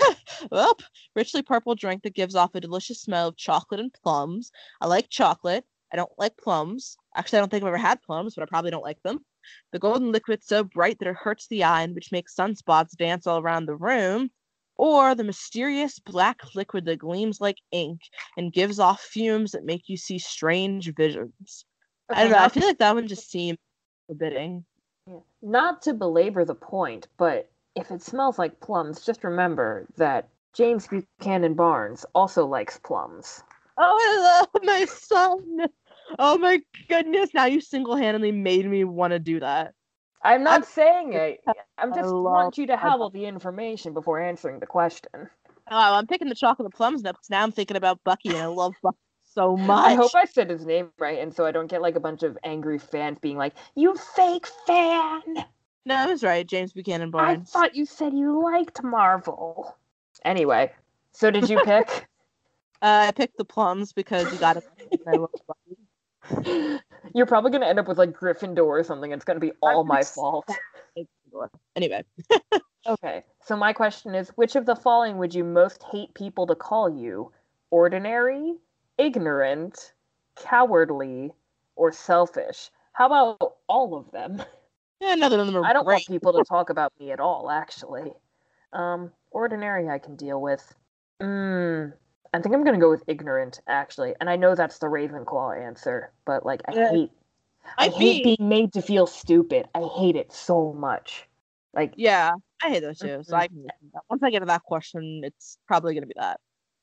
Well, 0.50 0.76
richly 1.14 1.40
purple 1.42 1.74
drink 1.74 2.02
that 2.02 2.14
gives 2.14 2.34
off 2.34 2.54
a 2.54 2.60
delicious 2.60 3.00
smell 3.00 3.28
of 3.28 3.36
chocolate 3.36 3.80
and 3.80 3.92
plums. 3.92 4.52
I 4.80 4.86
like 4.86 5.08
chocolate. 5.08 5.64
I 5.92 5.96
don't 5.96 6.12
like 6.18 6.36
plums. 6.36 6.96
Actually, 7.14 7.38
I 7.38 7.40
don't 7.40 7.50
think 7.50 7.62
I've 7.62 7.68
ever 7.68 7.78
had 7.78 8.02
plums, 8.02 8.34
but 8.34 8.42
I 8.42 8.46
probably 8.46 8.70
don't 8.70 8.84
like 8.84 9.02
them. 9.02 9.24
The 9.72 9.78
golden 9.78 10.12
liquid 10.12 10.42
so 10.42 10.64
bright 10.64 10.98
that 10.98 11.08
it 11.08 11.16
hurts 11.16 11.46
the 11.46 11.64
eye 11.64 11.82
and 11.82 11.94
which 11.94 12.12
makes 12.12 12.34
sunspots 12.34 12.96
dance 12.96 13.26
all 13.26 13.38
around 13.38 13.66
the 13.66 13.76
room. 13.76 14.30
Or 14.78 15.14
the 15.14 15.24
mysterious 15.24 15.98
black 15.98 16.40
liquid 16.54 16.84
that 16.84 16.98
gleams 16.98 17.40
like 17.40 17.58
ink 17.72 18.00
and 18.36 18.52
gives 18.52 18.78
off 18.78 19.00
fumes 19.00 19.52
that 19.52 19.64
make 19.64 19.88
you 19.88 19.96
see 19.96 20.18
strange 20.18 20.94
visions. 20.94 21.64
I 22.10 22.24
don't 22.24 22.32
know. 22.32 22.38
I 22.38 22.48
feel 22.48 22.66
like 22.66 22.78
that 22.78 22.94
one 22.94 23.08
just 23.08 23.30
seemed 23.30 23.58
forbidding. 24.06 24.64
Not 25.40 25.82
to 25.82 25.94
belabor 25.94 26.44
the 26.44 26.54
point, 26.54 27.08
but 27.16 27.48
if 27.74 27.90
it 27.90 28.02
smells 28.02 28.38
like 28.38 28.60
plums, 28.60 29.04
just 29.04 29.24
remember 29.24 29.86
that 29.96 30.28
James 30.52 30.88
Buchanan 30.88 31.54
Barnes 31.54 32.04
also 32.14 32.46
likes 32.46 32.78
plums. 32.78 33.42
Oh, 33.78 33.98
I 34.00 34.40
love 34.54 34.64
my 34.64 34.84
son. 34.86 35.68
Oh 36.18 36.38
my 36.38 36.60
goodness. 36.88 37.30
Now 37.34 37.44
you 37.46 37.60
single 37.60 37.96
handedly 37.96 38.32
made 38.32 38.68
me 38.68 38.84
want 38.84 39.12
to 39.12 39.18
do 39.18 39.40
that. 39.40 39.74
I'm 40.26 40.42
not 40.42 40.52
I'm- 40.52 40.62
saying 40.64 41.12
it. 41.14 41.40
I'm 41.78 41.94
just 41.94 42.08
love 42.08 42.22
want 42.22 42.58
you 42.58 42.66
to 42.68 42.76
have 42.76 43.00
all 43.00 43.10
the 43.10 43.26
information 43.26 43.94
before 43.94 44.20
answering 44.20 44.60
the 44.60 44.66
question. 44.66 45.10
Oh, 45.68 45.94
I'm 45.94 46.06
picking 46.06 46.28
the 46.28 46.34
chocolate 46.34 46.72
plums 46.74 47.02
now 47.02 47.12
because 47.12 47.30
now 47.30 47.42
I'm 47.42 47.52
thinking 47.52 47.76
about 47.76 48.02
Bucky 48.04 48.30
and 48.30 48.38
I 48.38 48.46
love 48.46 48.74
Bucky 48.82 48.96
so 49.34 49.56
much. 49.56 49.86
I 49.90 49.94
hope 49.94 50.14
I 50.14 50.24
said 50.24 50.48
his 50.50 50.64
name 50.64 50.90
right, 50.98 51.18
and 51.18 51.34
so 51.34 51.44
I 51.44 51.52
don't 51.52 51.66
get 51.68 51.82
like 51.82 51.96
a 51.96 52.00
bunch 52.00 52.22
of 52.22 52.38
angry 52.44 52.78
fans 52.78 53.18
being 53.20 53.36
like, 53.36 53.54
"You 53.74 53.94
fake 53.94 54.46
fan." 54.66 55.22
No, 55.84 55.94
I 55.94 56.06
was 56.06 56.22
right. 56.24 56.46
James 56.46 56.72
Buchanan 56.72 57.10
Barnes. 57.10 57.52
I 57.54 57.60
thought 57.60 57.74
you 57.76 57.84
said 57.86 58.14
you 58.14 58.42
liked 58.42 58.82
Marvel. 58.82 59.76
Anyway, 60.24 60.72
so 61.12 61.30
did 61.30 61.48
you 61.48 61.60
pick? 61.64 62.08
Uh, 62.82 63.06
I 63.08 63.10
picked 63.12 63.38
the 63.38 63.44
plums 63.44 63.94
because 63.94 64.30
you 64.30 64.38
got 64.38 64.58
it. 66.28 66.82
You're 67.14 67.26
probably 67.26 67.50
gonna 67.50 67.66
end 67.66 67.78
up 67.78 67.88
with 67.88 67.98
like 67.98 68.12
Gryffindor 68.12 68.64
or 68.64 68.82
something. 68.84 69.12
It's 69.12 69.24
gonna 69.24 69.40
be 69.40 69.52
all 69.62 69.84
my 69.84 70.02
fault. 70.02 70.48
Anyway, 71.76 72.02
Okay, 72.86 73.24
so 73.44 73.56
my 73.56 73.72
question 73.72 74.14
is 74.14 74.28
which 74.36 74.54
of 74.54 74.64
the 74.64 74.76
following 74.76 75.18
would 75.18 75.34
you 75.34 75.42
most 75.42 75.82
hate 75.82 76.14
people 76.14 76.46
to 76.46 76.54
call 76.54 76.88
you? 76.88 77.32
Ordinary, 77.70 78.54
ignorant, 78.96 79.92
cowardly, 80.36 81.32
or 81.74 81.90
selfish? 81.90 82.70
How 82.92 83.06
about 83.06 83.56
all 83.68 83.96
of 83.96 84.10
them? 84.12 84.40
yeah, 85.00 85.16
none 85.16 85.32
of 85.32 85.46
them 85.46 85.56
are 85.56 85.64
I 85.64 85.72
don't 85.72 85.84
great. 85.84 85.94
want 85.94 86.06
people 86.06 86.32
to 86.34 86.44
talk 86.48 86.70
about 86.70 86.92
me 87.00 87.10
at 87.10 87.18
all, 87.18 87.50
actually. 87.50 88.12
Um, 88.72 89.10
ordinary 89.32 89.88
I 89.88 89.98
can 89.98 90.14
deal 90.14 90.40
with. 90.40 90.72
Mm, 91.20 91.92
I 92.36 92.40
think 92.42 92.54
I'm 92.54 92.64
gonna 92.64 92.78
go 92.78 92.90
with 92.90 93.02
ignorant, 93.06 93.60
actually. 93.66 94.14
And 94.20 94.28
I 94.28 94.36
know 94.36 94.54
that's 94.54 94.78
the 94.78 94.88
Ravenclaw 94.88 95.58
answer, 95.58 96.12
but 96.26 96.44
like 96.44 96.60
I 96.68 96.74
Yeah. 96.74 96.90
hate 96.90 97.10
I 97.78 97.86
I'd 97.86 97.92
hate 97.94 98.22
be- 98.22 98.36
being 98.36 98.48
made 98.48 98.72
to 98.74 98.82
feel 98.82 99.06
stupid. 99.06 99.66
I 99.74 99.82
hate 99.96 100.16
it 100.16 100.32
so 100.32 100.72
much. 100.74 101.26
Like 101.72 101.94
Yeah, 101.96 102.34
I 102.62 102.68
hate 102.68 102.80
those 102.80 102.98
too. 102.98 103.22
So 103.24 103.36
I 103.36 103.48
Mhm. 103.48 103.68
once 104.10 104.22
I 104.22 104.30
get 104.30 104.40
to 104.40 104.46
that 104.46 104.62
question, 104.64 105.22
it's 105.24 105.56
probably 105.66 105.94
gonna 105.94 106.06
be 106.06 106.14
that. 106.16 106.38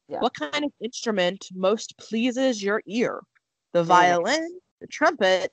Yeah. 0.08 0.20
What 0.22 0.34
kind 0.34 0.66
of 0.66 0.74
instrument 0.82 1.48
most 1.54 1.96
pleases 1.98 2.64
your 2.64 2.82
ear? 2.88 3.22
The 3.74 3.84
violin, 3.84 4.60
the 4.82 4.88
trumpet, 4.88 5.52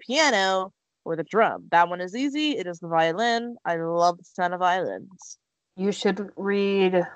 piano, 0.00 0.72
or 1.04 1.14
the 1.16 1.24
drum? 1.24 1.68
That 1.70 1.88
one 1.88 2.00
is 2.00 2.16
easy. 2.16 2.58
It 2.58 2.66
is 2.66 2.80
the 2.80 2.88
violin. 2.88 3.56
I 3.64 3.76
love 3.76 4.18
the 4.18 4.24
sound 4.24 4.54
of 4.54 4.60
violins. 4.60 5.38
You 5.76 5.92
should 5.92 6.32
read. 6.36 7.06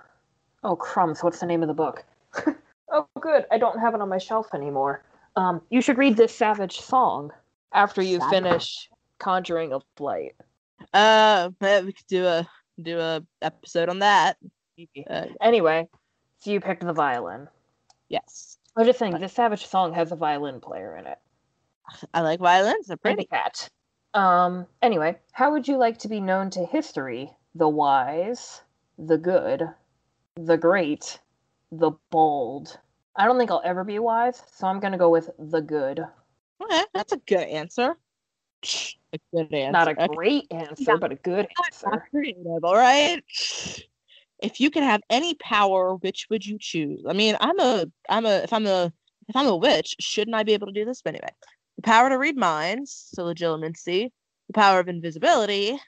Oh, 0.62 0.76
crumbs! 0.76 1.22
What's 1.24 1.40
the 1.40 1.46
name 1.46 1.62
of 1.62 1.68
the 1.68 1.74
book? 1.74 2.04
oh, 2.92 3.06
good. 3.20 3.44
I 3.50 3.58
don't 3.58 3.78
have 3.78 3.94
it 3.94 4.00
on 4.00 4.08
my 4.08 4.18
shelf 4.18 4.48
anymore. 4.54 5.04
Um, 5.36 5.62
you 5.70 5.80
should 5.80 5.98
read 5.98 6.16
this 6.16 6.34
Savage 6.34 6.80
Song 6.80 7.30
after 7.72 8.02
you 8.02 8.18
Savage. 8.18 8.30
finish 8.32 8.90
Conjuring 9.18 9.72
of 9.72 9.82
Light. 9.98 10.34
Uh, 10.94 11.50
we 11.60 11.92
could 11.92 12.06
do 12.08 12.26
a 12.26 12.48
do 12.82 12.98
a 12.98 13.22
episode 13.42 13.88
on 13.88 13.98
that. 14.00 14.36
Uh, 15.08 15.26
Anyway, 15.40 15.86
so 16.40 16.50
you 16.50 16.60
picked 16.60 16.84
the 16.84 16.92
violin. 16.92 17.46
yes, 18.08 18.56
I 18.76 18.80
was 18.80 18.86
just 18.88 18.98
saying, 18.98 19.18
this 19.20 19.32
Savage 19.34 19.66
Song 19.66 19.92
has 19.94 20.10
a 20.10 20.16
violin 20.16 20.60
player 20.60 20.96
in 20.96 21.06
it. 21.06 21.18
I 22.14 22.22
like 22.22 22.40
violins. 22.40 22.86
They're 22.86 22.94
And 23.04 23.16
pretty. 23.16 23.24
cat. 23.26 23.68
Um. 24.14 24.66
Anyway, 24.82 25.16
how 25.32 25.52
would 25.52 25.68
you 25.68 25.76
like 25.76 25.98
to 25.98 26.08
be 26.08 26.20
known 26.20 26.50
to 26.50 26.64
history? 26.64 27.30
The 27.54 27.68
wise, 27.68 28.62
the 28.98 29.18
good, 29.18 29.68
the 30.36 30.56
great, 30.56 31.18
the 31.72 31.92
bold. 32.10 32.78
I 33.16 33.26
don't 33.26 33.38
think 33.38 33.50
I'll 33.50 33.62
ever 33.64 33.84
be 33.84 33.98
wise, 33.98 34.42
so 34.52 34.66
I'm 34.66 34.80
gonna 34.80 34.98
go 34.98 35.10
with 35.10 35.30
the 35.38 35.60
good. 35.60 36.00
Okay, 36.62 36.84
that's 36.94 37.12
a 37.12 37.16
good 37.18 37.46
answer. 37.46 37.96
A 39.12 39.18
good 39.32 39.52
answer. 39.52 39.72
Not 39.72 39.88
a 39.88 40.08
great 40.08 40.46
answer, 40.50 40.92
Yeah. 40.92 40.96
but 40.96 41.12
a 41.12 41.16
good 41.16 41.48
answer. 41.64 42.06
Creative, 42.10 42.64
all 42.64 42.76
right. 42.76 43.22
If 44.42 44.60
you 44.60 44.70
could 44.70 44.82
have 44.82 45.02
any 45.10 45.34
power, 45.34 45.96
which 45.96 46.26
would 46.30 46.44
you 46.46 46.58
choose? 46.58 47.04
I 47.06 47.12
mean, 47.12 47.36
I'm 47.40 47.58
a, 47.60 47.86
I'm 48.08 48.26
a, 48.26 48.38
if 48.38 48.52
I'm 48.52 48.66
a, 48.66 48.92
if 49.28 49.36
I'm 49.36 49.46
a 49.46 49.56
witch, 49.56 49.96
shouldn't 50.00 50.34
I 50.34 50.42
be 50.42 50.54
able 50.54 50.66
to 50.66 50.72
do 50.72 50.84
this? 50.84 51.02
But 51.02 51.14
anyway, 51.14 51.30
the 51.76 51.82
power 51.82 52.08
to 52.08 52.18
read 52.18 52.36
minds, 52.36 53.10
so 53.14 53.24
legilimency, 53.24 54.10
the 54.46 54.52
power 54.52 54.80
of 54.80 54.88
invisibility, 54.88 55.78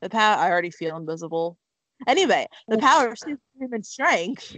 the 0.00 0.10
power. 0.10 0.36
I 0.36 0.50
already 0.50 0.70
feel 0.70 0.96
invisible. 0.96 1.58
Anyway, 2.06 2.46
the 2.68 2.78
power 2.78 3.08
of 3.08 3.18
superhuman 3.18 3.82
strength, 3.82 4.56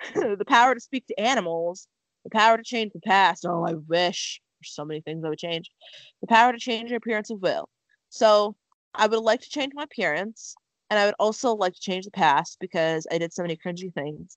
the 0.14 0.44
power 0.46 0.74
to 0.74 0.80
speak 0.80 1.06
to 1.06 1.20
animals, 1.20 1.88
the 2.24 2.30
power 2.30 2.56
to 2.56 2.62
change 2.62 2.92
the 2.92 3.00
past. 3.00 3.44
Oh, 3.46 3.64
I 3.66 3.74
wish 3.74 4.40
there's 4.60 4.72
so 4.74 4.84
many 4.84 5.00
things 5.00 5.24
I 5.24 5.28
would 5.28 5.38
change. 5.38 5.70
The 6.20 6.26
power 6.26 6.52
to 6.52 6.58
change 6.58 6.90
your 6.90 6.98
appearance 6.98 7.30
of 7.30 7.40
will. 7.42 7.68
So 8.08 8.56
I 8.94 9.06
would 9.06 9.18
like 9.20 9.40
to 9.42 9.50
change 9.50 9.72
my 9.74 9.84
appearance, 9.84 10.54
and 10.90 10.98
I 10.98 11.06
would 11.06 11.14
also 11.18 11.54
like 11.54 11.74
to 11.74 11.80
change 11.80 12.04
the 12.04 12.10
past 12.10 12.56
because 12.60 13.06
I 13.10 13.18
did 13.18 13.32
so 13.32 13.42
many 13.42 13.56
cringy 13.56 13.92
things. 13.94 14.36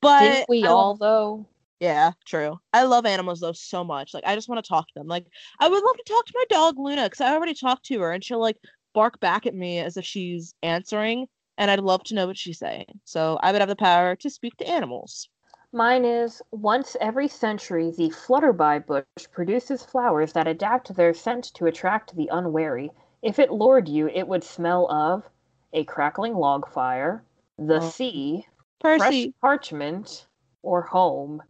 But 0.00 0.20
Didn't 0.20 0.48
we 0.48 0.62
I 0.64 0.68
love- 0.68 0.76
all 0.76 0.96
though? 0.96 1.46
yeah, 1.80 2.12
true. 2.26 2.58
I 2.72 2.84
love 2.84 3.04
animals 3.06 3.40
though 3.40 3.52
so 3.52 3.84
much. 3.84 4.14
Like 4.14 4.24
I 4.26 4.34
just 4.34 4.48
want 4.48 4.64
to 4.64 4.68
talk 4.68 4.86
to 4.88 4.92
them. 4.96 5.06
Like 5.06 5.26
I 5.60 5.68
would 5.68 5.82
love 5.82 5.96
to 5.96 6.02
talk 6.04 6.24
to 6.26 6.32
my 6.34 6.44
dog 6.48 6.78
Luna 6.78 7.04
because 7.04 7.20
I 7.20 7.34
already 7.34 7.54
talked 7.54 7.84
to 7.86 8.00
her, 8.00 8.12
and 8.12 8.24
she'll 8.24 8.40
like 8.40 8.56
bark 8.94 9.20
back 9.20 9.46
at 9.46 9.54
me 9.54 9.78
as 9.80 9.96
if 9.96 10.04
she's 10.04 10.54
answering, 10.62 11.26
and 11.58 11.70
I'd 11.70 11.80
love 11.80 12.04
to 12.04 12.14
know 12.14 12.26
what 12.26 12.38
she's 12.38 12.58
saying. 12.58 13.00
So 13.04 13.38
I 13.42 13.52
would 13.52 13.60
have 13.60 13.68
the 13.68 13.76
power 13.76 14.16
to 14.16 14.30
speak 14.30 14.56
to 14.58 14.68
animals. 14.68 15.28
Mine 15.72 16.04
is 16.04 16.42
once 16.50 16.96
every 17.00 17.28
century, 17.28 17.92
the 17.92 18.10
flutterby 18.10 18.80
bush 18.84 19.04
produces 19.30 19.84
flowers 19.84 20.32
that 20.32 20.48
adapt 20.48 20.96
their 20.96 21.14
scent 21.14 21.44
to 21.54 21.66
attract 21.66 22.16
the 22.16 22.26
unwary. 22.32 22.90
If 23.22 23.38
it 23.38 23.52
lured 23.52 23.88
you, 23.88 24.08
it 24.08 24.26
would 24.26 24.42
smell 24.42 24.90
of 24.90 25.30
a 25.72 25.84
crackling 25.84 26.34
log 26.34 26.66
fire, 26.68 27.24
the 27.56 27.80
Oh. 27.80 27.80
sea, 27.80 28.48
fresh 28.80 29.28
parchment, 29.40 30.26
or 30.62 30.82
home. 30.82 31.44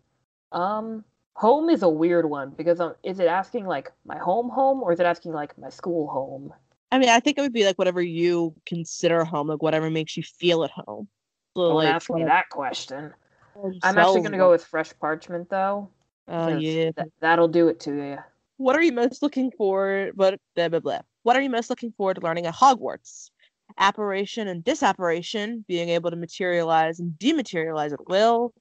Um, 0.52 1.04
home 1.36 1.70
is 1.70 1.82
a 1.82 1.88
weird 1.88 2.28
one 2.30 2.50
because 2.50 2.80
um, 2.80 2.96
is 3.02 3.20
it 3.20 3.28
asking 3.28 3.66
like 3.66 3.92
my 4.04 4.18
home 4.18 4.50
home 4.50 4.82
or 4.82 4.92
is 4.92 5.00
it 5.00 5.06
asking 5.06 5.32
like 5.32 5.58
my 5.58 5.70
school 5.70 6.08
home? 6.08 6.54
I 6.92 6.98
mean, 6.98 7.08
I 7.08 7.20
think 7.20 7.38
it 7.38 7.40
would 7.40 7.52
be 7.52 7.64
like 7.64 7.76
whatever 7.76 8.00
you 8.00 8.54
consider 8.64 9.24
home, 9.24 9.48
like 9.48 9.62
whatever 9.62 9.90
makes 9.90 10.16
you 10.16 10.22
feel 10.22 10.64
at 10.64 10.70
home. 10.70 11.08
So, 11.56 11.68
Don't 11.68 11.76
like, 11.76 11.88
ask 11.88 12.10
me 12.10 12.14
whatever 12.14 12.30
that 12.30 12.48
question. 12.50 13.12
I'm 13.82 13.98
actually 13.98 14.22
gonna 14.22 14.36
go 14.36 14.50
with 14.50 14.64
fresh 14.64 14.92
parchment 15.00 15.48
though. 15.48 15.88
Oh 16.28 16.48
yeah. 16.48 16.90
th- 16.92 17.08
that'll 17.20 17.48
do 17.48 17.68
it 17.68 17.80
to 17.80 17.94
you. 17.94 18.18
What 18.58 18.76
are 18.76 18.82
you 18.82 18.92
most 18.92 19.22
looking 19.22 19.50
for? 19.56 20.10
But 20.14 20.38
blah 20.54 20.68
blah 20.68 20.80
blah. 20.80 21.00
What 21.22 21.36
are 21.36 21.40
you 21.40 21.50
most 21.50 21.70
looking 21.70 21.92
forward 21.92 22.14
to 22.14 22.20
learning 22.20 22.46
at 22.46 22.54
Hogwarts? 22.54 23.30
Apparition 23.78 24.48
and 24.48 24.62
disapparition, 24.62 25.66
being 25.66 25.88
able 25.88 26.10
to 26.10 26.16
materialize 26.16 27.00
and 27.00 27.12
dematerialize 27.18 27.92
at 27.92 28.08
will. 28.08 28.52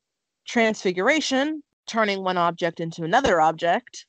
Transfiguration, 0.48 1.62
turning 1.86 2.24
one 2.24 2.38
object 2.38 2.80
into 2.80 3.04
another 3.04 3.40
object. 3.42 4.06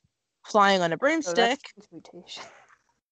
Flying 0.46 0.81
on 0.81 0.92
a 0.92 0.94
oh, 0.94 0.98
So 1.20 1.35
broomstick. 1.35 1.61
transmutation. 1.74 2.44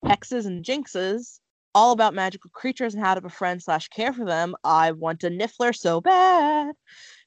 hexes 0.07 0.47
and 0.47 0.64
jinxes, 0.64 1.40
all 1.75 1.93
about 1.93 2.14
magical 2.14 2.51
creatures 2.53 2.95
and 2.95 3.05
how 3.05 3.14
to 3.14 3.21
befriend 3.21 3.62
slash 3.62 3.88
care 3.88 4.12
for 4.12 4.25
them. 4.25 4.55
I 4.64 4.93
want 4.93 5.25
a 5.25 5.29
Niffler 5.29 5.75
so 5.75 6.01
bad. 6.01 6.75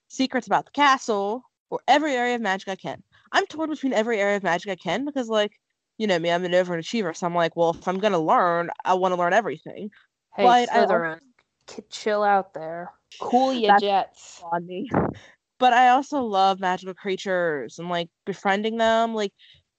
Secrets 0.08 0.48
about 0.48 0.66
the 0.66 0.72
castle, 0.72 1.44
or 1.70 1.80
every 1.88 2.14
area 2.14 2.36
of 2.36 2.42
magic 2.42 2.70
I 2.70 2.76
can. 2.76 3.04
I'm 3.32 3.46
torn 3.48 3.70
between 3.70 3.94
every 3.94 4.20
area 4.20 4.38
of 4.38 4.44
magic 4.44 4.72
I 4.72 4.76
can 4.76 5.04
because, 5.04 5.28
like, 5.28 5.52
you 5.98 6.08
know 6.08 6.18
me, 6.18 6.32
I'm 6.32 6.46
an 6.46 6.52
overachiever. 6.52 7.16
So 7.16 7.26
I'm 7.26 7.36
like, 7.36 7.56
well, 7.56 7.72
if 7.72 7.88
I'm 7.88 8.00
gonna 8.00 8.20
learn, 8.20 8.70
I 8.86 8.94
want 8.94 9.14
to 9.14 9.20
learn 9.20 9.34
everything. 9.34 9.90
Hey, 10.36 10.44
But 10.44 10.70
I 10.72 10.86
Slytherin, 10.86 11.20
k- 11.66 11.84
chill 11.90 12.24
out 12.24 12.54
there. 12.54 12.92
Cool 13.20 13.54
your 13.54 13.78
jets. 13.80 14.42
On 14.52 14.66
me. 14.66 14.90
But 15.60 15.74
I 15.74 15.90
also 15.90 16.22
love 16.22 16.60
magical 16.60 16.94
creatures 16.94 17.80
and 17.80 17.90
like 17.90 18.10
befriending 18.26 18.78
them. 18.78 19.16
Like, 19.16 19.34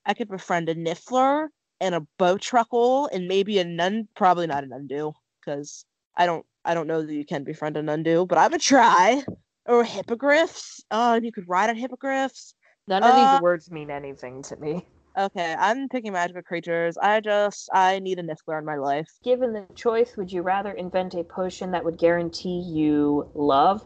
I 0.04 0.14
could 0.14 0.28
befriend 0.28 0.68
a 0.68 0.74
Niffler 0.74 1.48
and 1.80 1.94
a 1.94 2.06
Bowtruckle 2.18 3.08
and 3.12 3.28
maybe 3.28 3.58
a 3.58 3.64
Nun. 3.64 4.08
Probably 4.14 4.46
not 4.46 4.64
a 4.64 4.66
Nundu 4.66 5.12
because 5.40 5.84
I 6.16 6.26
don't. 6.26 6.44
I 6.64 6.74
don't 6.74 6.86
know 6.86 7.02
that 7.02 7.12
you 7.14 7.24
can 7.24 7.44
befriend 7.44 7.76
a 7.76 7.82
Nundu, 7.82 8.26
but 8.26 8.38
I 8.38 8.48
would 8.48 8.60
try. 8.60 9.24
Or 9.66 9.84
hippogriffs. 9.84 10.84
Oh, 10.90 11.14
and 11.14 11.24
you 11.24 11.32
could 11.32 11.48
ride 11.48 11.70
on 11.70 11.76
hippogriffs. 11.76 12.54
None 12.86 13.06
of 13.06 13.14
Uh, 13.14 13.14
these 13.14 13.40
words 13.40 13.70
mean 13.70 13.90
anything 13.90 14.42
to 14.42 14.56
me. 14.56 14.86
Okay, 15.18 15.54
I'm 15.58 15.88
picking 15.88 16.12
magical 16.12 16.42
creatures. 16.42 16.96
I 16.96 17.20
just 17.20 17.68
I 17.72 17.98
need 17.98 18.18
a 18.18 18.22
Niffler 18.22 18.58
in 18.58 18.64
my 18.64 18.76
life. 18.76 19.08
Given 19.22 19.52
the 19.52 19.66
choice, 19.74 20.16
would 20.16 20.32
you 20.32 20.42
rather 20.42 20.72
invent 20.72 21.14
a 21.14 21.24
potion 21.24 21.70
that 21.72 21.84
would 21.84 21.98
guarantee 21.98 22.60
you 22.60 23.28
love, 23.34 23.84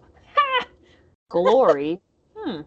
glory, 1.29 2.01
hmm, 2.37 2.61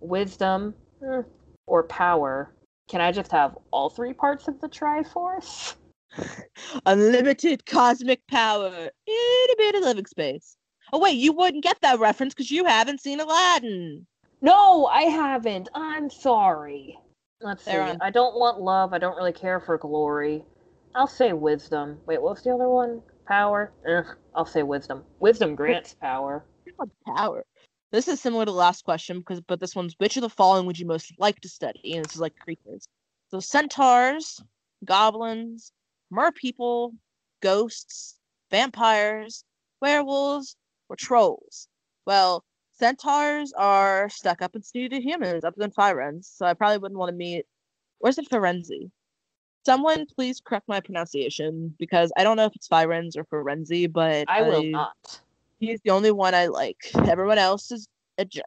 wisdom, 0.00 0.74
hmm, 1.02 1.20
or 1.66 1.82
power? 1.84 2.54
Can 2.88 3.00
I 3.00 3.12
just 3.12 3.32
have 3.32 3.56
all 3.70 3.88
three 3.90 4.12
parts 4.12 4.48
of 4.48 4.60
the 4.60 4.68
Triforce? 4.68 5.74
Unlimited 6.86 7.64
cosmic 7.66 8.26
power 8.26 8.90
in 9.06 9.46
a 9.52 9.56
bit 9.56 9.74
of 9.76 9.82
living 9.82 10.06
space. 10.06 10.56
Oh 10.92 10.98
wait, 10.98 11.16
you 11.16 11.32
wouldn't 11.32 11.64
get 11.64 11.78
that 11.80 12.00
reference 12.00 12.34
because 12.34 12.50
you 12.50 12.64
haven't 12.64 13.00
seen 13.00 13.20
Aladdin. 13.20 14.06
No, 14.42 14.86
I 14.86 15.02
haven't. 15.02 15.68
I'm 15.74 16.10
sorry. 16.10 16.98
Let's 17.40 17.64
see. 17.64 17.76
On- 17.76 17.98
I 18.00 18.10
don't 18.10 18.38
want 18.38 18.60
love. 18.60 18.92
I 18.92 18.98
don't 18.98 19.16
really 19.16 19.32
care 19.32 19.60
for 19.60 19.78
glory. 19.78 20.44
I'll 20.94 21.06
say 21.06 21.32
wisdom. 21.32 21.98
Wait, 22.06 22.20
what's 22.20 22.42
the 22.42 22.50
other 22.50 22.68
one? 22.68 23.00
Power? 23.26 23.72
Ugh, 23.88 24.16
I'll 24.34 24.44
say 24.44 24.62
wisdom. 24.62 25.04
Wisdom 25.20 25.54
grants 25.56 25.94
power. 25.94 26.44
Power. 27.06 27.44
This 27.92 28.08
is 28.08 28.20
similar 28.20 28.46
to 28.46 28.50
the 28.50 28.56
last 28.56 28.84
question 28.84 29.18
because 29.18 29.42
but 29.42 29.60
this 29.60 29.76
one's 29.76 29.94
which 29.98 30.16
of 30.16 30.22
the 30.22 30.30
following 30.30 30.66
would 30.66 30.78
you 30.78 30.86
most 30.86 31.12
like 31.18 31.40
to 31.40 31.48
study? 31.48 31.94
And 31.94 32.04
this 32.04 32.14
is 32.14 32.20
like 32.20 32.38
creatures. 32.38 32.88
So 33.30 33.38
centaurs, 33.38 34.42
goblins, 34.84 35.72
merpeople, 36.10 36.94
ghosts, 37.42 38.18
vampires, 38.50 39.44
werewolves, 39.82 40.56
or 40.88 40.96
trolls? 40.96 41.68
Well, 42.06 42.44
centaurs 42.72 43.52
are 43.52 44.08
stuck 44.08 44.40
up 44.40 44.54
and 44.54 44.64
snooty 44.64 45.00
humans, 45.00 45.44
up 45.44 45.54
than 45.56 45.70
Firens, 45.70 46.30
so 46.34 46.46
I 46.46 46.54
probably 46.54 46.78
wouldn't 46.78 46.98
want 46.98 47.10
to 47.10 47.16
meet. 47.16 47.44
Where's 47.98 48.18
it 48.18 48.28
Firenze? 48.28 48.90
Someone 49.64 50.06
please 50.06 50.40
correct 50.40 50.66
my 50.66 50.80
pronunciation 50.80 51.74
because 51.78 52.10
I 52.16 52.24
don't 52.24 52.36
know 52.36 52.46
if 52.46 52.56
it's 52.56 52.66
Firens 52.66 53.16
or 53.16 53.24
Firenze, 53.24 53.92
but 53.92 54.28
I 54.28 54.42
will 54.42 54.64
not. 54.64 55.20
He's 55.62 55.80
the 55.84 55.92
only 55.92 56.10
one 56.10 56.34
I 56.34 56.46
like. 56.46 56.78
Everyone 57.06 57.38
else 57.38 57.70
is 57.70 57.86
a 58.18 58.24
jerk. 58.24 58.44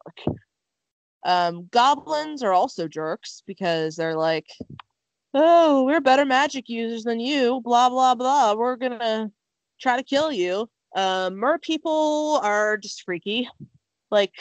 Um, 1.23 1.69
goblins 1.71 2.43
are 2.43 2.51
also 2.51 2.89
jerks 2.89 3.41
because 3.47 3.95
they're 3.95 4.17
like, 4.17 4.47
oh, 5.33 5.85
we're 5.85 6.01
better 6.01 6.25
magic 6.25 6.67
users 6.67 7.05
than 7.05 7.21
you, 7.21 7.61
blah, 7.63 7.87
blah, 7.87 8.15
blah. 8.15 8.53
We're 8.55 8.75
gonna 8.75 9.31
try 9.79 9.95
to 9.95 10.03
kill 10.03 10.29
you. 10.29 10.69
Uh, 10.93 11.29
mer 11.33 11.57
people 11.57 12.41
are 12.43 12.75
just 12.75 13.03
freaky. 13.03 13.47
Like, 14.11 14.33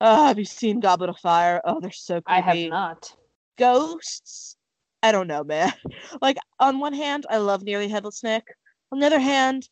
oh, 0.00 0.28
have 0.28 0.38
you 0.38 0.44
seen 0.44 0.78
Goblet 0.78 1.10
of 1.10 1.18
Fire? 1.18 1.60
Oh, 1.64 1.80
they're 1.80 1.90
so 1.90 2.20
creepy. 2.20 2.38
I 2.38 2.40
have 2.40 2.70
not. 2.70 3.12
Ghosts, 3.58 4.56
I 5.02 5.10
don't 5.10 5.26
know, 5.26 5.42
man. 5.42 5.72
Like, 6.22 6.36
on 6.60 6.78
one 6.78 6.94
hand, 6.94 7.26
I 7.28 7.38
love 7.38 7.64
Nearly 7.64 7.88
Headless 7.88 8.22
Nick. 8.22 8.44
On 8.92 9.00
the 9.00 9.06
other 9.06 9.18
hand, 9.18 9.68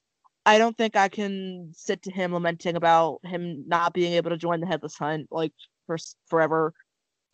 I 0.48 0.56
don't 0.56 0.78
think 0.78 0.96
I 0.96 1.08
can 1.08 1.72
sit 1.74 2.00
to 2.04 2.10
him 2.10 2.32
lamenting 2.32 2.74
about 2.74 3.20
him 3.22 3.64
not 3.66 3.92
being 3.92 4.14
able 4.14 4.30
to 4.30 4.38
join 4.38 4.60
the 4.60 4.66
Headless 4.66 4.96
Hunt 4.96 5.28
like 5.30 5.52
for 5.86 5.98
forever. 6.26 6.72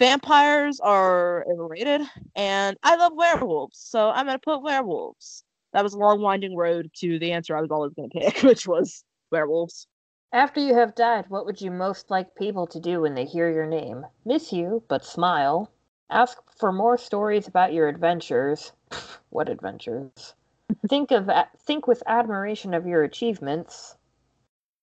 Vampires 0.01 0.81
are 0.81 1.47
overrated, 1.49 2.01
and 2.35 2.77
I 2.83 2.97
love 2.97 3.13
werewolves, 3.15 3.79
so 3.79 4.11
I'm 4.11 4.27
gonna 4.27 4.41
put 4.41 4.65
werewolves. 4.65 5.45
That 5.73 5.85
was 5.85 5.95
a 5.95 5.99
long, 5.99 6.23
winding 6.23 6.57
road 6.57 6.91
to 6.97 7.21
the 7.21 7.31
answer 7.31 7.57
I 7.57 7.61
was 7.61 7.71
always 7.71 7.93
gonna 7.95 8.09
pick, 8.09 8.39
which 8.43 8.67
was 8.67 9.05
werewolves. 9.31 9.87
After 10.33 10.61
you 10.61 10.75
have 10.75 10.97
died, 10.97 11.27
what 11.29 11.47
would 11.47 11.61
you 11.61 11.71
most 11.71 12.11
like 12.11 12.35
people 12.35 12.67
to 12.67 12.81
do 12.81 13.03
when 13.03 13.15
they 13.15 13.27
hear 13.27 13.49
your 13.49 13.67
name? 13.67 14.07
Miss 14.25 14.53
you, 14.53 14.83
but 14.89 15.05
smile. 15.05 15.71
Ask 16.11 16.39
for 16.59 16.73
more 16.73 16.99
stories 16.99 17.47
about 17.47 17.73
your 17.73 17.87
adventures. 17.87 18.73
what 19.31 19.49
adventures? 19.49 20.35
Think 20.89 21.11
of 21.11 21.31
think 21.67 21.87
with 21.87 22.03
admiration 22.07 22.75
of 22.75 22.87
your 22.87 23.03
achievements. 23.03 23.97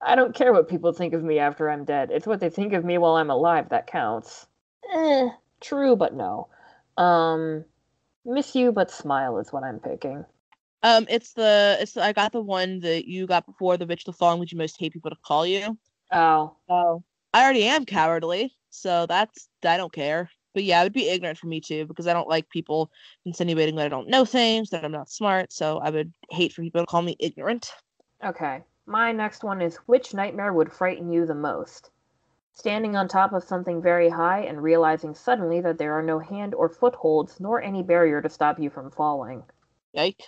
I 0.01 0.15
don't 0.15 0.33
care 0.33 0.51
what 0.51 0.67
people 0.69 0.93
think 0.93 1.13
of 1.13 1.23
me 1.23 1.37
after 1.39 1.69
I'm 1.69 1.85
dead. 1.85 2.09
It's 2.11 2.25
what 2.25 2.39
they 2.39 2.49
think 2.49 2.73
of 2.73 2.83
me 2.83 2.97
while 2.97 3.15
I'm 3.15 3.29
alive 3.29 3.69
that 3.69 3.87
counts. 3.87 4.47
Eh, 4.93 5.29
true, 5.59 5.95
but 5.95 6.15
no. 6.15 6.47
Um, 6.97 7.65
miss 8.25 8.55
you, 8.55 8.71
but 8.71 8.89
smile 8.89 9.37
is 9.37 9.53
what 9.53 9.63
I'm 9.63 9.79
picking. 9.79 10.25
Um, 10.83 11.05
it's 11.09 11.33
the 11.33 11.77
it's 11.79 11.93
the, 11.93 12.03
I 12.03 12.13
got 12.13 12.31
the 12.31 12.41
one 12.41 12.79
that 12.79 13.07
you 13.07 13.27
got 13.27 13.45
before 13.45 13.77
the 13.77 13.85
bitch 13.85 14.05
the 14.05 14.13
song 14.13 14.39
would 14.39 14.51
you 14.51 14.57
most 14.57 14.79
hate 14.79 14.93
people 14.93 15.11
to 15.11 15.17
call 15.23 15.45
you. 15.45 15.77
Oh, 16.11 16.55
oh, 16.67 17.03
I 17.33 17.43
already 17.43 17.65
am 17.65 17.85
cowardly, 17.85 18.55
so 18.71 19.05
that's 19.05 19.47
I 19.63 19.77
don't 19.77 19.93
care. 19.93 20.31
But 20.53 20.63
yeah, 20.63 20.81
it 20.81 20.85
would 20.85 20.93
be 20.93 21.09
ignorant 21.09 21.37
for 21.37 21.47
me 21.47 21.61
too 21.61 21.85
because 21.85 22.07
I 22.07 22.13
don't 22.13 22.27
like 22.27 22.49
people 22.49 22.91
insinuating 23.25 23.75
that 23.75 23.85
I 23.85 23.89
don't 23.89 24.09
know 24.09 24.25
things, 24.25 24.69
that 24.69 24.83
I'm 24.83 24.91
not 24.91 25.09
smart. 25.09 25.53
So 25.53 25.79
I 25.79 25.89
would 25.89 26.11
hate 26.29 26.53
for 26.53 26.61
people 26.61 26.81
to 26.81 26.85
call 26.85 27.01
me 27.01 27.15
ignorant. 27.19 27.71
Okay, 28.25 28.63
my 28.85 29.11
next 29.11 29.43
one 29.43 29.61
is 29.61 29.77
which 29.87 30.13
nightmare 30.13 30.53
would 30.53 30.71
frighten 30.71 31.11
you 31.11 31.25
the 31.25 31.35
most? 31.35 31.89
standing 32.53 32.95
on 32.95 33.07
top 33.07 33.33
of 33.33 33.43
something 33.43 33.81
very 33.81 34.09
high 34.09 34.41
and 34.41 34.61
realizing 34.61 35.15
suddenly 35.15 35.61
that 35.61 35.77
there 35.77 35.93
are 35.93 36.03
no 36.03 36.19
hand 36.19 36.53
or 36.53 36.69
footholds 36.69 37.39
nor 37.39 37.61
any 37.61 37.81
barrier 37.81 38.21
to 38.21 38.29
stop 38.29 38.59
you 38.59 38.69
from 38.69 38.91
falling. 38.91 39.43
Yike. 39.93 40.21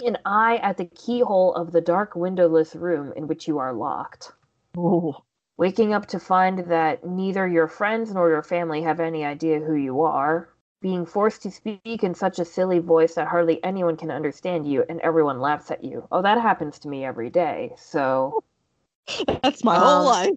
An 0.00 0.18
eye 0.24 0.56
at 0.56 0.76
the 0.76 0.86
keyhole 0.86 1.54
of 1.54 1.72
the 1.72 1.80
dark 1.80 2.16
windowless 2.16 2.74
room 2.74 3.12
in 3.16 3.28
which 3.28 3.46
you 3.46 3.58
are 3.58 3.72
locked. 3.72 4.32
Ooh. 4.76 5.14
Waking 5.56 5.94
up 5.94 6.06
to 6.06 6.18
find 6.18 6.58
that 6.70 7.04
neither 7.04 7.46
your 7.46 7.68
friends 7.68 8.12
nor 8.12 8.28
your 8.28 8.42
family 8.42 8.82
have 8.82 8.98
any 8.98 9.24
idea 9.24 9.60
who 9.60 9.74
you 9.74 10.02
are. 10.02 10.48
Being 10.80 11.06
forced 11.06 11.42
to 11.42 11.50
speak 11.50 12.02
in 12.02 12.14
such 12.14 12.38
a 12.38 12.44
silly 12.44 12.80
voice 12.80 13.14
that 13.14 13.28
hardly 13.28 13.62
anyone 13.62 13.96
can 13.96 14.10
understand 14.10 14.66
you 14.66 14.84
and 14.88 15.00
everyone 15.00 15.40
laughs 15.40 15.70
at 15.70 15.84
you. 15.84 16.06
Oh, 16.10 16.22
that 16.22 16.40
happens 16.40 16.78
to 16.80 16.88
me 16.88 17.04
every 17.04 17.30
day. 17.30 17.72
So. 17.76 18.42
That's 19.42 19.62
my 19.62 19.76
um, 19.76 19.82
whole 19.82 20.04
life. 20.06 20.34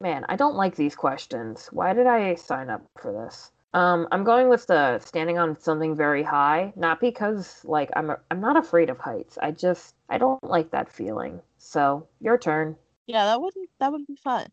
Man, 0.00 0.24
I 0.28 0.36
don't 0.36 0.54
like 0.54 0.76
these 0.76 0.94
questions. 0.94 1.68
Why 1.72 1.92
did 1.92 2.06
I 2.06 2.34
sign 2.34 2.70
up 2.70 2.82
for 3.00 3.12
this? 3.12 3.50
Um, 3.74 4.06
I'm 4.12 4.24
going 4.24 4.48
with 4.48 4.66
the 4.66 4.98
standing 5.00 5.38
on 5.38 5.58
something 5.58 5.96
very 5.96 6.22
high, 6.22 6.72
not 6.76 7.00
because 7.00 7.64
like 7.64 7.90
I'm 7.96 8.10
a, 8.10 8.18
I'm 8.30 8.40
not 8.40 8.56
afraid 8.56 8.90
of 8.90 8.98
heights. 8.98 9.38
I 9.42 9.50
just 9.50 9.94
I 10.08 10.18
don't 10.18 10.42
like 10.42 10.70
that 10.70 10.92
feeling. 10.92 11.40
So 11.58 12.06
your 12.20 12.38
turn. 12.38 12.76
Yeah, 13.08 13.24
that 13.24 13.40
wouldn't 13.40 13.70
that 13.80 13.90
would 13.90 14.06
be 14.06 14.16
fun. 14.16 14.48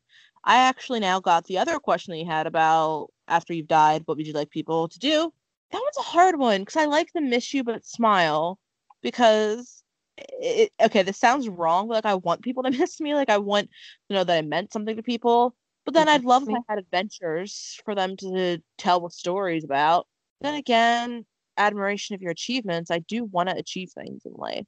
I 0.46 0.58
actually 0.58 1.02
now 1.02 1.20
got 1.20 1.46
the 1.46 1.58
other 1.58 1.78
question 1.78 2.13
that 2.13 2.20
you 2.20 2.26
had 2.26 2.48
about 2.48 3.10
after 3.28 3.54
you've 3.54 3.68
died, 3.68 4.04
what 4.06 4.15
would 4.18 4.26
you 4.26 4.34
like 4.34 4.50
people 4.50 4.88
to 4.88 4.98
do? 4.98 5.34
That 5.72 5.82
one's 5.82 5.98
a 5.98 6.02
hard 6.02 6.39
one 6.39 6.62
because 6.62 6.78
I 6.78 6.86
like 6.86 7.12
the 7.13 7.22
miss 7.22 7.54
you 7.54 7.65
but 7.65 7.86
smile 7.86 8.58
because 9.02 9.84
it, 10.18 10.72
okay, 10.82 11.04
this 11.04 11.18
sounds 11.18 11.50
wrong, 11.50 11.89
but 11.89 11.96
like 11.96 12.06
I 12.06 12.15
want 12.15 12.44
people 12.44 12.63
to 12.63 12.72
miss 12.80 13.02
me. 13.02 13.13
Like 13.13 13.30
I 13.30 13.39
want 13.39 13.70
to 14.08 14.15
know 14.15 14.24
that 14.24 14.38
I 14.38 14.41
meant 14.41 14.72
something 14.72 14.96
to 14.96 15.04
people. 15.04 15.54
But 15.84 15.94
then 15.94 16.08
I'd 16.08 16.24
love 16.24 16.44
if 16.44 16.50
I 16.50 16.60
had 16.70 16.80
adventures 16.80 17.80
for 17.84 17.94
them 17.94 18.15
to 18.18 18.60
tell 18.78 19.08
stories 19.10 19.65
about. 19.65 20.08
Then 20.41 20.56
again, 20.56 21.26
admiration 21.58 22.15
of 22.15 22.22
your 22.22 22.32
achievements. 22.32 22.89
I 22.89 23.00
do 23.00 23.26
want 23.26 23.50
to 23.50 23.58
achieve 23.58 23.91
things 23.91 24.22
in 24.26 24.34
life. 24.34 24.65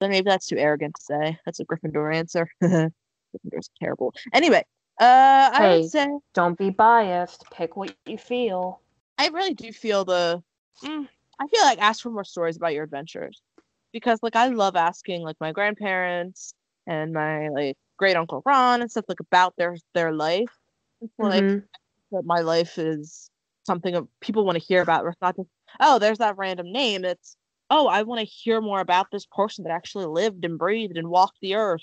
Then 0.00 0.10
maybe 0.10 0.24
that's 0.24 0.46
too 0.46 0.58
arrogant 0.58 0.94
to 0.94 1.02
say. 1.02 1.38
That's 1.44 1.60
a 1.60 1.64
Gryffindor 1.64 2.14
answer. 2.14 2.48
Gryffindor's 3.44 3.70
terrible. 3.80 4.14
Anyway, 4.32 4.64
uh, 5.00 5.50
hey, 5.56 5.64
I 5.64 5.76
would 5.78 5.90
say 5.90 6.08
don't 6.34 6.58
be 6.58 6.70
biased. 6.70 7.44
Pick 7.52 7.76
what 7.76 7.94
you 8.06 8.18
feel. 8.18 8.80
I 9.18 9.28
really 9.28 9.54
do 9.54 9.72
feel 9.72 10.04
the. 10.04 10.42
Mm, 10.84 11.08
I 11.38 11.46
feel 11.48 11.62
like 11.62 11.80
ask 11.80 12.02
for 12.02 12.10
more 12.10 12.24
stories 12.24 12.56
about 12.56 12.74
your 12.74 12.84
adventures 12.84 13.42
because 13.92 14.18
like 14.22 14.36
I 14.36 14.48
love 14.48 14.76
asking 14.76 15.22
like 15.22 15.36
my 15.40 15.52
grandparents 15.52 16.54
and 16.86 17.12
my 17.12 17.48
like 17.48 17.76
great 17.96 18.16
uncle 18.16 18.42
Ron 18.44 18.82
and 18.82 18.90
stuff 18.90 19.06
like 19.08 19.20
about 19.20 19.54
their 19.56 19.76
their 19.94 20.12
life. 20.12 20.52
Like 21.18 21.44
mm-hmm. 21.44 21.58
that 22.12 22.24
my 22.24 22.40
life 22.40 22.78
is 22.78 23.30
something 23.66 23.94
that 23.94 24.04
people 24.20 24.44
want 24.44 24.58
to 24.58 24.64
hear 24.64 24.80
about. 24.80 25.04
It's 25.06 25.16
not 25.20 25.36
just 25.36 25.48
oh, 25.80 25.98
there's 25.98 26.18
that 26.18 26.38
random 26.38 26.72
name. 26.72 27.04
It's 27.04 27.36
oh, 27.70 27.86
I 27.86 28.02
want 28.02 28.20
to 28.20 28.26
hear 28.26 28.60
more 28.60 28.80
about 28.80 29.08
this 29.10 29.26
person 29.26 29.64
that 29.64 29.72
actually 29.72 30.06
lived 30.06 30.44
and 30.44 30.58
breathed 30.58 30.96
and 30.96 31.08
walked 31.08 31.38
the 31.40 31.54
earth. 31.54 31.82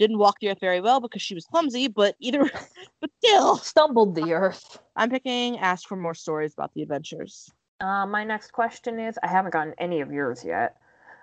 Didn't 0.00 0.16
walk 0.16 0.40
the 0.40 0.48
earth 0.48 0.60
very 0.60 0.80
well 0.80 0.98
because 0.98 1.20
she 1.20 1.34
was 1.34 1.44
clumsy, 1.44 1.86
but 1.86 2.16
either 2.20 2.50
but 3.02 3.10
still 3.18 3.58
stumbled 3.58 4.14
the 4.14 4.32
earth. 4.32 4.78
I'm 4.96 5.10
picking 5.10 5.58
ask 5.58 5.86
for 5.86 5.94
more 5.94 6.14
stories 6.14 6.54
about 6.54 6.72
the 6.72 6.80
adventures. 6.80 7.52
Uh, 7.82 8.06
my 8.06 8.24
next 8.24 8.54
question 8.54 8.98
is 8.98 9.18
I 9.22 9.26
haven't 9.26 9.50
gotten 9.50 9.74
any 9.76 10.00
of 10.00 10.10
yours 10.10 10.42
yet. 10.42 10.78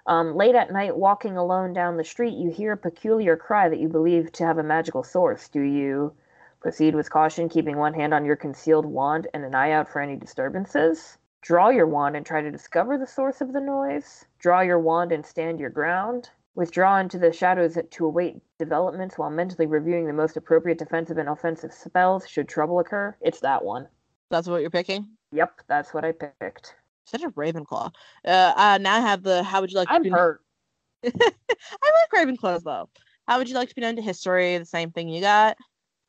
Um, 0.05 0.35
late 0.35 0.53
at 0.53 0.71
night, 0.71 0.95
walking 0.95 1.37
alone 1.37 1.73
down 1.73 1.97
the 1.97 2.03
street, 2.03 2.35
you 2.35 2.51
hear 2.51 2.73
a 2.73 2.77
peculiar 2.77 3.35
cry 3.35 3.67
that 3.67 3.79
you 3.79 3.89
believe 3.89 4.31
to 4.33 4.45
have 4.45 4.59
a 4.59 4.63
magical 4.63 5.01
source. 5.01 5.49
Do 5.49 5.61
you 5.61 6.13
proceed 6.59 6.93
with 6.93 7.09
caution, 7.09 7.49
keeping 7.49 7.77
one 7.77 7.95
hand 7.95 8.13
on 8.13 8.25
your 8.25 8.35
concealed 8.35 8.85
wand 8.85 9.25
and 9.33 9.43
an 9.43 9.55
eye 9.55 9.71
out 9.71 9.89
for 9.89 10.01
any 10.01 10.17
disturbances? 10.17 11.17
Draw 11.41 11.69
your 11.69 11.87
wand 11.87 12.15
and 12.15 12.23
try 12.23 12.41
to 12.43 12.51
discover 12.51 12.99
the 12.99 13.07
source 13.07 13.41
of 13.41 13.53
the 13.53 13.59
noise? 13.59 14.25
Draw 14.37 14.61
your 14.61 14.77
wand 14.77 15.11
and 15.11 15.25
stand 15.25 15.59
your 15.59 15.71
ground? 15.71 16.29
Withdraw 16.57 16.99
into 16.99 17.17
the 17.17 17.31
shadows 17.31 17.77
to 17.89 18.05
await 18.05 18.41
developments 18.59 19.17
while 19.17 19.29
mentally 19.29 19.67
reviewing 19.67 20.07
the 20.07 20.13
most 20.13 20.35
appropriate 20.35 20.77
defensive 20.77 21.17
and 21.17 21.29
offensive 21.29 21.71
spells 21.71 22.27
should 22.27 22.49
trouble 22.49 22.79
occur? 22.79 23.15
It's 23.21 23.39
that 23.39 23.63
one. 23.63 23.87
That's 24.29 24.47
what 24.47 24.59
you're 24.59 24.69
picking? 24.69 25.07
Yep, 25.31 25.61
that's 25.69 25.93
what 25.93 26.03
I 26.03 26.11
picked 26.11 26.75
such 27.07 27.23
a 27.23 27.29
Ravenclaw. 27.31 27.91
Uh, 28.25 28.53
uh, 28.55 28.77
now 28.81 28.95
I 28.95 28.99
have 28.99 29.23
the. 29.23 29.43
How 29.43 29.61
would 29.61 29.71
you 29.71 29.77
like? 29.77 29.87
I'm 29.89 30.03
to 30.03 30.09
be 30.09 30.13
hurt. 30.13 30.41
I 31.05 31.09
like 31.11 32.11
Ravenclaws 32.13 32.63
though. 32.63 32.89
How 33.27 33.37
would 33.37 33.49
you 33.49 33.55
like 33.55 33.69
to 33.69 33.75
be 33.75 33.81
known 33.81 33.95
to 33.95 34.01
history? 34.01 34.57
The 34.57 34.65
same 34.65 34.91
thing 34.91 35.09
you 35.09 35.21
got. 35.21 35.57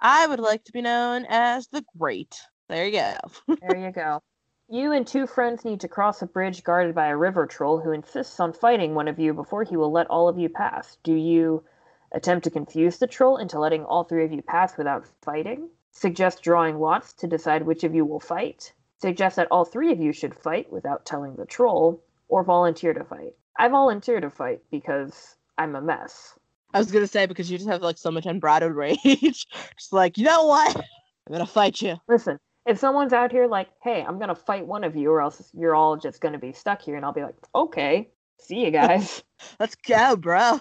I 0.00 0.26
would 0.26 0.40
like 0.40 0.64
to 0.64 0.72
be 0.72 0.82
known 0.82 1.26
as 1.28 1.68
the 1.68 1.84
Great. 1.98 2.36
There 2.68 2.86
you 2.86 2.92
go. 2.92 3.56
there 3.60 3.76
you 3.76 3.92
go. 3.92 4.22
You 4.70 4.92
and 4.92 5.06
two 5.06 5.26
friends 5.26 5.64
need 5.64 5.80
to 5.80 5.88
cross 5.88 6.20
a 6.20 6.26
bridge 6.26 6.62
guarded 6.62 6.94
by 6.94 7.06
a 7.06 7.16
river 7.16 7.46
troll 7.46 7.80
who 7.80 7.92
insists 7.92 8.38
on 8.38 8.52
fighting 8.52 8.94
one 8.94 9.08
of 9.08 9.18
you 9.18 9.32
before 9.32 9.64
he 9.64 9.78
will 9.78 9.90
let 9.90 10.08
all 10.08 10.28
of 10.28 10.38
you 10.38 10.50
pass. 10.50 10.98
Do 11.02 11.14
you 11.14 11.64
attempt 12.12 12.44
to 12.44 12.50
confuse 12.50 12.98
the 12.98 13.06
troll 13.06 13.38
into 13.38 13.58
letting 13.58 13.86
all 13.86 14.04
three 14.04 14.26
of 14.26 14.32
you 14.32 14.42
pass 14.42 14.76
without 14.76 15.06
fighting? 15.22 15.70
Suggest 15.92 16.42
drawing 16.42 16.78
lots 16.78 17.14
to 17.14 17.26
decide 17.26 17.62
which 17.62 17.82
of 17.82 17.94
you 17.94 18.04
will 18.04 18.20
fight? 18.20 18.74
Suggest 19.00 19.36
that 19.36 19.48
all 19.50 19.64
three 19.64 19.90
of 19.90 20.00
you 20.00 20.12
should 20.12 20.34
fight 20.34 20.70
without 20.70 21.06
telling 21.06 21.36
the 21.36 21.46
troll, 21.46 22.02
or 22.28 22.44
volunteer 22.44 22.92
to 22.92 23.04
fight. 23.04 23.34
I 23.58 23.68
volunteer 23.68 24.20
to 24.20 24.28
fight 24.28 24.60
because 24.70 25.36
I'm 25.56 25.76
a 25.76 25.80
mess. 25.80 26.38
I 26.74 26.78
was 26.78 26.92
gonna 26.92 27.06
say 27.06 27.24
because 27.24 27.50
you 27.50 27.56
just 27.56 27.70
have 27.70 27.80
like 27.80 27.96
so 27.96 28.10
much 28.10 28.26
unbridled 28.26 28.72
rage. 28.76 29.46
just 29.78 29.92
like, 29.92 30.18
you 30.18 30.24
know 30.24 30.44
what? 30.44 30.76
I'm 31.26 31.32
gonna 31.32 31.46
fight 31.46 31.80
you. 31.80 31.96
Listen, 32.06 32.38
if 32.68 32.78
someone's 32.78 33.14
out 33.14 33.32
here 33.32 33.46
like, 33.46 33.68
hey, 33.82 34.04
I'm 34.06 34.18
gonna 34.18 34.34
fight 34.34 34.66
one 34.66 34.84
of 34.84 34.94
you, 34.94 35.10
or 35.10 35.20
else 35.22 35.50
you're 35.54 35.74
all 35.74 35.96
just 35.96 36.20
gonna 36.20 36.38
be 36.38 36.52
stuck 36.52 36.82
here, 36.82 36.96
and 36.96 37.04
I'll 37.04 37.12
be 37.12 37.22
like, 37.22 37.34
okay. 37.54 38.10
See 38.40 38.64
you 38.64 38.70
guys. 38.82 39.22
Let's 39.58 39.74
go, 39.74 40.14
bro. 40.16 40.60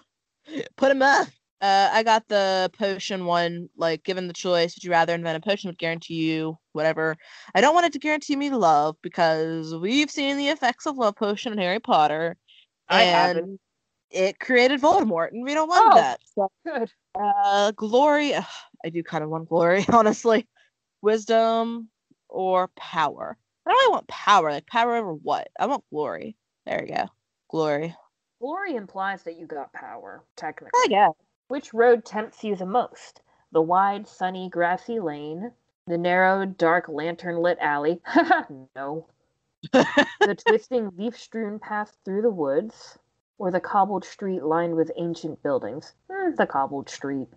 Put 0.78 0.91
him 0.91 1.02
up. 1.02 1.28
Uh, 1.60 1.89
I 1.91 2.04
got 2.04 2.28
the 2.28 2.72
potion 2.78 3.26
one. 3.26 3.70
Like, 3.76 4.04
given 4.04 4.28
the 4.28 4.34
choice, 4.34 4.76
would 4.76 4.84
you 4.84 4.91
rather 4.91 5.13
invent 5.13 5.43
a 5.43 5.48
potion 5.48 5.67
would 5.70 5.78
guarantee 5.78 6.15
you 6.15 6.58
whatever? 6.72 7.15
I 7.54 7.62
don't 7.62 7.74
want 7.74 7.88
it 7.88 7.93
to 7.93 8.00
guarantee 8.00 8.36
me 8.36 8.50
love 8.52 8.96
because 9.02 9.76
we've 9.76 10.10
seen 10.10 10.38
the 10.38 10.48
effects 10.50 10.86
of 10.86 10.98
love 10.98 11.15
potion 11.15 11.52
in 11.52 11.60
Harry 11.60 11.80
Potter, 11.80 12.38
I 12.88 13.04
and 13.04 13.36
haven't. 13.38 13.60
it 14.12 14.39
created 14.39 14.82
Voldemort, 14.82 15.32
and 15.32 15.43
we 15.43 15.54
don't 15.54 15.67
want 15.67 15.91
Oh. 15.91 15.96
that. 15.96 16.20
So, 16.36 16.52
Good. 16.65 16.91
uh, 17.20 17.72
glory. 17.72 18.34
ugh, 18.36 18.46
I 18.86 18.89
do 18.89 19.04
kind 19.04 19.24
of 19.24 19.30
want 19.30 19.50
glory, 19.50 19.86
honestly. 19.91 20.48
Wisdom 21.02 21.89
or 22.30 22.70
power. 22.76 23.38
I 23.66 23.70
don't 23.70 23.78
really 23.78 23.92
want 23.92 24.08
power. 24.08 24.52
Like 24.52 24.68
power 24.68 24.96
over 24.96 25.13
what? 25.13 25.50
I 25.60 25.66
want 25.66 25.84
glory. 25.90 26.36
There 26.66 26.86
you 26.86 26.96
go. 26.96 27.06
Glory. 27.50 27.96
Glory 28.40 28.76
implies 28.76 29.24
that 29.24 29.38
you 29.38 29.46
got 29.46 29.74
power, 29.74 30.24
technically. 30.36 30.80
I 30.84 30.88
guess. 30.90 31.13
Which 31.48 31.74
road 31.74 32.06
tempts 32.06 32.44
you 32.44 32.56
the 32.56 32.66
most? 32.66 33.22
The 33.52 33.62
wide, 33.62 34.08
sunny, 34.08 34.50
grassy 34.50 35.00
lane, 35.00 35.52
the 35.88 35.98
narrow, 35.98 36.46
dark, 36.46 36.90
lantern 36.90 37.38
lit 37.38 37.58
alley. 37.62 38.02
no. 38.76 39.08
the 39.72 40.38
twisting, 40.46 40.92
leaf 40.98 41.18
strewn 41.18 41.60
path 41.60 41.98
through 42.04 42.22
the 42.22 42.30
woods, 42.30 43.00
or 43.38 43.50
the 43.52 43.60
cobbled 43.60 44.06
street 44.06 44.44
lined 44.44 44.76
with 44.76 44.92
ancient 44.98 45.42
buildings. 45.42 45.94
Hmm, 46.12 46.36
the 46.36 46.46
cobbled 46.46 46.90
street. 46.90 47.28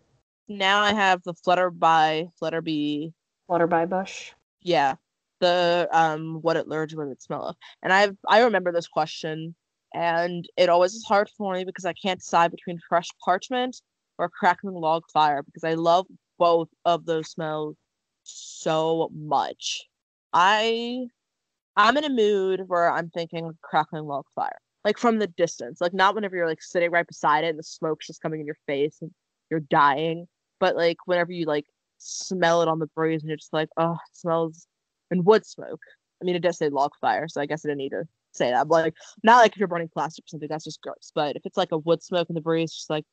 Now 0.48 0.80
I 0.82 0.92
have 0.92 1.22
the 1.22 1.34
Flutterby, 1.34 2.32
Flutterby. 2.40 3.12
Flutterby 3.48 3.88
bush. 3.88 4.32
Yeah, 4.62 4.94
the 5.40 5.88
um, 5.92 6.38
what 6.42 6.56
it 6.56 6.68
what 6.68 7.08
it 7.08 7.22
smell 7.22 7.44
of. 7.48 7.56
And 7.82 7.92
I 7.92 8.10
I 8.28 8.42
remember 8.42 8.72
this 8.72 8.88
question, 8.88 9.54
and 9.94 10.46
it 10.56 10.68
always 10.68 10.94
is 10.94 11.04
hard 11.04 11.30
for 11.36 11.54
me 11.54 11.64
because 11.64 11.84
I 11.84 11.94
can't 11.94 12.20
decide 12.20 12.50
between 12.50 12.78
fresh 12.88 13.08
parchment 13.24 13.80
or 14.18 14.28
crackling 14.28 14.74
log 14.74 15.04
fire 15.12 15.42
because 15.42 15.64
I 15.64 15.74
love 15.74 16.06
both 16.38 16.68
of 16.84 17.06
those 17.06 17.30
smells 17.30 17.76
so 18.24 19.10
much. 19.14 19.86
I 20.32 21.06
I'm 21.76 21.96
in 21.96 22.04
a 22.04 22.10
mood 22.10 22.64
where 22.66 22.92
I'm 22.92 23.10
thinking 23.10 23.52
crackling 23.62 24.04
log 24.04 24.26
fire. 24.34 24.58
Like 24.84 24.98
from 24.98 25.18
the 25.18 25.26
distance. 25.28 25.80
Like 25.80 25.94
not 25.94 26.14
whenever 26.14 26.36
you're 26.36 26.48
like 26.48 26.62
sitting 26.62 26.90
right 26.90 27.06
beside 27.06 27.44
it 27.44 27.48
and 27.50 27.58
the 27.58 27.62
smoke's 27.62 28.06
just 28.06 28.22
coming 28.22 28.40
in 28.40 28.46
your 28.46 28.56
face 28.66 28.98
and 29.00 29.10
you're 29.50 29.60
dying. 29.60 30.26
But 30.58 30.76
like 30.76 30.98
whenever 31.06 31.32
you 31.32 31.46
like 31.46 31.66
smell 32.00 32.62
it 32.62 32.68
on 32.68 32.78
the 32.78 32.86
breeze 32.88 33.22
and 33.22 33.28
you're 33.28 33.36
just 33.36 33.52
like, 33.52 33.68
oh, 33.76 33.92
it 33.92 34.16
smells 34.16 34.66
and 35.10 35.24
wood 35.24 35.46
smoke. 35.46 35.80
I 36.20 36.24
mean 36.24 36.36
it 36.36 36.42
does 36.42 36.58
say 36.58 36.68
log 36.68 36.92
fire, 37.00 37.28
so 37.28 37.40
I 37.40 37.46
guess 37.46 37.64
I 37.64 37.68
didn't 37.68 37.78
need 37.78 37.90
to 37.90 38.04
say 38.32 38.50
that. 38.50 38.68
But 38.68 38.84
like 38.84 38.94
not 39.22 39.38
like 39.38 39.52
if 39.52 39.58
you're 39.58 39.68
burning 39.68 39.90
plastic 39.92 40.24
or 40.24 40.28
something, 40.28 40.48
that's 40.48 40.64
just 40.64 40.82
gross. 40.82 41.12
But 41.14 41.36
if 41.36 41.42
it's 41.46 41.56
like 41.56 41.72
a 41.72 41.78
wood 41.78 42.02
smoke 42.02 42.28
in 42.28 42.34
the 42.34 42.40
breeze, 42.40 42.72
just 42.72 42.90
like 42.90 43.04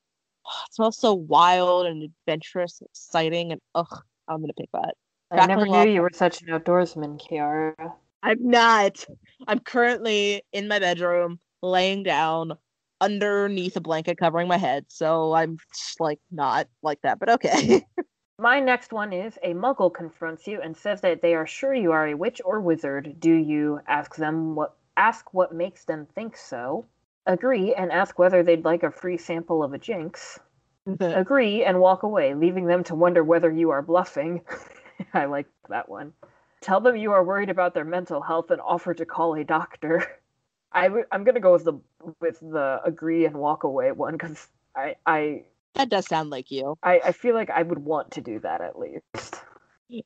oh, 0.45 0.59
it 0.67 0.73
smells 0.73 0.97
so 0.97 1.13
wild 1.13 1.85
and 1.85 2.03
adventurous, 2.03 2.79
and 2.81 2.89
exciting, 2.89 3.51
and 3.51 3.61
ugh, 3.75 4.03
I'm 4.27 4.41
gonna 4.41 4.53
pick 4.53 4.69
that. 4.73 4.95
I 5.31 5.45
never 5.45 5.65
knew 5.65 5.71
log 5.71 5.89
you 5.89 6.01
were 6.01 6.11
such 6.13 6.41
an 6.41 6.47
outdoorsman, 6.47 7.19
Kiara. 7.19 7.93
I'm 8.23 8.49
not. 8.49 9.05
I'm 9.47 9.59
currently 9.59 10.43
in 10.51 10.67
my 10.67 10.79
bedroom, 10.79 11.39
laying 11.61 12.03
down 12.03 12.53
underneath 12.99 13.75
a 13.75 13.81
blanket 13.81 14.17
covering 14.17 14.47
my 14.47 14.57
head. 14.57 14.85
So 14.89 15.33
I'm 15.33 15.57
just 15.73 15.99
like 15.99 16.19
not 16.31 16.67
like 16.81 16.99
that, 17.03 17.19
but 17.19 17.29
okay. 17.29 17.85
My 18.39 18.59
next 18.59 18.93
one 18.93 19.13
is 19.13 19.39
a 19.41 19.55
muggle 19.55 19.91
confronts 19.91 20.45
you 20.45 20.61
and 20.61 20.77
says 20.77 21.01
that 21.01 21.23
they 21.23 21.33
are 21.33 21.47
sure 21.47 21.73
you 21.73 21.91
are 21.91 22.07
a 22.07 22.13
witch 22.13 22.39
or 22.45 22.61
wizard. 22.61 23.19
Do 23.19 23.33
you 23.33 23.81
ask 23.87 24.15
them 24.15 24.53
what 24.53 24.75
ask 24.95 25.33
what 25.33 25.55
makes 25.55 25.85
them 25.85 26.05
think 26.05 26.37
so? 26.37 26.85
Agree 27.25 27.73
and 27.73 27.91
ask 27.91 28.19
whether 28.19 28.43
they'd 28.43 28.63
like 28.63 28.83
a 28.83 28.91
free 28.91 29.17
sample 29.17 29.63
of 29.63 29.73
a 29.73 29.79
jinx. 29.79 30.39
Agree 30.99 31.63
and 31.63 31.79
walk 31.79 32.03
away, 32.03 32.35
leaving 32.35 32.67
them 32.67 32.83
to 32.83 32.95
wonder 32.95 33.23
whether 33.23 33.51
you 33.51 33.71
are 33.71 33.81
bluffing. 33.81 34.41
I 35.15 35.25
like 35.25 35.47
that 35.69 35.89
one. 35.89 36.13
Tell 36.61 36.79
them 36.79 36.95
you 36.95 37.13
are 37.13 37.23
worried 37.23 37.49
about 37.49 37.73
their 37.73 37.85
mental 37.85 38.21
health 38.21 38.51
and 38.51 38.61
offer 38.61 38.93
to 38.93 39.05
call 39.05 39.33
a 39.33 39.43
doctor. 39.43 40.05
I 40.71 40.83
w- 40.89 41.05
I'm 41.11 41.23
gonna 41.23 41.39
go 41.39 41.53
with 41.53 41.63
the 41.63 41.79
with 42.21 42.39
the 42.39 42.81
agree 42.85 43.25
and 43.25 43.35
walk 43.37 43.63
away 43.63 43.91
one 43.93 44.13
because 44.13 44.47
I 44.75 44.95
I 45.07 45.45
that 45.75 45.89
does 45.89 46.07
sound 46.07 46.29
like 46.29 46.51
you. 46.51 46.75
I, 46.83 46.99
I 47.05 47.11
feel 47.11 47.35
like 47.35 47.49
I 47.49 47.63
would 47.63 47.79
want 47.79 48.11
to 48.11 48.21
do 48.21 48.39
that 48.39 48.61
at 48.61 48.79
least. 48.79 49.41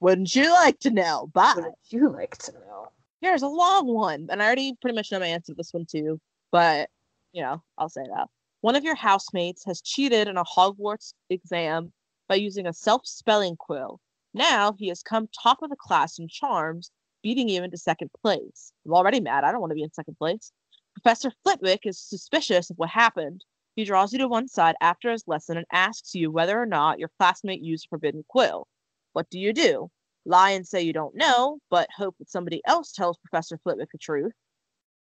Wouldn't 0.00 0.34
you 0.34 0.50
like 0.52 0.78
to 0.80 0.90
know? 0.90 1.30
Bye. 1.32 1.54
Would 1.56 1.74
you 1.90 2.10
like 2.10 2.36
to 2.38 2.52
know? 2.52 2.88
Here's 3.20 3.42
a 3.42 3.48
long 3.48 3.86
one. 3.86 4.28
And 4.30 4.42
I 4.42 4.46
already 4.46 4.74
pretty 4.80 4.96
much 4.96 5.12
know 5.12 5.20
my 5.20 5.26
answer 5.26 5.52
to 5.52 5.56
this 5.56 5.72
one 5.72 5.86
too. 5.86 6.20
But, 6.50 6.90
you 7.32 7.42
know, 7.42 7.62
I'll 7.78 7.88
say 7.88 8.02
that. 8.02 8.28
One 8.62 8.76
of 8.76 8.84
your 8.84 8.94
housemates 8.94 9.64
has 9.66 9.80
cheated 9.80 10.28
in 10.28 10.36
a 10.36 10.44
Hogwarts 10.44 11.14
exam 11.30 11.92
by 12.28 12.36
using 12.36 12.66
a 12.66 12.72
self 12.72 13.06
spelling 13.06 13.56
quill. 13.56 14.00
Now 14.34 14.72
he 14.78 14.88
has 14.88 15.02
come 15.02 15.28
top 15.42 15.62
of 15.62 15.70
the 15.70 15.76
class 15.76 16.18
in 16.18 16.28
charms, 16.28 16.90
beating 17.22 17.48
you 17.48 17.62
into 17.62 17.76
second 17.76 18.10
place. 18.22 18.72
I'm 18.86 18.94
already 18.94 19.20
mad. 19.20 19.44
I 19.44 19.52
don't 19.52 19.60
want 19.60 19.70
to 19.70 19.76
be 19.76 19.82
in 19.82 19.92
second 19.92 20.16
place. 20.16 20.52
Professor 20.94 21.32
Flitwick 21.42 21.86
is 21.86 21.98
suspicious 21.98 22.70
of 22.70 22.78
what 22.78 22.88
happened. 22.88 23.44
He 23.74 23.84
draws 23.84 24.12
you 24.12 24.18
to 24.18 24.28
one 24.28 24.48
side 24.48 24.74
after 24.80 25.10
his 25.10 25.26
lesson 25.26 25.56
and 25.56 25.66
asks 25.72 26.14
you 26.14 26.30
whether 26.30 26.60
or 26.60 26.66
not 26.66 26.98
your 26.98 27.10
classmate 27.18 27.62
used 27.62 27.86
forbidden 27.88 28.24
quill. 28.28 28.66
What 29.12 29.30
do 29.30 29.38
you 29.38 29.52
do? 29.52 29.88
Lie 30.24 30.50
and 30.50 30.66
say 30.66 30.82
you 30.82 30.92
don't 30.92 31.16
know, 31.16 31.58
but 31.70 31.88
hope 31.96 32.16
that 32.18 32.30
somebody 32.30 32.60
else 32.66 32.92
tells 32.92 33.18
Professor 33.18 33.58
Flitwick 33.58 33.90
the 33.90 33.98
truth. 33.98 34.32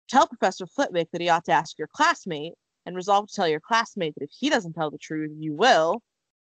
Tell 0.08 0.28
Professor 0.28 0.68
Flitwick 0.68 1.10
that 1.12 1.22
he 1.22 1.30
ought 1.30 1.46
to 1.46 1.52
ask 1.52 1.78
your 1.78 1.90
classmate, 1.94 2.54
and 2.86 2.96
resolve 2.96 3.28
to 3.28 3.36
tell 3.36 3.48
your 3.48 3.60
classmate 3.60 4.16
that 4.16 4.24
if 4.24 4.32
he 4.32 4.50
doesn't 4.50 4.74
tell 4.74 4.90
the 4.90 4.98
truth, 4.98 5.32
you 5.38 5.54
will. 5.54 6.02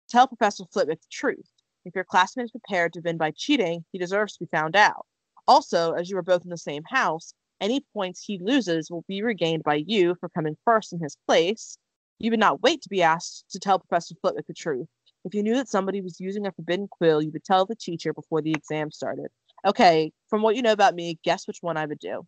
Tell 0.09 0.27
Professor 0.27 0.65
Flitwick 0.73 1.01
the 1.01 1.07
truth. 1.11 1.49
If 1.85 1.95
your 1.95 2.05
classmate 2.05 2.45
is 2.45 2.51
prepared 2.51 2.93
to 2.95 3.01
win 3.01 3.17
by 3.17 3.31
cheating, 3.31 3.85
he 3.93 3.99
deserves 3.99 4.35
to 4.35 4.45
be 4.45 4.51
found 4.51 4.77
out. 4.77 5.07
Also, 5.47 5.93
as 5.93 6.11
you 6.11 6.17
are 6.19 6.23
both 6.23 6.45
in 6.45 6.51
the 6.51 6.59
same 6.59 6.83
house, 6.85 7.35
any 7.61 7.81
points 7.95 8.23
he 8.25 8.39
loses 8.39 8.91
will 8.91 9.05
be 9.09 9.23
regained 9.23 9.63
by 9.63 9.77
you 9.87 10.17
for 10.21 10.29
coming 10.31 10.57
first 10.65 10.93
in 10.93 11.01
his 11.01 11.17
place. 11.27 11.79
You 12.19 12.31
would 12.31 12.41
not 12.41 12.63
wait 12.63 12.83
to 12.83 12.89
be 12.89 13.03
asked 13.03 13.45
to 13.51 13.59
tell 13.59 13.79
Professor 13.79 14.15
Flitwick 14.21 14.47
the 14.47 14.55
truth. 14.55 14.87
If 15.25 15.35
you 15.35 15.43
knew 15.43 15.55
that 15.55 15.69
somebody 15.69 16.01
was 16.01 16.21
using 16.21 16.47
a 16.47 16.53
forbidden 16.53 16.87
quill, 16.89 17.23
you 17.23 17.31
would 17.33 17.45
tell 17.45 17.65
the 17.67 17.75
teacher 17.75 18.13
before 18.13 18.43
the 18.43 18.53
exam 18.53 18.91
started. 18.91 19.29
Okay, 19.67 20.13
from 20.29 20.43
what 20.43 20.55
you 20.57 20.63
know 20.63 20.73
about 20.73 20.95
me, 20.95 21.19
guess 21.25 21.47
which 21.47 21.59
one 21.63 21.77
I 21.77 21.87
would 21.87 21.99
do. 21.99 22.27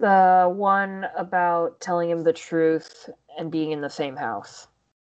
The 0.00 0.52
one 0.52 1.06
about 1.16 1.80
telling 1.80 2.10
him 2.10 2.24
the 2.24 2.32
truth 2.32 3.08
and 3.38 3.50
being 3.52 3.70
in 3.70 3.80
the 3.80 3.88
same 3.90 4.16
house. 4.16 4.66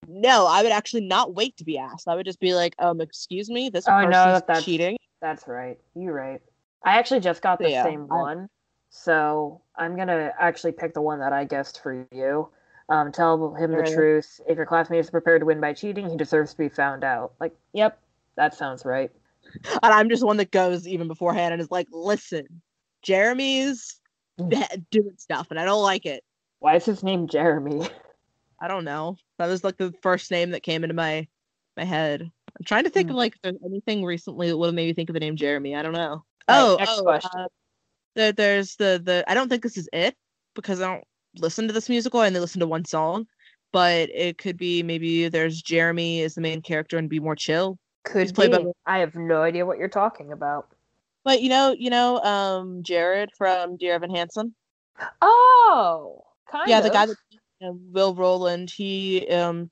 No, 0.06 0.46
I 0.46 0.62
would 0.62 0.70
actually 0.70 1.04
not 1.06 1.34
wait 1.34 1.56
to 1.56 1.64
be 1.64 1.76
asked. 1.76 2.06
I 2.06 2.14
would 2.14 2.26
just 2.26 2.38
be 2.38 2.54
like, 2.54 2.76
um, 2.78 3.00
excuse 3.00 3.50
me, 3.50 3.68
this 3.70 3.88
Oh, 3.88 4.02
no, 4.02 4.10
person's 4.10 4.46
that's- 4.46 4.64
cheating. 4.64 4.96
That's 5.20 5.48
right. 5.48 5.78
You're 5.96 6.12
right. 6.12 6.40
I 6.84 6.98
actually 6.98 7.20
just 7.20 7.42
got 7.42 7.58
the 7.58 7.70
Yeah, 7.70 7.82
same 7.82 8.06
I- 8.12 8.14
one, 8.16 8.48
so 8.90 9.62
I'm 9.74 9.96
gonna 9.96 10.32
actually 10.38 10.72
pick 10.72 10.94
the 10.94 11.02
one 11.02 11.18
that 11.18 11.32
I 11.32 11.44
guessed 11.44 11.82
for 11.82 12.06
you. 12.12 12.48
Um, 12.88 13.10
tell 13.10 13.54
him 13.56 13.72
the 13.72 13.82
truth. 13.82 14.40
If 14.48 14.56
your 14.56 14.66
classmate 14.66 15.00
is 15.00 15.10
prepared 15.10 15.40
to 15.40 15.46
win 15.46 15.60
by 15.60 15.72
cheating, 15.72 16.08
he 16.08 16.16
deserves 16.16 16.52
to 16.52 16.58
be 16.58 16.68
found 16.68 17.02
out. 17.02 17.32
Like, 17.40 17.54
yep, 17.72 17.98
that 18.36 18.54
sounds 18.54 18.84
right. 18.84 19.10
And 19.82 19.92
I'm 19.92 20.08
just 20.08 20.24
one 20.24 20.36
that 20.36 20.50
goes 20.50 20.86
even 20.86 21.08
beforehand 21.08 21.52
and 21.52 21.60
is 21.60 21.70
like, 21.70 21.88
listen, 21.90 22.46
Jeremy's 23.02 24.00
Mm. 24.38 24.84
doing 24.90 25.14
stuff 25.16 25.46
and 25.48 25.58
I 25.58 25.64
don't 25.64 25.82
like 25.82 26.04
it. 26.04 26.22
Why 26.58 26.74
is 26.76 26.84
his 26.84 27.02
name 27.02 27.26
Jeremy? 27.26 27.88
I 28.60 28.68
don't 28.68 28.84
know. 28.84 29.16
That 29.38 29.46
was 29.46 29.64
like 29.64 29.78
the 29.78 29.94
first 30.02 30.30
name 30.30 30.50
that 30.50 30.62
came 30.62 30.84
into 30.84 30.94
my 30.94 31.26
my 31.74 31.84
head. 31.84 32.20
I'm 32.20 32.64
trying 32.66 32.84
to 32.84 32.90
think 32.90 33.06
Hmm. 33.08 33.12
of 33.12 33.16
like 33.16 33.34
if 33.34 33.40
there's 33.40 33.56
anything 33.64 34.04
recently 34.04 34.48
that 34.48 34.56
would 34.58 34.66
have 34.66 34.74
made 34.74 34.88
me 34.88 34.92
think 34.92 35.08
of 35.08 35.14
the 35.14 35.20
name 35.20 35.36
Jeremy. 35.36 35.74
I 35.74 35.82
don't 35.82 35.94
know. 35.94 36.22
Alright, 36.50 36.64
oh, 36.70 36.76
next 36.78 36.98
oh, 36.98 37.02
question. 37.02 37.30
uh, 37.34 37.48
there, 38.14 38.32
there's 38.32 38.76
the 38.76 39.00
the. 39.02 39.24
I 39.26 39.32
don't 39.32 39.48
think 39.48 39.62
this 39.62 39.78
is 39.78 39.88
it 39.92 40.14
because 40.54 40.82
I 40.82 40.92
don't 40.92 41.04
listen 41.40 41.66
to 41.66 41.72
this 41.72 41.88
musical. 41.88 42.20
and 42.22 42.34
they 42.34 42.40
listen 42.40 42.60
to 42.60 42.66
one 42.66 42.84
song, 42.84 43.26
but 43.72 44.08
it 44.10 44.38
could 44.38 44.56
be 44.56 44.82
maybe 44.82 45.28
there's 45.28 45.62
Jeremy 45.62 46.20
is 46.20 46.34
the 46.34 46.40
main 46.40 46.62
character 46.62 46.98
and 46.98 47.08
be 47.08 47.20
more 47.20 47.36
chill. 47.36 47.78
Could 48.04 48.34
by- 48.34 48.48
be. 48.48 48.72
I 48.86 48.98
have 48.98 49.14
no 49.14 49.42
idea 49.42 49.66
what 49.66 49.78
you're 49.78 49.88
talking 49.88 50.32
about. 50.32 50.68
But 51.24 51.42
you 51.42 51.48
know, 51.48 51.74
you 51.76 51.90
know, 51.90 52.22
um, 52.22 52.82
Jared 52.84 53.30
from 53.36 53.76
Dear 53.76 53.94
Evan 53.94 54.14
Hansen. 54.14 54.54
Oh, 55.20 56.22
kind 56.50 56.68
yeah, 56.68 56.78
of. 56.78 56.84
the 56.84 56.90
guy 56.90 57.06
that 57.06 57.16
Will 57.60 58.14
Roland. 58.14 58.70
He 58.70 59.28
um, 59.28 59.70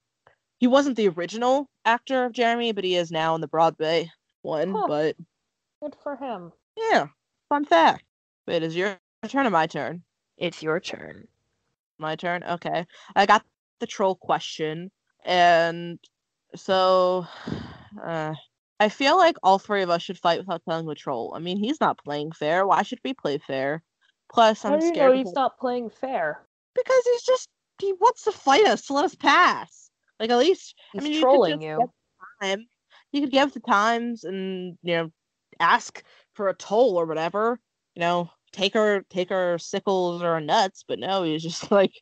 he 0.58 0.66
wasn't 0.66 0.96
the 0.96 1.08
original 1.08 1.68
actor 1.84 2.24
of 2.24 2.32
Jeremy, 2.32 2.72
but 2.72 2.84
he 2.84 2.96
is 2.96 3.10
now 3.10 3.34
in 3.34 3.40
the 3.40 3.48
Broadway 3.48 4.10
one. 4.42 4.72
Huh. 4.72 4.84
But 4.88 5.16
Good 5.82 5.96
for 6.02 6.16
him. 6.16 6.52
yeah, 6.76 7.06
fun 7.48 7.64
fact. 7.64 8.04
Wait, 8.46 8.62
is 8.62 8.74
your 8.76 8.98
turn 9.28 9.46
or 9.46 9.50
my 9.50 9.66
turn? 9.66 10.02
It's 10.36 10.62
your 10.62 10.80
turn. 10.80 11.28
My 11.98 12.16
turn. 12.16 12.42
Okay, 12.44 12.86
I 13.14 13.26
got 13.26 13.44
the 13.80 13.86
troll 13.86 14.16
question, 14.16 14.90
and 15.24 15.98
so 16.56 17.26
uh, 18.02 18.34
I 18.80 18.88
feel 18.88 19.16
like 19.16 19.36
all 19.42 19.58
three 19.58 19.82
of 19.82 19.90
us 19.90 20.02
should 20.02 20.18
fight 20.18 20.38
without 20.40 20.62
telling 20.68 20.86
the 20.86 20.94
troll. 20.94 21.32
I 21.36 21.38
mean, 21.38 21.58
he's 21.58 21.80
not 21.80 21.98
playing 22.04 22.32
fair. 22.32 22.66
Why 22.66 22.82
should 22.82 22.98
we 23.04 23.14
play 23.14 23.38
fair? 23.38 23.82
Plus, 24.32 24.62
How 24.62 24.74
I'm 24.74 24.80
do 24.80 24.86
you 24.86 24.92
know 24.92 24.96
scared. 24.96 25.16
he's 25.16 25.28
to- 25.28 25.34
not 25.34 25.58
playing 25.58 25.90
fair? 25.90 26.40
Because 26.74 27.04
he's 27.04 27.22
just 27.22 27.48
he 27.80 27.92
wants 27.94 28.24
to 28.24 28.32
fight 28.32 28.66
us 28.66 28.86
to 28.86 28.94
let 28.94 29.04
us 29.04 29.14
pass. 29.14 29.90
Like 30.18 30.30
at 30.30 30.38
least 30.38 30.74
He's 30.92 31.02
I 31.02 31.08
mean, 31.08 31.20
trolling 31.20 31.60
you. 31.62 31.68
you. 31.68 31.76
Could 31.76 31.86
just 31.86 32.40
time. 32.42 32.66
You 33.12 33.20
could 33.20 33.30
give 33.30 33.52
the 33.52 33.60
times 33.60 34.24
and 34.24 34.76
you 34.82 34.96
know 34.96 35.10
ask 35.60 36.02
for 36.34 36.48
a 36.48 36.54
toll 36.54 36.96
or 36.96 37.06
whatever. 37.06 37.60
You 37.94 38.00
know, 38.00 38.30
take 38.54 38.76
our 38.76 39.02
take 39.10 39.30
our 39.30 39.58
sickles 39.58 40.22
or 40.22 40.28
our 40.28 40.40
nuts. 40.40 40.84
But 40.86 40.98
no, 40.98 41.22
he's 41.24 41.42
just 41.42 41.70
like 41.70 41.92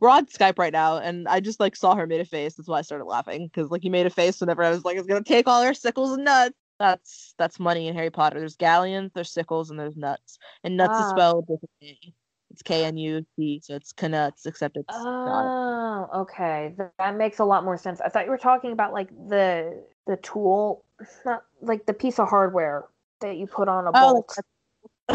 we're 0.00 0.10
on 0.10 0.26
Skype 0.26 0.58
right 0.58 0.72
now, 0.72 0.98
and 0.98 1.26
I 1.28 1.40
just 1.40 1.60
like 1.60 1.76
saw 1.76 1.94
her 1.94 2.06
made 2.06 2.20
a 2.20 2.24
face. 2.24 2.54
That's 2.56 2.68
why 2.68 2.78
I 2.78 2.82
started 2.82 3.04
laughing 3.04 3.46
because 3.52 3.70
like 3.70 3.82
he 3.82 3.88
made 3.90 4.06
a 4.06 4.10
face 4.10 4.40
whenever 4.40 4.62
I 4.62 4.70
was 4.70 4.84
like, 4.84 4.96
"It's 4.96 5.06
gonna 5.06 5.22
take 5.24 5.46
all 5.48 5.62
our 5.62 5.74
sickles 5.74 6.12
and 6.12 6.24
nuts." 6.24 6.54
That's 6.78 7.34
that's 7.38 7.60
money 7.60 7.88
in 7.88 7.94
Harry 7.94 8.10
Potter. 8.10 8.38
There's 8.38 8.56
galleons, 8.56 9.12
there's 9.14 9.32
sickles, 9.32 9.70
and 9.70 9.78
there's 9.78 9.96
nuts. 9.96 10.38
And 10.64 10.76
nuts 10.76 10.98
is 10.98 11.06
Ah. 11.06 11.10
spelled 11.10 11.46
differently. 11.46 12.14
It's 12.50 12.62
K 12.62 12.84
N 12.84 12.96
U 12.96 13.24
T, 13.36 13.60
so 13.62 13.76
it's 13.76 13.92
knuts, 14.02 14.46
except 14.46 14.76
it's 14.76 14.88
not. 14.88 15.52
Oh, 15.52 16.08
okay. 16.22 16.74
That 16.98 17.16
makes 17.16 17.38
a 17.38 17.44
lot 17.44 17.64
more 17.64 17.76
sense. 17.76 18.00
I 18.00 18.08
thought 18.08 18.24
you 18.24 18.30
were 18.30 18.38
talking 18.38 18.72
about 18.72 18.92
like 18.92 19.08
the 19.28 19.84
the 20.06 20.16
tool, 20.16 20.84
not 21.24 21.44
like 21.60 21.86
the 21.86 21.94
piece 21.94 22.18
of 22.18 22.28
hardware 22.28 22.86
that 23.20 23.36
you 23.36 23.46
put 23.46 23.68
on 23.68 23.86
a 23.86 23.92
Oh, 23.92 24.14
bolt. 24.14 24.38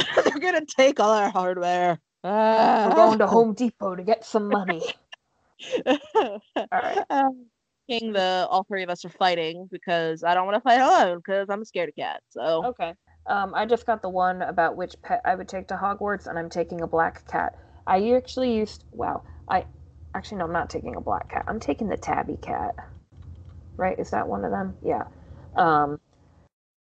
They're 0.24 0.40
gonna 0.40 0.66
take 0.66 1.00
all 1.00 1.12
our 1.12 1.30
hardware. 1.30 2.00
Ah. 2.24 2.88
We're 2.90 2.96
going 2.96 3.20
to 3.20 3.28
Home 3.28 3.54
Depot 3.54 3.96
to 3.96 4.04
get 4.04 4.26
some 4.26 4.48
money. 4.48 4.82
All 5.86 6.00
right. 6.72 7.04
Um, 7.10 7.46
King, 7.88 8.14
the 8.14 8.48
all 8.50 8.64
three 8.64 8.82
of 8.82 8.90
us 8.90 9.06
are 9.06 9.10
fighting 9.10 9.70
because 9.72 10.24
I 10.24 10.34
don't 10.34 10.48
want 10.48 10.56
to 10.56 10.62
fight 10.62 10.82
alone 10.82 11.18
because 11.18 11.52
I'm 11.52 11.62
a 11.62 11.66
scaredy 11.66 11.96
cat. 11.96 12.24
So 12.30 12.66
Okay. 12.66 12.96
Um, 13.28 13.54
I 13.54 13.68
just 13.68 13.86
got 13.86 14.02
the 14.02 14.10
one 14.10 14.42
about 14.42 14.76
which 14.76 14.96
pet 15.04 15.22
I 15.24 15.36
would 15.36 15.48
take 15.48 15.68
to 15.68 15.76
Hogwarts, 15.76 16.26
and 16.26 16.38
I'm 16.38 16.50
taking 16.50 16.82
a 16.82 16.88
black 16.88 17.28
cat. 17.28 17.58
I 17.86 18.14
actually 18.14 18.56
used. 18.56 18.86
Wow. 18.92 19.22
I 19.48 19.66
actually 20.16 20.40
no, 20.40 20.46
I'm 20.46 20.52
not 20.52 20.72
taking 20.72 20.96
a 20.96 21.02
black 21.02 21.30
cat. 21.30 21.46
I'm 21.48 21.60
taking 21.60 21.88
the 21.88 21.98
tabby 21.98 22.38
cat. 22.42 22.76
Right? 23.78 24.00
Is 24.00 24.10
that 24.12 24.28
one 24.28 24.46
of 24.46 24.52
them? 24.52 24.76
Yeah. 24.84 25.04
Um, 25.56 26.00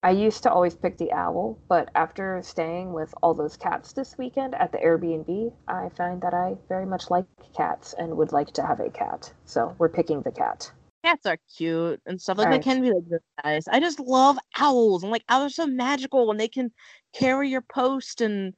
I 0.04 0.12
used 0.12 0.44
to 0.44 0.52
always 0.52 0.76
pick 0.76 0.98
the 0.98 1.12
owl, 1.14 1.58
but 1.70 1.90
after 1.96 2.42
staying 2.44 2.92
with 2.94 3.14
all 3.24 3.34
those 3.34 3.56
cats 3.56 3.94
this 3.94 4.18
weekend 4.18 4.54
at 4.56 4.72
the 4.74 4.78
Airbnb, 4.80 5.54
I 5.68 5.90
find 5.96 6.22
that 6.22 6.34
I 6.34 6.58
very 6.68 6.86
much 6.86 7.10
like 7.10 7.26
cats 7.56 7.94
and 7.98 8.18
would 8.18 8.34
like 8.34 8.52
to 8.54 8.64
have 8.66 8.82
a 8.82 8.90
cat. 8.90 9.34
So 9.46 9.74
we're 9.80 9.90
picking 9.90 10.22
the 10.22 10.32
cat. 10.32 10.72
cats 11.06 11.26
are 11.26 11.38
cute 11.58 12.02
and 12.06 12.20
stuff. 12.22 12.38
Like 12.38 12.50
Right. 12.50 12.62
they 12.62 12.64
can 12.64 12.82
be 12.82 12.92
like 12.92 13.22
nice. 13.46 13.68
I 13.68 13.80
just 13.80 14.00
love 14.00 14.38
owls. 14.58 15.04
and 15.04 15.12
like 15.12 15.24
owls 15.30 15.46
are 15.54 15.56
so 15.64 15.68
magical 15.68 16.28
when 16.28 16.38
they 16.38 16.48
can 16.50 16.72
carry 17.14 17.50
your 17.50 17.62
post 17.62 18.22
and 18.22 18.54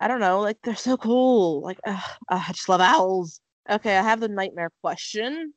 I 0.00 0.08
don't 0.08 0.20
know, 0.20 0.40
like 0.40 0.58
they're 0.62 0.76
so 0.76 0.96
cool. 0.96 1.60
Like 1.62 1.78
I 1.84 2.44
just 2.52 2.68
love 2.68 2.80
owls. 2.80 3.40
Okay, 3.68 3.96
I 3.98 4.02
have 4.02 4.20
the 4.20 4.28
nightmare 4.28 4.70
question. 4.82 5.52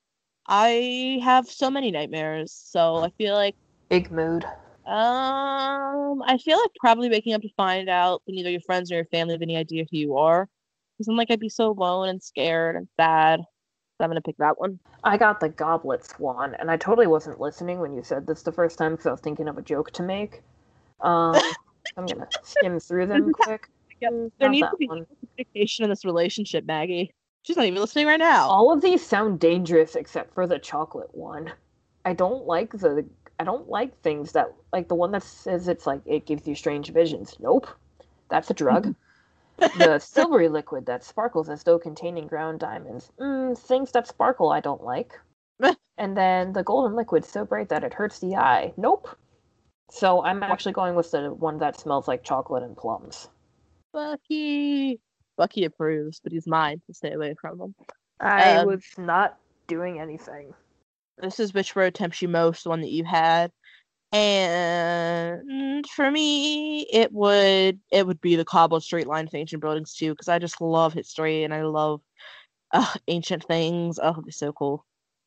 I 0.48 1.20
have 1.24 1.48
so 1.48 1.70
many 1.70 1.92
nightmares, 1.92 2.52
so 2.54 2.98
I 2.98 3.10
feel 3.18 3.36
like 3.36 3.56
Big 3.90 4.12
mood. 4.12 4.46
Um, 4.90 6.24
I 6.24 6.38
feel 6.40 6.58
like 6.60 6.72
probably 6.80 7.10
waking 7.10 7.34
up 7.34 7.42
to 7.44 7.50
find 7.56 7.90
out 7.90 8.24
that 8.26 8.34
neither 8.34 8.50
your 8.50 8.62
friends 8.62 8.90
nor 8.90 8.98
your 8.98 9.06
family 9.06 9.34
have 9.36 9.42
any 9.44 9.56
idea 9.56 9.84
who 9.92 9.98
you 9.98 10.18
are. 10.18 10.48
Because 10.98 11.08
I'm 11.08 11.16
like, 11.16 11.30
I'd 11.30 11.40
be 11.40 11.50
so 11.50 11.70
alone 11.70 12.10
and 12.10 12.22
scared 12.24 12.76
and 12.76 12.88
sad. 13.00 13.40
So 13.40 14.04
I'm 14.04 14.10
gonna 14.10 14.22
pick 14.22 14.38
that 14.38 14.60
one. 14.60 14.80
I 15.04 15.18
got 15.18 15.40
the 15.40 15.50
goblet 15.50 16.08
one, 16.18 16.56
and 16.56 16.72
I 16.72 16.78
totally 16.78 17.08
wasn't 17.08 17.40
listening 17.40 17.80
when 17.80 17.94
you 17.94 18.04
said 18.04 18.26
this 18.26 18.42
the 18.42 18.52
first 18.52 18.78
time 18.78 18.94
because 18.94 19.06
I 19.06 19.12
was 19.12 19.22
thinking 19.22 19.48
of 19.48 19.58
a 19.58 19.62
joke 19.62 19.92
to 19.92 20.04
make. 20.04 20.42
Um, 21.02 21.36
I'm 21.98 22.08
gonna 22.08 22.28
skim 22.44 22.80
through 22.80 23.08
them 23.08 23.30
quick. 23.34 23.68
Yep, 24.02 24.12
Mm, 24.12 24.32
There 24.40 24.48
not 24.48 24.52
needs 24.52 24.70
to 24.72 24.78
be 24.78 24.88
one. 24.88 25.06
communication 25.38 25.84
in 25.84 25.90
this 25.90 26.04
relationship, 26.06 26.66
Maggie. 26.66 27.14
She's 27.44 27.58
not 27.58 27.66
even 27.66 27.80
listening 27.80 28.08
right 28.08 28.20
now. 28.20 28.50
All 28.50 28.72
of 28.74 28.82
these 28.82 29.06
sound 29.06 29.40
dangerous 29.40 29.96
except 29.96 30.34
for 30.34 30.48
the 30.48 30.58
chocolate 30.60 31.14
one. 31.14 31.52
I 32.06 32.14
don't 32.14 32.46
like 32.46 32.72
the. 32.72 33.06
I 33.40 33.46
don't 33.46 33.70
like 33.70 34.00
things 34.02 34.34
that 34.34 34.54
like 34.74 34.90
the 34.90 34.96
one 34.96 35.12
that 35.12 35.24
says 35.24 35.68
it's 35.68 35.88
like 35.88 36.02
it 36.06 36.26
gives 36.26 36.46
you 36.48 36.56
strange 36.56 36.92
visions. 36.92 37.36
Nope, 37.40 37.68
that's 38.30 38.50
a 38.50 38.54
drug. 38.54 38.94
the 39.78 40.00
silvery 40.00 40.50
liquid 40.50 40.86
that 40.86 41.04
sparkles 41.04 41.50
as 41.50 41.64
though 41.64 41.80
containing 41.80 42.28
ground 42.28 42.60
diamonds. 42.60 43.12
Mm, 43.20 43.58
things 43.58 43.92
that 43.94 44.08
sparkle 44.08 44.50
I 44.52 44.60
don't 44.60 44.84
like. 44.84 45.20
and 45.98 46.18
then 46.18 46.54
the 46.54 46.64
golden 46.64 46.96
liquid 46.96 47.26
so 47.26 47.46
bright 47.46 47.70
that 47.70 47.84
it 47.84 47.94
hurts 47.94 48.20
the 48.20 48.36
eye. 48.36 48.74
Nope. 48.78 49.08
So 49.90 50.24
I'm 50.24 50.44
actually 50.44 50.74
going 50.74 50.96
with 50.96 51.12
the 51.12 51.34
one 51.34 51.58
that 51.60 51.80
smells 51.80 52.08
like 52.08 52.24
chocolate 52.24 52.64
and 52.64 52.78
plums. 52.78 53.30
Bucky. 53.94 55.00
Bucky 55.38 55.64
approves, 55.64 56.20
but 56.22 56.32
he's 56.32 56.46
mine 56.46 56.82
to 56.88 56.94
stay 56.94 57.14
away 57.14 57.36
from 57.40 57.60
him. 57.60 57.76
I 58.20 58.58
Um, 58.58 58.68
was 58.68 58.84
not 58.98 59.38
doing 59.68 60.00
anything. 60.00 60.54
This 61.22 61.40
is 61.40 61.54
which 61.54 61.76
road 61.76 61.96
tempts 61.96 62.22
you 62.22 62.28
most, 62.28 62.64
the 62.64 62.70
one 62.70 62.82
that 62.82 62.92
you 62.92 63.04
had. 63.04 63.52
And 64.12 65.86
for 65.88 66.10
me, 66.10 66.88
it 66.92 67.12
would 67.14 67.80
it 67.92 68.08
would 68.08 68.22
be 68.22 68.36
the 68.36 68.46
cobbled 68.46 68.84
straight 68.84 69.08
line 69.08 69.28
of 69.28 69.36
ancient 69.36 69.62
buildings 69.62 69.94
too, 69.94 70.14
because 70.14 70.28
I 70.28 70.40
just 70.40 70.62
love 70.62 70.94
history 70.94 71.44
and 71.44 71.54
I 71.54 71.64
love 71.64 72.02
uh, 72.72 72.94
ancient 73.08 73.44
things. 73.44 74.00
Oh, 74.02 74.12
it'd 74.12 74.26
be 74.26 74.32
so 74.32 74.52
cool. 74.54 74.86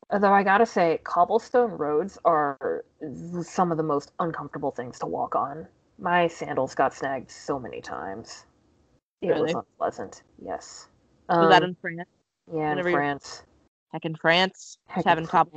Although 0.09 0.33
I 0.33 0.43
gotta 0.43 0.65
say, 0.65 0.99
cobblestone 1.03 1.71
roads 1.71 2.17
are 2.25 2.83
some 3.41 3.71
of 3.71 3.77
the 3.77 3.83
most 3.83 4.11
uncomfortable 4.19 4.71
things 4.71 4.99
to 4.99 5.05
walk 5.05 5.35
on. 5.35 5.67
My 5.97 6.27
sandals 6.27 6.75
got 6.75 6.93
snagged 6.93 7.31
so 7.31 7.57
many 7.57 7.79
times. 7.79 8.45
It 9.21 9.27
was 9.29 9.39
Really? 9.39 9.53
unpleasant. 9.53 10.23
Yes. 10.43 10.89
Was 11.29 11.49
that 11.49 11.63
Um, 11.63 11.69
in 11.69 11.75
France? 11.79 12.09
yeah, 12.51 12.63
in 12.63 12.69
whenever 12.69 12.91
France. 12.91 13.43
Heck, 13.93 14.05
in 14.05 14.15
France, 14.15 14.79
Heck 14.87 15.05
having. 15.05 15.27
France. 15.27 15.55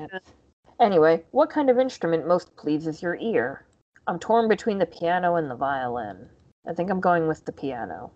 Anyway, 0.78 1.24
what 1.30 1.48
kind 1.48 1.70
of 1.70 1.78
instrument 1.78 2.28
most 2.28 2.54
pleases 2.56 3.02
your 3.02 3.16
ear? 3.16 3.64
I'm 4.06 4.18
torn 4.18 4.46
between 4.46 4.78
the 4.78 4.84
piano 4.86 5.36
and 5.36 5.50
the 5.50 5.56
violin. 5.56 6.28
I 6.68 6.74
think 6.74 6.90
I'm 6.90 7.00
going 7.00 7.26
with 7.26 7.44
the 7.46 7.52
piano. 7.52 8.12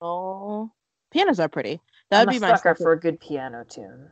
Oh, 0.00 0.70
pianos 1.12 1.38
are 1.38 1.48
pretty. 1.48 1.80
That 2.10 2.22
I'm 2.22 2.26
would 2.26 2.34
a 2.34 2.40
be 2.40 2.46
my 2.46 2.56
sucker 2.56 2.74
for 2.74 2.92
a 2.92 3.00
good 3.00 3.20
piano 3.20 3.64
tune. 3.68 4.08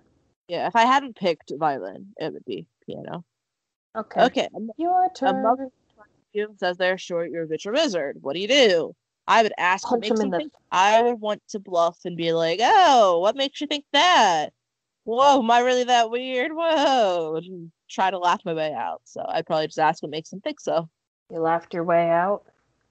Yeah, 0.47 0.69
if 0.69 0.77
I 0.77 0.83
hadn't 0.85 1.17
picked 1.17 1.53
violin, 1.57 2.07
it 2.19 2.33
would 2.33 2.45
be 2.45 2.67
piano. 2.87 3.25
Okay. 3.97 4.23
Okay, 4.23 4.49
Your 4.79 5.11
turn. 5.15 5.45
says 6.57 6.77
they're 6.77 6.97
short, 6.97 7.31
you're 7.31 7.45
a 7.45 7.49
bitch 7.49 7.67
or 7.67 7.73
wizard. 7.73 8.19
What 8.21 8.35
do 8.35 8.41
you 8.41 8.49
do? 8.49 8.95
I 9.27 9.43
would 9.43 9.53
ask 9.59 9.87
Punch 9.87 10.09
him 10.09 10.21
in 10.21 10.31
the- 10.31 10.51
I 10.71 11.03
would 11.03 11.21
want 11.21 11.43
to 11.49 11.59
bluff 11.59 11.99
and 12.05 12.17
be 12.17 12.33
like, 12.33 12.61
"Oh, 12.63 13.19
what 13.19 13.37
makes 13.37 13.61
you 13.61 13.67
think 13.67 13.85
that? 13.93 14.53
Whoa, 15.05 15.41
am 15.41 15.51
I 15.51 15.61
really 15.61 15.85
that 15.85 16.11
weird? 16.11 16.53
Whoa!" 16.53 17.37
And 17.37 17.73
try 17.89 18.11
to 18.11 18.19
laugh 18.19 18.41
my 18.45 18.55
way 18.55 18.73
out. 18.73 19.03
So 19.05 19.25
I'd 19.29 19.47
probably 19.47 19.67
just 19.67 19.79
ask 19.79 20.03
what 20.03 20.11
makes 20.11 20.31
them 20.31 20.41
think 20.41 20.61
so. 20.61 20.89
You 21.31 21.41
laughed 21.41 21.75
your 21.75 21.85
way 21.85 22.11
out. 22.11 22.43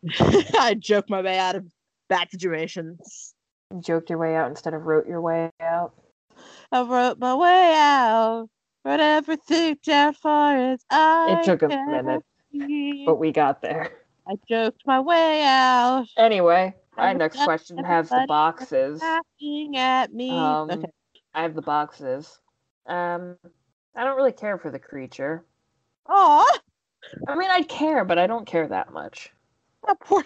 I'd 0.60 0.82
joke 0.82 1.10
my 1.10 1.22
way 1.22 1.38
out 1.38 1.56
of 1.56 1.66
bad 2.10 2.32
situations. 2.32 3.34
You 3.72 3.82
joked 3.82 4.10
your 4.10 4.20
way 4.20 4.36
out 4.36 4.50
instead 4.50 4.74
of 4.74 4.84
wrote 4.84 5.08
your 5.08 5.22
way 5.22 5.52
out. 5.62 5.94
I 6.72 6.82
wrote 6.82 7.20
my 7.20 7.36
way 7.36 7.74
out, 7.76 8.48
wrote 8.84 9.00
everything 9.00 9.78
down 9.86 10.14
for 10.14 10.56
as 10.56 10.84
I 10.90 11.38
It 11.40 11.46
took 11.46 11.62
a 11.62 11.68
minute, 11.68 12.24
but 13.06 13.16
we 13.16 13.32
got 13.32 13.62
there. 13.62 13.92
I 14.28 14.36
joked 14.48 14.82
my 14.86 15.00
way 15.00 15.44
out. 15.44 16.08
Anyway, 16.18 16.76
my 16.96 17.14
next 17.14 17.44
question 17.44 17.84
has 17.84 18.10
the 18.10 18.26
boxes. 18.28 19.02
laughing 19.02 19.78
at 19.78 20.14
me. 20.14 20.30
Um, 20.30 20.72
okay. 20.72 20.92
I 21.34 21.44
have 21.44 21.56
the 21.56 21.62
boxes. 21.62 22.40
Um, 22.88 23.38
I 23.96 24.04
don't 24.04 24.18
really 24.18 24.32
care 24.32 24.58
for 24.58 24.70
the 24.72 24.80
creature. 24.80 25.44
Aw, 26.08 26.60
I 27.28 27.36
mean, 27.36 27.50
I'd 27.50 27.68
care, 27.70 28.04
but 28.06 28.18
I 28.20 28.28
don't 28.28 28.46
care 28.46 28.68
that 28.68 28.92
much. 28.92 29.32
that 29.88 30.00
poor. 30.00 30.24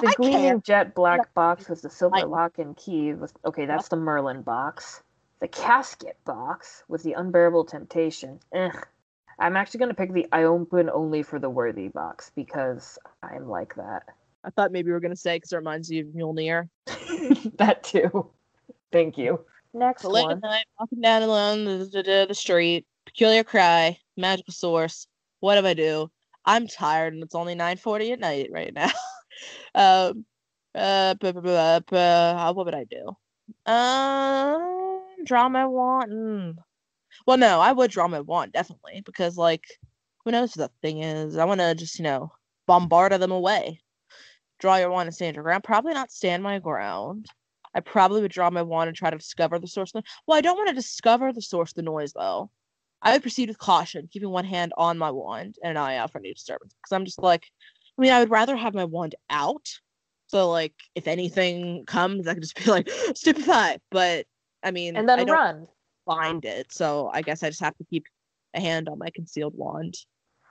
The 0.00 0.08
I 0.08 0.12
gleaming 0.14 0.40
care. 0.42 0.58
jet 0.58 0.94
black 0.94 1.32
box 1.34 1.68
with 1.68 1.82
the 1.82 1.90
silver 1.90 2.16
I- 2.16 2.22
lock 2.22 2.58
and 2.58 2.76
key. 2.76 3.12
With 3.12 3.32
okay, 3.44 3.66
that's 3.66 3.88
the 3.88 3.96
Merlin 3.96 4.42
box. 4.42 5.02
The 5.40 5.48
casket 5.48 6.18
box 6.24 6.84
with 6.88 7.02
the 7.02 7.14
unbearable 7.14 7.64
temptation. 7.64 8.40
Ugh. 8.54 8.86
I'm 9.38 9.56
actually 9.56 9.80
gonna 9.80 9.94
pick 9.94 10.12
the 10.12 10.26
I 10.32 10.42
open 10.44 10.90
only 10.90 11.22
for 11.22 11.38
the 11.38 11.48
worthy 11.48 11.88
box 11.88 12.30
because 12.34 12.98
I'm 13.22 13.48
like 13.48 13.74
that. 13.76 14.02
I 14.44 14.50
thought 14.50 14.70
maybe 14.72 14.88
you 14.88 14.92
were 14.92 15.00
gonna 15.00 15.16
say 15.16 15.36
because 15.36 15.52
it 15.52 15.56
reminds 15.56 15.90
you 15.90 16.02
of 16.02 16.08
Mjolnir. 16.08 16.68
that 17.56 17.82
too. 17.84 18.30
Thank 18.92 19.16
you. 19.16 19.44
Next 19.72 20.04
late 20.04 20.24
one. 20.24 20.36
at 20.38 20.42
night, 20.42 20.64
walking 20.78 21.00
down 21.00 21.22
along 21.22 21.64
the, 21.64 21.78
the, 21.92 22.26
the, 22.28 22.34
street, 22.34 22.86
peculiar 23.06 23.44
cry, 23.44 23.98
magical 24.16 24.52
source. 24.52 25.06
What 25.40 25.60
do 25.60 25.66
I 25.66 25.74
do? 25.74 26.10
I'm 26.44 26.66
tired 26.66 27.14
and 27.14 27.22
it's 27.22 27.34
only 27.34 27.54
9:40 27.54 28.12
at 28.12 28.20
night 28.20 28.50
right 28.50 28.74
now. 28.74 28.90
um, 29.74 30.24
uh, 30.74 31.14
uh, 31.22 32.52
what 32.52 32.66
would 32.66 32.74
I 32.74 32.84
do? 32.84 33.16
Um, 33.66 35.24
draw 35.24 35.48
my 35.48 35.66
wand. 35.66 36.12
Mm. 36.12 36.56
Well, 37.26 37.38
no, 37.38 37.60
I 37.60 37.72
would 37.72 37.90
draw 37.90 38.08
my 38.08 38.20
wand 38.20 38.52
definitely 38.52 39.02
because, 39.04 39.36
like, 39.36 39.64
who 40.24 40.30
knows 40.30 40.56
what 40.56 40.70
the 40.70 40.88
thing 40.88 41.02
is? 41.02 41.36
I 41.36 41.44
want 41.44 41.60
to 41.60 41.74
just, 41.74 41.98
you 41.98 42.04
know, 42.04 42.32
bombard 42.66 43.12
them 43.12 43.32
away. 43.32 43.80
Draw 44.58 44.76
your 44.76 44.90
wand 44.90 45.08
and 45.08 45.14
stand 45.14 45.36
your 45.36 45.42
ground. 45.44 45.64
Probably 45.64 45.94
not 45.94 46.12
stand 46.12 46.42
my 46.42 46.58
ground. 46.58 47.26
I 47.74 47.80
probably 47.80 48.20
would 48.22 48.32
draw 48.32 48.50
my 48.50 48.62
wand 48.62 48.88
and 48.88 48.96
try 48.96 49.10
to 49.10 49.16
discover 49.16 49.58
the 49.58 49.68
source. 49.68 49.94
Of 49.94 50.02
the... 50.02 50.10
Well, 50.26 50.38
I 50.38 50.40
don't 50.40 50.56
want 50.56 50.68
to 50.68 50.74
discover 50.74 51.32
the 51.32 51.42
source 51.42 51.70
of 51.70 51.76
the 51.76 51.82
noise 51.82 52.12
though. 52.12 52.50
I 53.02 53.12
would 53.12 53.22
proceed 53.22 53.48
with 53.48 53.58
caution, 53.58 54.08
keeping 54.12 54.30
one 54.30 54.44
hand 54.44 54.72
on 54.76 54.98
my 54.98 55.10
wand 55.10 55.56
and 55.62 55.70
an 55.70 55.76
eye 55.76 55.96
out 55.96 56.12
for 56.12 56.18
any 56.18 56.32
disturbance. 56.32 56.74
Because 56.74 56.94
I'm 56.94 57.04
just 57.04 57.22
like, 57.22 57.44
I 57.98 58.02
mean, 58.02 58.12
I 58.12 58.20
would 58.20 58.30
rather 58.30 58.56
have 58.56 58.74
my 58.74 58.84
wand 58.84 59.14
out. 59.30 59.68
So 60.26 60.50
like, 60.50 60.74
if 60.94 61.08
anything 61.08 61.84
comes, 61.86 62.28
I 62.28 62.34
could 62.34 62.42
just 62.42 62.56
be 62.56 62.70
like, 62.70 62.90
stupefy. 63.14 63.78
But 63.90 64.26
I 64.62 64.70
mean, 64.70 64.96
and 64.96 65.08
then 65.08 65.20
I 65.20 65.24
don't 65.24 65.36
run. 65.36 65.68
find 66.06 66.44
it. 66.44 66.72
So 66.72 67.10
I 67.12 67.22
guess 67.22 67.42
I 67.42 67.48
just 67.48 67.60
have 67.60 67.76
to 67.78 67.84
keep 67.84 68.04
a 68.54 68.60
hand 68.60 68.88
on 68.88 68.98
my 68.98 69.10
concealed 69.10 69.54
wand. 69.56 69.96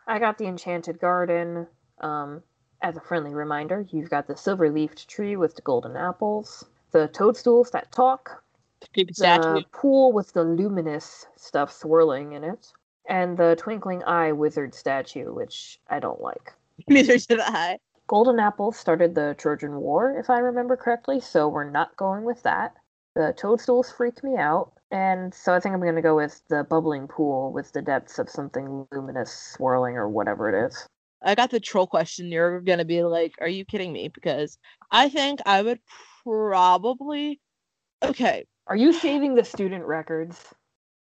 I 0.07 0.17
got 0.17 0.37
the 0.37 0.45
Enchanted 0.45 0.99
Garden. 0.99 1.67
Um, 2.01 2.41
as 2.81 2.95
a 2.95 3.01
friendly 3.01 3.33
reminder, 3.33 3.85
you've 3.91 4.09
got 4.09 4.27
the 4.27 4.37
silver 4.37 4.71
leafed 4.71 5.07
tree 5.07 5.35
with 5.35 5.55
the 5.55 5.61
golden 5.61 5.97
apples, 5.97 6.65
the 6.91 7.07
toadstools 7.07 7.71
that 7.71 7.91
talk, 7.91 8.43
Creepy 8.93 9.13
the 9.13 9.63
pool 9.71 10.11
with 10.11 10.33
the 10.33 10.43
luminous 10.43 11.25
stuff 11.35 11.71
swirling 11.71 12.33
in 12.33 12.43
it, 12.43 12.71
and 13.07 13.37
the 13.37 13.55
twinkling 13.59 14.03
eye 14.03 14.31
wizard 14.31 14.73
statue, 14.73 15.33
which 15.33 15.79
I 15.89 15.99
don't 15.99 16.21
like. 16.21 16.53
Neither 16.87 17.17
did 17.17 17.39
I. 17.39 17.79
Golden 18.07 18.39
apples 18.39 18.77
started 18.77 19.13
the 19.13 19.35
Trojan 19.37 19.75
War, 19.75 20.17
if 20.17 20.29
I 20.29 20.39
remember 20.39 20.75
correctly, 20.75 21.19
so 21.19 21.47
we're 21.47 21.69
not 21.69 21.95
going 21.97 22.23
with 22.23 22.41
that. 22.43 22.73
The 23.15 23.33
toadstools 23.37 23.91
freak 23.91 24.23
me 24.23 24.37
out, 24.37 24.71
and 24.91 25.33
so 25.33 25.53
I 25.53 25.59
think 25.59 25.73
I'm 25.73 25.81
going 25.81 25.95
to 25.95 26.01
go 26.01 26.15
with 26.15 26.41
the 26.49 26.63
bubbling 26.63 27.07
pool 27.07 27.51
with 27.51 27.71
the 27.71 27.81
depths 27.81 28.17
of 28.17 28.29
something 28.29 28.87
luminous 28.91 29.31
swirling 29.31 29.95
or 29.95 30.09
whatever 30.09 30.49
it 30.49 30.67
is. 30.67 30.87
I 31.21 31.35
got 31.35 31.51
the 31.51 31.59
troll 31.59 31.85
question. 31.85 32.27
You're 32.27 32.61
gonna 32.61 32.85
be 32.85 33.03
like, 33.03 33.33
"Are 33.41 33.47
you 33.49 33.65
kidding 33.65 33.91
me?" 33.91 34.07
Because 34.07 34.57
I 34.89 35.09
think 35.09 35.41
I 35.45 35.61
would 35.61 35.79
probably. 36.23 37.39
Okay, 38.03 38.45
Are 38.67 38.75
you 38.75 38.93
saving 38.93 39.35
the 39.35 39.43
student 39.43 39.85
records? 39.85 40.43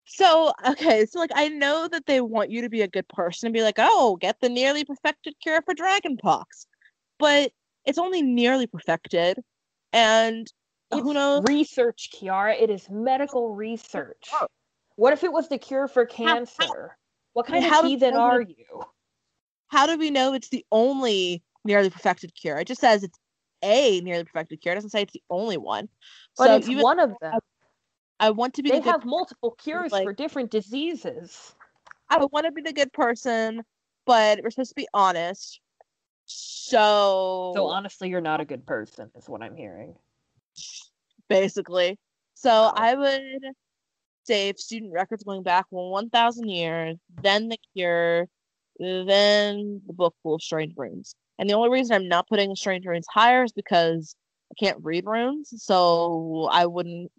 so 0.05 0.51
okay, 0.67 1.05
so 1.05 1.19
like 1.19 1.29
I 1.35 1.49
know 1.49 1.87
that 1.87 2.07
they 2.07 2.19
want 2.19 2.49
you 2.49 2.61
to 2.61 2.69
be 2.69 2.81
a 2.81 2.87
good 2.87 3.07
person 3.09 3.47
and 3.47 3.53
be 3.53 3.61
like, 3.61 3.75
"Oh, 3.77 4.17
get 4.19 4.39
the 4.39 4.49
nearly 4.49 4.83
perfected 4.83 5.35
cure 5.41 5.61
for 5.61 5.75
dragonpox," 5.75 6.43
but 7.19 7.51
it's 7.85 7.99
only 7.99 8.21
nearly 8.21 8.65
perfected, 8.65 9.39
and 9.93 10.51
who 10.91 11.13
knows? 11.13 11.43
Research, 11.43 12.09
Kiara. 12.13 12.59
It 12.59 12.69
is 12.69 12.89
medical 12.89 13.53
research. 13.53 14.29
Oh. 14.33 14.47
What 14.95 15.13
if 15.13 15.23
it 15.23 15.31
was 15.31 15.47
the 15.47 15.57
cure 15.57 15.87
for 15.87 16.05
cancer? 16.05 16.97
What 17.33 17.49
I 17.49 17.53
mean, 17.53 17.69
kind 17.69 17.85
of 17.85 17.89
heathen 17.89 18.15
are 18.15 18.41
you? 18.41 18.83
How 19.67 19.85
do 19.85 19.97
we 19.97 20.09
know 20.09 20.33
it's 20.33 20.49
the 20.49 20.65
only 20.71 21.43
nearly 21.63 21.89
perfected 21.89 22.33
cure? 22.35 22.57
It 22.57 22.67
just 22.67 22.81
says 22.81 23.03
it's 23.03 23.17
a 23.63 24.01
nearly 24.01 24.23
perfected 24.23 24.61
cure. 24.61 24.73
It 24.73 24.75
doesn't 24.75 24.89
say 24.91 25.01
it's 25.03 25.13
the 25.13 25.23
only 25.29 25.57
one. 25.57 25.89
But 26.37 26.45
so 26.47 26.55
it's 26.57 26.69
even 26.69 26.83
one 26.83 26.99
of 26.99 27.13
them. 27.21 27.39
I 28.19 28.31
want 28.31 28.53
to 28.55 28.63
be 28.63 28.69
They 28.69 28.77
the 28.79 28.83
good 28.83 28.91
have 28.91 29.05
multiple 29.05 29.51
cures 29.51 29.91
like- 29.91 30.03
for 30.03 30.13
different 30.13 30.51
diseases. 30.51 31.55
I 32.09 32.17
want 32.25 32.45
to 32.47 32.51
be 32.51 32.61
the 32.61 32.73
good 32.73 32.91
person, 32.91 33.63
but 34.05 34.41
we're 34.43 34.49
supposed 34.49 34.71
to 34.71 34.75
be 34.75 34.87
honest. 34.93 35.61
So, 36.25 37.53
So 37.55 37.67
honestly, 37.67 38.09
you're 38.09 38.19
not 38.21 38.41
a 38.41 38.45
good 38.45 38.65
person, 38.65 39.09
is 39.15 39.29
what 39.29 39.41
I'm 39.41 39.55
hearing. 39.55 39.95
basically, 41.27 41.97
so 42.33 42.49
Oh. 42.49 42.73
I 42.75 42.95
would 42.95 43.53
save 44.23 44.57
student 44.59 44.91
records 44.93 45.23
going 45.23 45.43
back 45.43 45.65
1,000 45.69 46.49
years, 46.49 46.97
then 47.21 47.49
the 47.49 47.57
cure, 47.75 48.27
then 48.79 49.81
the 49.85 49.93
book 49.93 50.15
full 50.23 50.35
of 50.35 50.41
strange 50.41 50.73
runes. 50.75 51.15
And 51.39 51.49
the 51.49 51.53
only 51.53 51.69
reason 51.69 51.95
I'm 51.95 52.07
not 52.07 52.27
putting 52.27 52.53
strange 52.55 52.85
runes 52.85 53.07
higher 53.11 53.45
is 53.45 53.53
because 53.53 54.13
I 54.51 54.55
can't 54.59 54.77
read 54.83 55.05
runes, 55.05 55.53
so 55.55 56.49
I 56.51 56.65
wouldn't. 56.65 57.11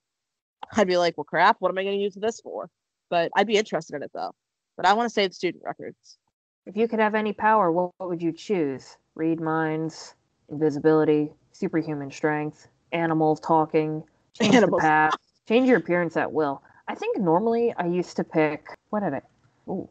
I'd 0.76 0.86
be 0.86 0.98
like, 0.98 1.16
well, 1.16 1.24
crap. 1.24 1.56
What 1.58 1.70
am 1.70 1.78
I 1.78 1.82
going 1.82 1.96
to 1.96 2.02
use 2.02 2.14
this 2.14 2.40
for? 2.40 2.68
But 3.08 3.32
I'd 3.34 3.46
be 3.46 3.56
interested 3.56 3.96
in 3.96 4.02
it 4.02 4.10
though. 4.14 4.32
But 4.76 4.86
I 4.86 4.92
want 4.92 5.08
to 5.08 5.12
save 5.12 5.34
student 5.34 5.64
records. 5.64 6.18
If 6.66 6.76
you 6.76 6.86
could 6.86 7.00
have 7.00 7.14
any 7.14 7.32
power, 7.32 7.72
what, 7.72 7.90
what 7.96 8.10
would 8.10 8.22
you 8.22 8.32
choose? 8.32 8.98
Read 9.14 9.40
minds, 9.40 10.14
invisibility, 10.50 11.32
superhuman 11.52 12.10
strength, 12.10 12.68
animals 12.92 13.40
talking, 13.40 14.02
change 14.38 14.54
Animals. 14.54 14.80
the 14.80 14.86
past, 14.86 15.18
change 15.48 15.68
your 15.68 15.78
appearance 15.78 16.16
at 16.16 16.30
will. 16.30 16.62
I 16.88 16.94
think 16.94 17.18
normally 17.18 17.74
I 17.76 17.86
used 17.86 18.16
to 18.16 18.24
pick. 18.24 18.68
What 18.90 19.02
did 19.02 19.14
I? 19.14 19.22
Ooh, 19.68 19.88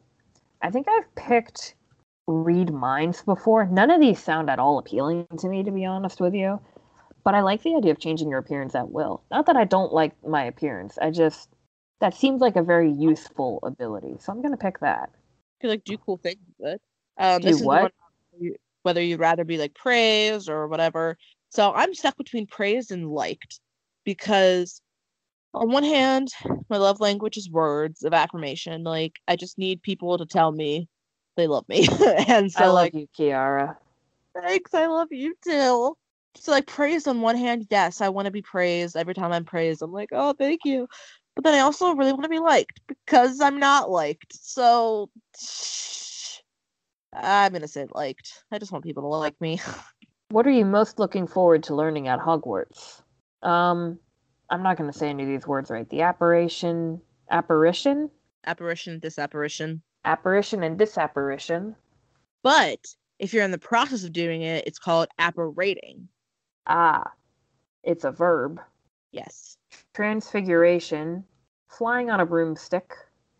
I 0.62 0.70
think 0.70 0.86
I've 0.88 1.12
picked 1.16 1.74
read 2.30 2.72
minds 2.72 3.22
before. 3.22 3.66
None 3.66 3.90
of 3.90 4.00
these 4.00 4.22
sound 4.22 4.50
at 4.50 4.58
all 4.58 4.78
appealing 4.78 5.26
to 5.38 5.48
me, 5.48 5.62
to 5.62 5.70
be 5.70 5.84
honest 5.84 6.20
with 6.20 6.34
you. 6.34 6.60
But 7.24 7.34
I 7.34 7.42
like 7.42 7.62
the 7.62 7.76
idea 7.76 7.92
of 7.92 7.98
changing 7.98 8.30
your 8.30 8.38
appearance 8.38 8.74
at 8.74 8.90
will. 8.90 9.22
Not 9.30 9.46
that 9.46 9.56
I 9.56 9.64
don't 9.64 9.92
like 9.92 10.12
my 10.26 10.44
appearance. 10.44 10.98
I 10.98 11.10
just 11.10 11.48
that 12.00 12.14
seems 12.14 12.40
like 12.40 12.56
a 12.56 12.62
very 12.62 12.90
useful 12.90 13.58
ability. 13.62 14.16
So 14.20 14.32
I'm 14.32 14.42
gonna 14.42 14.56
pick 14.56 14.80
that. 14.80 15.10
could 15.60 15.70
like 15.70 15.84
do 15.84 15.98
cool 15.98 16.16
things 16.16 16.40
with 16.58 16.74
it. 16.74 16.82
Um, 17.18 17.42
Do 17.42 17.48
this 17.48 17.56
is 17.56 17.60
the 17.60 17.66
what? 17.66 17.82
one 17.82 17.90
whether 18.82 19.02
you'd 19.02 19.20
rather 19.20 19.44
be 19.44 19.58
like 19.58 19.74
praised 19.74 20.48
or 20.48 20.66
whatever. 20.66 21.18
So 21.50 21.72
I'm 21.74 21.94
stuck 21.94 22.16
between 22.16 22.46
praised 22.46 22.92
and 22.92 23.10
liked 23.10 23.60
because 24.04 24.80
on 25.52 25.70
one 25.70 25.84
hand, 25.84 26.28
my 26.68 26.76
love 26.76 27.00
language 27.00 27.36
is 27.36 27.50
words 27.50 28.04
of 28.04 28.14
affirmation. 28.14 28.84
Like 28.84 29.18
I 29.28 29.36
just 29.36 29.58
need 29.58 29.82
people 29.82 30.16
to 30.16 30.26
tell 30.26 30.52
me 30.52 30.88
they 31.36 31.46
love 31.46 31.68
me, 31.68 31.86
and 32.28 32.50
so 32.52 32.64
I 32.64 32.66
love 32.68 32.74
like 32.74 32.94
you, 32.94 33.08
Kiara. 33.18 33.76
thanks, 34.34 34.74
I 34.74 34.86
love 34.86 35.08
you 35.10 35.34
too. 35.44 35.96
So 36.36 36.52
like 36.52 36.66
praise 36.66 37.06
on 37.06 37.20
one 37.20 37.36
hand, 37.36 37.66
yes, 37.70 38.00
I 38.00 38.08
want 38.08 38.26
to 38.26 38.32
be 38.32 38.42
praised 38.42 38.96
every 38.96 39.14
time 39.14 39.32
I'm 39.32 39.44
praised. 39.44 39.82
I'm 39.82 39.92
like, 39.92 40.10
oh, 40.12 40.32
thank 40.32 40.60
you. 40.64 40.86
But 41.34 41.44
then 41.44 41.54
I 41.54 41.60
also 41.60 41.94
really 41.94 42.12
want 42.12 42.24
to 42.24 42.28
be 42.28 42.38
liked 42.38 42.80
because 42.88 43.40
I'm 43.40 43.58
not 43.58 43.90
liked. 43.90 44.32
So 44.32 45.10
I'm 47.12 47.52
gonna 47.52 47.68
say 47.68 47.86
liked. 47.94 48.44
I 48.52 48.58
just 48.58 48.72
want 48.72 48.84
people 48.84 49.02
to 49.04 49.08
like 49.08 49.40
me. 49.40 49.60
What 50.30 50.46
are 50.46 50.52
you 50.52 50.64
most 50.64 51.00
looking 51.00 51.26
forward 51.26 51.64
to 51.64 51.74
learning 51.74 52.06
at 52.06 52.20
Hogwarts? 52.20 53.02
Um, 53.42 53.98
I'm 54.48 54.62
not 54.62 54.76
going 54.76 54.90
to 54.90 54.96
say 54.96 55.08
any 55.08 55.24
of 55.24 55.28
these 55.28 55.44
words 55.44 55.70
right. 55.70 55.88
The 55.90 56.02
apparition, 56.02 57.00
apparition, 57.30 58.10
Apparition, 58.46 59.00
disapparition. 59.00 59.80
Apparition, 60.04 60.62
and 60.62 60.78
disapparition. 60.78 61.74
But 62.42 62.94
if 63.18 63.32
you're 63.34 63.44
in 63.44 63.50
the 63.50 63.58
process 63.58 64.04
of 64.04 64.12
doing 64.12 64.42
it, 64.42 64.66
it's 64.66 64.78
called 64.78 65.08
apparating. 65.18 66.08
Ah, 66.66 67.12
it's 67.82 68.04
a 68.04 68.10
verb. 68.10 68.60
Yes. 69.12 69.56
Transfiguration, 69.94 71.24
flying 71.68 72.10
on 72.10 72.20
a 72.20 72.26
broomstick, 72.26 72.92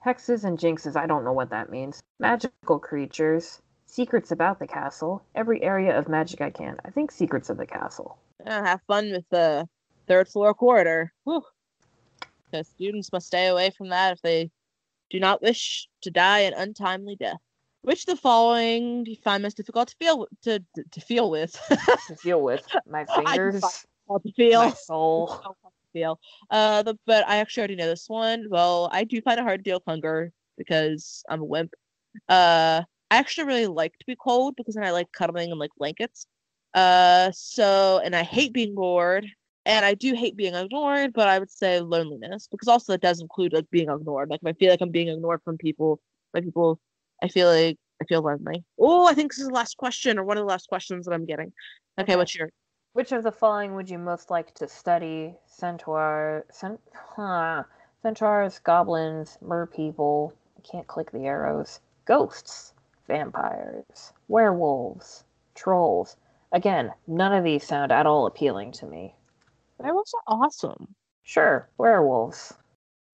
hexes 0.05 0.45
and 0.45 0.59
jinxes. 0.59 0.97
I 0.97 1.07
don't 1.07 1.25
know 1.25 1.33
what 1.33 1.51
that 1.51 1.71
means. 1.71 2.01
Magical 2.19 2.79
creatures, 2.79 3.61
secrets 3.87 4.31
about 4.31 4.59
the 4.59 4.67
castle. 4.67 5.23
Every 5.35 5.63
area 5.63 5.99
of 5.99 6.09
magic 6.09 6.41
I 6.41 6.51
can. 6.51 6.77
I 6.85 6.91
think 6.91 7.11
secrets 7.11 7.51
of 7.51 7.57
the 7.57 7.67
castle. 7.67 8.19
Uh, 8.47 8.63
have 8.63 8.81
fun 8.87 9.11
with 9.13 9.25
the 9.31 9.69
third 10.09 10.29
floor 10.29 10.55
corridor. 10.55 11.13
Whew. 11.25 11.43
The 12.53 12.65
students 12.65 13.13
must 13.13 13.29
stay 13.29 13.47
away 13.47 13.71
from 13.71 13.91
that 13.91 14.15
if 14.15 14.23
they 14.23 14.51
do 15.11 15.21
not 15.21 15.43
wish 15.43 15.89
to 16.03 16.11
die 16.11 16.41
an 16.41 16.55
untimely 16.55 17.17
death. 17.17 17.39
Which 17.83 18.05
the 18.05 18.17
following 18.17 19.05
do 19.05 19.11
you 19.11 19.17
find 19.17 19.43
most 19.43 19.57
difficult 19.57 19.89
to 19.89 19.97
feel 19.97 20.27
to 20.43 20.61
to, 20.75 20.85
to 20.91 21.01
feel 21.01 21.31
with? 21.31 21.53
To 21.69 22.17
deal 22.23 22.43
with 22.43 22.67
my 22.87 23.05
fingers, 23.07 23.61
to 23.61 24.33
feel. 24.33 24.65
my 24.65 24.73
soul. 24.73 25.43
Feel. 25.93 26.21
Uh, 26.51 26.85
the, 26.85 26.97
but 27.05 27.27
I 27.27 27.39
actually 27.39 27.63
already 27.63 27.75
know 27.75 27.89
this 27.89 28.05
one. 28.07 28.47
Well, 28.49 28.89
I 28.93 29.03
do 29.03 29.21
find 29.23 29.41
it 29.41 29.43
hard 29.43 29.59
to 29.59 29.69
deal 29.69 29.79
with 29.79 29.83
hunger 29.89 30.31
because 30.57 31.25
I'm 31.29 31.41
a 31.41 31.45
wimp. 31.45 31.73
Uh, 32.29 32.83
I 33.11 33.17
actually 33.17 33.49
really 33.49 33.67
like 33.67 33.99
to 33.99 34.07
be 34.07 34.15
cold 34.15 34.55
because 34.57 34.77
then 34.77 34.85
I 34.85 34.93
like 34.93 35.11
cuddling 35.11 35.51
and 35.51 35.59
like 35.59 35.73
blankets. 35.77 36.29
Uh, 36.75 37.33
so 37.35 38.01
and 38.05 38.15
I 38.15 38.23
hate 38.23 38.53
being 38.53 38.77
bored, 38.77 39.27
and 39.65 39.85
I 39.85 39.95
do 39.95 40.15
hate 40.15 40.37
being 40.37 40.55
ignored. 40.55 41.13
But 41.13 41.29
I 41.29 41.39
would 41.39 41.51
say 41.51 41.81
loneliness 41.81 42.49
because 42.51 42.69
also 42.69 42.93
it 42.95 43.01
does 43.03 43.21
include 43.21 43.53
like 43.53 43.71
being 43.71 43.91
ignored. 43.91 44.31
Like 44.31 44.41
if 44.43 44.49
I 44.49 44.53
feel 44.55 44.71
like 44.71 44.81
I'm 44.81 44.91
being 44.91 45.09
ignored 45.09 45.41
from 45.45 45.59
people, 45.59 46.01
by 46.33 46.41
people, 46.41 46.81
I 47.23 47.29
feel 47.29 47.49
like 47.49 47.79
I 48.03 48.05
feel 48.07 48.23
lonely. 48.23 48.65
Oh, 48.79 49.07
I 49.07 49.15
think 49.15 49.33
this 49.33 49.41
is 49.41 49.49
the 49.49 49.55
last 49.55 49.77
question 49.77 50.19
or 50.19 50.25
one 50.25 50.39
of 50.39 50.43
the 50.43 50.49
last 50.49 50.69
questions 50.69 51.07
that 51.07 51.13
I'm 51.13 51.27
getting. 51.27 51.53
Okay, 51.99 52.15
Okay. 52.15 52.17
what's 52.17 52.35
your 52.35 52.51
Which 52.93 53.13
of 53.13 53.23
the 53.23 53.33
following 53.33 53.75
would 53.75 53.91
you 53.91 53.99
most 53.99 54.31
like 54.31 54.55
to 54.55 54.69
study? 54.69 55.37
Centaur, 55.47 56.47
cent, 56.51 56.81
huh, 56.95 57.65
centaurs, 58.03 58.59
goblins, 58.61 59.39
merpeople. 59.43 60.35
I 60.59 60.61
can't 60.63 60.87
click 60.87 61.11
the 61.11 61.27
arrows. 61.27 61.81
Ghosts, 62.07 62.75
vampires, 63.07 64.13
werewolves, 64.29 65.25
trolls. 65.55 66.17
Again, 66.53 66.93
none 67.07 67.33
of 67.33 67.45
these 67.45 67.67
sound 67.67 67.93
at 67.93 68.07
all 68.07 68.27
appealing 68.27 68.73
to 68.73 68.87
me. 68.87 69.15
Werewolves 69.81 70.15
are 70.15 70.35
awesome. 70.45 70.95
Sure, 71.23 71.69
werewolves. 71.79 72.55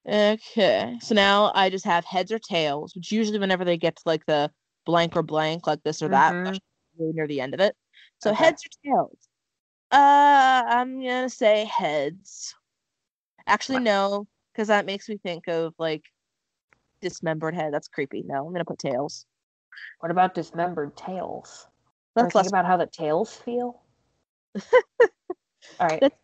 Okay, 0.09 0.97
so 1.01 1.15
now 1.15 1.53
I 1.55 1.71
just 1.71 1.85
have 1.85 2.05
heads 2.05 2.33
or 2.33 2.39
tails, 2.39 2.95
which 2.95 3.13
usually 3.13 3.39
whenever 3.39 3.65
they 3.65 3.77
get 3.77 3.97
to 3.97 4.03
like 4.07 4.27
the 4.27 4.51
blank 4.85 5.17
or 5.17 5.23
blank, 5.23 5.67
like 5.67 5.83
this 5.83 6.03
or 6.03 6.09
that, 6.09 6.37
Mhm. 6.37 6.45
that's 6.45 6.61
really 6.99 7.13
near 7.13 7.27
the 7.27 7.41
end 7.41 7.55
of 7.55 7.61
it. 7.61 7.77
So 8.19 8.33
Okay. 8.33 8.35
heads 8.35 8.65
or 8.65 8.71
tails. 8.91 9.29
Uh, 9.91 10.63
I'm 10.67 11.01
gonna 11.03 11.29
say 11.31 11.65
heads. 11.65 12.55
Actually, 13.47 13.81
no, 13.81 14.27
because 14.53 14.69
that 14.69 14.87
makes 14.87 15.09
me 15.09 15.19
think 15.19 15.49
of 15.49 15.75
like 15.79 16.05
dismembered 17.01 17.55
head. 17.55 17.73
That's 17.73 17.89
creepy. 17.89 18.23
No, 18.23 18.47
I'm 18.47 18.53
gonna 18.53 18.65
put 18.65 18.79
tails. 18.79 19.27
What 20.01 20.11
about 20.11 20.35
dismembered 20.35 20.97
tails? 20.97 21.69
Let's 22.15 22.33
think 22.33 22.47
about 22.49 22.67
how 22.67 22.77
the 22.77 22.87
tails 22.87 23.35
feel. 23.37 23.83
All 25.81 25.87
right. 25.89 26.03
That's 26.03 26.15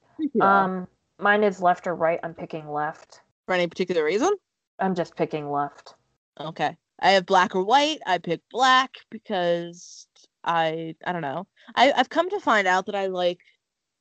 Um, 0.41 0.87
mine 1.19 1.45
is 1.45 1.61
left 1.61 1.87
or 1.87 1.95
right. 1.95 2.21
I'm 2.23 2.35
picking 2.35 2.69
left. 2.69 3.21
for 3.47 3.55
any 3.55 3.67
particular 3.67 4.05
reason. 4.05 4.31
I'm 4.79 4.95
just 4.95 5.17
picking 5.17 5.51
left. 5.51 5.95
Okay. 6.41 6.77
I 7.01 7.11
have 7.11 7.27
black 7.27 7.55
or 7.55 7.65
white. 7.65 7.99
I 8.07 8.19
pick 8.19 8.41
black 8.51 8.95
because 9.11 10.07
I 10.45 10.95
I 11.05 11.13
don't 11.13 11.23
know. 11.23 11.47
I 11.75 11.93
I've 11.93 12.09
come 12.09 12.31
to 12.31 12.41
find 12.41 12.67
out 12.67 12.87
that 12.87 12.95
I 12.95 13.07
like 13.07 13.41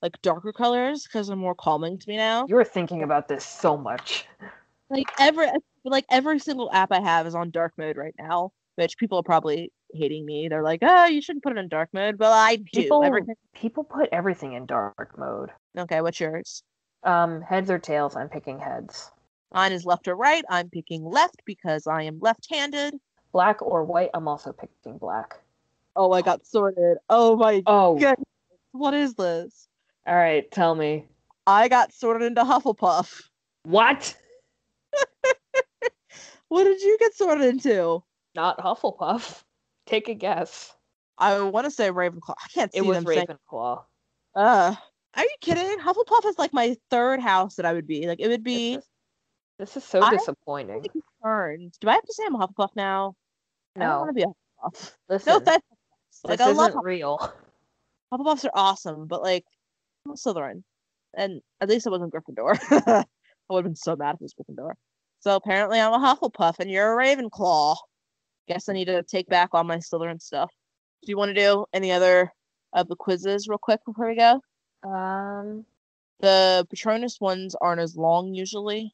like 0.02 0.22
darker 0.22 0.52
colors 0.52 1.04
because 1.04 1.28
they're 1.28 1.36
more 1.36 1.56
calming 1.56 1.98
to 2.00 2.10
me 2.10 2.18
now. 2.18 2.46
You 2.48 2.56
were 2.56 2.64
thinking 2.64 3.04
about 3.04 3.28
this 3.28 3.46
so 3.46 3.78
much. 3.78 4.26
Like 4.90 5.08
every 5.20 5.48
like 5.86 6.06
every 6.10 6.40
single 6.40 6.72
app 6.72 6.92
I 6.92 7.02
have 7.02 7.26
is 7.28 7.36
on 7.36 7.52
dark 7.52 7.74
mode 7.78 7.98
right 7.98 8.16
now, 8.20 8.52
which 8.76 8.98
people 8.98 9.18
are 9.18 9.24
probably 9.24 9.72
hating 9.94 10.26
me. 10.26 10.48
They're 10.50 10.64
like, 10.64 10.80
"Oh, 10.82 11.06
you 11.06 11.22
shouldn't 11.22 11.44
put 11.44 11.54
it 11.58 11.60
in 11.60 11.68
dark 11.68 11.90
mode." 11.94 12.18
Well, 12.20 12.32
I 12.34 12.56
do. 12.58 12.64
People, 12.74 13.04
Everything. 13.04 13.36
people 13.54 13.84
put 13.84 14.10
everything 14.12 14.54
in 14.54 14.66
dark 14.66 15.18
mode. 15.18 15.50
Okay, 15.78 16.02
what's 16.02 16.20
yours? 16.20 16.64
Um, 17.04 17.42
heads 17.42 17.70
or 17.72 17.80
tails? 17.80 18.16
I'm 18.16 18.30
picking 18.30 18.60
heads. 18.60 19.12
Mine 19.54 19.72
is 19.72 19.86
left 19.86 20.08
or 20.08 20.16
right. 20.16 20.44
I'm 20.50 20.70
picking 20.70 21.04
left 21.04 21.42
because 21.46 21.88
I 21.88 22.04
am 22.04 22.20
left-handed. 22.22 22.94
Black 23.34 23.62
or 23.62 23.84
white? 23.84 24.10
I'm 24.14 24.28
also 24.28 24.52
picking 24.54 24.98
black. 24.98 25.40
Oh, 25.96 26.12
I 26.12 26.22
got 26.22 26.46
sorted. 26.46 26.98
Oh 27.10 27.36
my 27.36 27.62
Oh, 27.66 27.98
god, 28.00 28.16
what 28.72 28.94
is 28.94 29.14
this? 29.16 29.68
all 30.08 30.16
right. 30.16 30.50
Tell 30.52 30.74
me. 30.76 31.06
I 31.48 31.68
got 31.68 31.92
sorted 31.94 32.24
into 32.28 32.44
Hufflepuff. 32.44 33.24
What? 33.64 34.16
What 36.50 36.66
did 36.66 36.82
you 36.82 36.98
get 37.00 37.14
sorted 37.16 37.46
into? 37.46 38.04
Not 38.36 38.60
Hufflepuff. 38.60 39.42
Take 39.86 40.10
a 40.10 40.14
guess. 40.14 40.74
I 41.18 41.40
want 41.42 41.66
to 41.66 41.72
say 41.72 41.90
Ravenclaw. 41.90 42.30
I 42.44 42.48
can't 42.54 42.72
see 42.72 42.80
It 42.80 42.86
was 42.86 42.98
them 42.98 43.06
saying. 43.06 43.28
Ravenclaw. 43.28 43.84
Uh, 44.36 44.76
are 45.16 45.24
you 45.24 45.36
kidding? 45.42 45.78
Hufflepuff 45.80 46.26
is 46.26 46.38
like 46.40 46.54
my 46.54 46.76
third 46.90 47.20
house 47.20 47.56
that 47.56 47.66
I 47.66 47.74
would 47.74 47.88
be. 47.88 48.08
Like 48.08 48.20
it 48.20 48.28
would 48.28 48.44
be 48.44 48.76
This 48.76 48.84
is, 48.84 48.90
this 49.60 49.78
is 49.78 49.84
so 49.84 50.02
I- 50.02 50.12
disappointing. 50.12 50.84
concerned. 51.22 51.74
Do 51.82 51.90
I 51.90 51.94
have 51.94 52.04
to 52.06 52.14
say 52.14 52.24
I'm 52.26 52.36
a 52.36 52.48
Hufflepuff 52.48 52.70
now? 52.76 53.16
No. 53.76 53.86
I 53.86 53.90
don't 53.90 53.98
want 54.00 54.10
to 54.10 54.14
be 54.14 54.24
a 54.24 54.28
Hufflepuff. 54.66 54.92
listen. 55.10 55.32
No 55.34 55.38
offense. 55.38 55.64
this 56.26 56.40
I 56.40 56.44
isn't 56.46 56.58
love 56.58 56.74
Huff- 56.74 56.84
real. 56.86 57.34
Hufflepuffs 58.14 58.46
are 58.46 58.52
awesome, 58.54 59.08
but 59.08 59.22
like 59.22 59.46
I'm 60.06 60.14
a 60.14 60.16
Slytherin, 60.16 60.64
and 61.16 61.42
at 61.62 61.70
least 61.70 61.86
it 61.88 61.92
wasn't 61.92 62.14
Gryffindor. 62.14 62.58
I 63.50 63.54
would 63.54 63.66
have 63.66 63.72
been 63.72 63.76
so 63.76 63.96
mad 63.96 64.16
if 64.16 64.22
it 64.22 64.24
was 64.24 64.34
Gryffindor. 64.34 64.72
So 65.20 65.36
apparently 65.36 65.80
I'm 65.80 65.94
a 65.94 66.00
Hufflepuff 66.00 66.56
and 66.60 66.70
you're 66.72 67.00
a 67.00 67.04
Ravenclaw. 67.06 67.76
I 68.52 68.56
guess 68.56 68.68
I 68.68 68.74
need 68.74 68.86
to 68.86 69.02
take 69.04 69.30
back 69.30 69.52
all 69.54 69.64
my 69.64 69.78
Slytherin 69.78 70.22
stuff. 70.22 70.52
Do 71.06 71.10
you 71.10 71.18
want 71.18 71.30
to 71.30 71.34
do 71.42 71.66
any 71.72 71.92
other 71.94 72.34
of 72.74 72.90
the 72.90 72.98
quizzes 72.98 73.48
real 73.48 73.58
quick 73.58 73.80
before 73.86 74.10
we 74.10 74.16
go? 74.18 74.42
Um, 74.84 75.66
The 76.20 76.68
Patronus 76.70 77.22
ones 77.22 77.56
aren't 77.62 77.80
as 77.80 77.96
long 77.96 78.34
usually. 78.34 78.94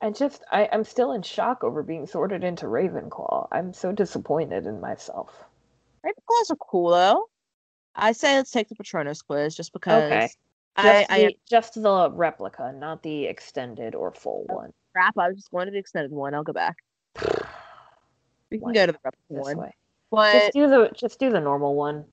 I 0.00 0.10
just, 0.10 0.44
I, 0.52 0.68
I'm 0.72 0.84
still 0.84 1.12
in 1.12 1.22
shock 1.22 1.64
over 1.64 1.82
being 1.82 2.06
sorted 2.06 2.44
into 2.44 2.66
Ravenclaw. 2.66 3.48
I'm 3.50 3.72
so 3.72 3.90
disappointed 3.90 4.66
in 4.66 4.80
myself. 4.80 5.44
Ravenclaws 6.04 6.50
are 6.52 6.56
cool 6.56 6.90
though. 6.90 7.28
I 7.96 8.12
say 8.12 8.36
let's 8.36 8.52
take 8.52 8.68
the 8.68 8.76
Patronus 8.76 9.22
quiz 9.22 9.56
just 9.56 9.72
because 9.72 10.02
Okay. 10.04 10.28
I, 10.76 10.82
Just, 10.82 11.10
I 11.10 11.18
the, 11.18 11.36
just 11.48 11.82
the 11.82 12.10
replica, 12.12 12.72
not 12.72 13.02
the 13.02 13.24
extended 13.24 13.96
or 13.96 14.12
full 14.12 14.44
one. 14.46 14.72
crap. 14.92 15.18
I 15.18 15.28
was 15.28 15.38
just 15.38 15.50
going 15.50 15.66
to 15.66 15.72
the 15.72 15.78
extended 15.78 16.12
one. 16.12 16.34
I'll 16.34 16.44
go 16.44 16.52
back. 16.52 16.76
We 18.60 18.72
can 18.72 18.72
go 18.72 18.86
to 18.86 18.92
the 18.92 18.98
replica 19.04 19.18
This 19.30 19.44
one. 19.44 19.56
way. 19.58 19.72
But 20.10 20.32
Just 20.32 20.52
do 20.52 20.68
the, 20.68 20.90
just 20.94 21.18
do 21.18 21.30
the 21.30 21.40
normal 21.40 21.74
one. 21.74 22.04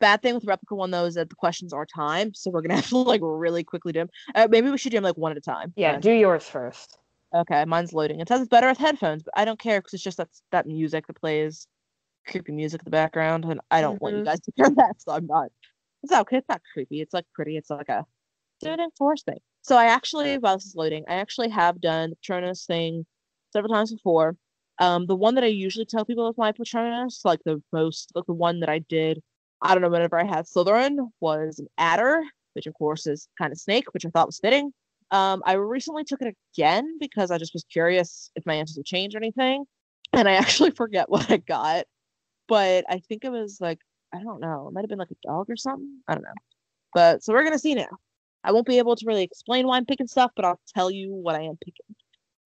bad 0.00 0.22
thing 0.22 0.34
with 0.34 0.44
replica 0.44 0.74
one 0.76 0.90
though 0.92 1.04
is 1.06 1.14
that 1.14 1.28
the 1.28 1.34
questions 1.36 1.72
are 1.72 1.84
timed, 1.86 2.36
so 2.36 2.50
we're 2.50 2.62
gonna 2.62 2.74
have 2.76 2.88
to 2.88 2.96
like 2.98 3.20
really 3.22 3.64
quickly 3.64 3.92
do 3.92 4.00
them. 4.00 4.08
Uh, 4.34 4.46
maybe 4.50 4.70
we 4.70 4.78
should 4.78 4.90
do 4.92 4.96
them 4.96 5.04
like 5.04 5.16
one 5.16 5.32
at 5.32 5.38
a 5.38 5.40
time. 5.40 5.72
Yeah, 5.76 5.92
Okay. 5.92 6.00
do 6.00 6.12
yours 6.12 6.44
first. 6.48 6.98
Okay, 7.34 7.64
mine's 7.66 7.92
loading. 7.92 8.20
It 8.20 8.28
says 8.28 8.40
it's 8.40 8.48
better 8.48 8.68
with 8.68 8.78
headphones, 8.78 9.22
but 9.22 9.34
I 9.36 9.44
don't 9.44 9.58
care 9.58 9.80
because 9.80 9.94
it's 9.94 10.02
just 10.02 10.16
that 10.18 10.28
that 10.52 10.66
music 10.66 11.06
that 11.08 11.20
plays, 11.20 11.66
creepy 12.26 12.52
music 12.52 12.80
in 12.80 12.84
the 12.84 12.90
background, 12.90 13.44
and 13.44 13.60
I 13.70 13.80
don't 13.82 14.00
want 14.00 14.14
you 14.14 14.22
Mhm. 14.22 14.24
guys 14.24 14.40
to 14.40 14.52
hear 14.56 14.70
that, 14.76 15.00
so 15.02 15.12
I'm 15.12 15.26
not. 15.26 15.50
It's 16.02 16.12
not. 16.12 16.26
It's 16.32 16.48
not 16.48 16.62
creepy. 16.72 17.00
It's 17.00 17.12
like 17.12 17.26
pretty. 17.34 17.56
It's 17.56 17.68
like 17.70 17.88
a 17.88 18.06
student 18.60 18.94
force 18.96 19.22
thing. 19.24 19.40
So 19.62 19.76
I 19.76 19.86
actually, 19.86 20.38
while 20.38 20.56
this 20.56 20.66
is 20.66 20.74
loading, 20.76 21.04
I 21.08 21.14
actually 21.16 21.50
have 21.50 21.80
done 21.80 22.10
the 22.10 22.16
Patronus 22.16 22.64
thing 22.64 23.04
several 23.52 23.74
times 23.74 23.92
before. 23.92 24.36
Um, 24.78 25.06
the 25.06 25.16
one 25.16 25.34
that 25.34 25.44
I 25.44 25.48
usually 25.48 25.84
tell 25.86 26.04
people 26.04 26.26
with 26.26 26.38
my 26.38 26.52
Patronus, 26.52 27.22
like 27.24 27.40
the 27.44 27.62
most, 27.72 28.12
like 28.14 28.26
the 28.26 28.32
one 28.34 28.60
that 28.60 28.68
I 28.68 28.78
did, 28.80 29.20
I 29.60 29.74
don't 29.74 29.82
know, 29.82 29.88
whenever 29.88 30.18
I 30.18 30.24
had 30.24 30.46
Slytherin, 30.46 31.10
was 31.20 31.58
an 31.58 31.66
adder, 31.78 32.22
which 32.52 32.66
of 32.66 32.74
course 32.74 33.06
is 33.06 33.28
kind 33.38 33.52
of 33.52 33.58
snake, 33.58 33.92
which 33.92 34.06
I 34.06 34.10
thought 34.10 34.28
was 34.28 34.38
fitting. 34.38 34.72
Um, 35.10 35.42
I 35.46 35.54
recently 35.54 36.04
took 36.04 36.22
it 36.22 36.36
again 36.54 36.98
because 37.00 37.30
I 37.30 37.38
just 37.38 37.54
was 37.54 37.64
curious 37.64 38.30
if 38.36 38.44
my 38.46 38.54
answers 38.54 38.76
would 38.76 38.86
change 38.86 39.14
or 39.14 39.18
anything, 39.18 39.64
and 40.12 40.28
I 40.28 40.32
actually 40.34 40.70
forget 40.72 41.08
what 41.10 41.30
I 41.30 41.38
got, 41.38 41.86
but 42.48 42.84
I 42.88 43.00
think 43.08 43.24
it 43.24 43.32
was 43.32 43.58
like 43.60 43.80
I 44.14 44.22
don't 44.22 44.40
know, 44.40 44.68
it 44.68 44.74
might 44.74 44.82
have 44.82 44.88
been 44.90 44.98
like 44.98 45.10
a 45.10 45.26
dog 45.28 45.50
or 45.50 45.56
something. 45.56 46.00
I 46.08 46.14
don't 46.14 46.24
know, 46.24 46.34
but 46.94 47.22
so 47.24 47.32
we're 47.32 47.44
gonna 47.44 47.58
see 47.58 47.74
now. 47.74 47.88
I 48.44 48.52
won't 48.52 48.66
be 48.66 48.78
able 48.78 48.96
to 48.96 49.06
really 49.06 49.24
explain 49.24 49.66
why 49.66 49.76
I'm 49.76 49.86
picking 49.86 50.06
stuff, 50.06 50.30
but 50.36 50.44
I'll 50.44 50.60
tell 50.74 50.90
you 50.90 51.12
what 51.14 51.34
I 51.34 51.42
am 51.42 51.56
picking. 51.56 51.96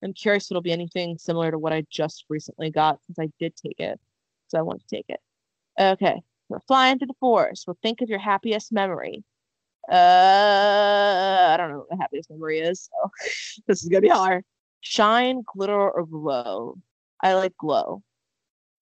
I'm 0.02 0.12
curious 0.12 0.46
if 0.46 0.52
it'll 0.52 0.62
be 0.62 0.72
anything 0.72 1.18
similar 1.18 1.50
to 1.50 1.58
what 1.58 1.72
I 1.72 1.84
just 1.90 2.24
recently 2.28 2.70
got 2.70 3.00
since 3.04 3.18
I 3.18 3.30
did 3.38 3.54
take 3.56 3.80
it, 3.80 4.00
so 4.48 4.58
I 4.58 4.62
want 4.62 4.80
to 4.80 4.96
take 4.96 5.06
it. 5.08 5.20
Okay, 5.80 6.20
we're 6.48 6.60
flying 6.60 6.98
through 6.98 7.08
the 7.08 7.14
forest. 7.20 7.66
Well, 7.66 7.78
think 7.82 8.00
of 8.00 8.08
your 8.08 8.18
happiest 8.18 8.72
memory. 8.72 9.24
Uh, 9.90 9.94
I 11.50 11.56
don't 11.56 11.70
know 11.70 11.78
what 11.78 11.90
the 11.90 11.96
happiest 11.96 12.30
memory 12.30 12.60
is, 12.60 12.88
so 12.90 13.10
this 13.66 13.82
is 13.82 13.88
gonna 13.88 14.02
be 14.02 14.08
hard. 14.08 14.44
Shine, 14.80 15.42
glitter, 15.54 15.90
or 15.90 16.06
glow. 16.06 16.76
I 17.22 17.34
like 17.34 17.56
glow. 17.56 18.02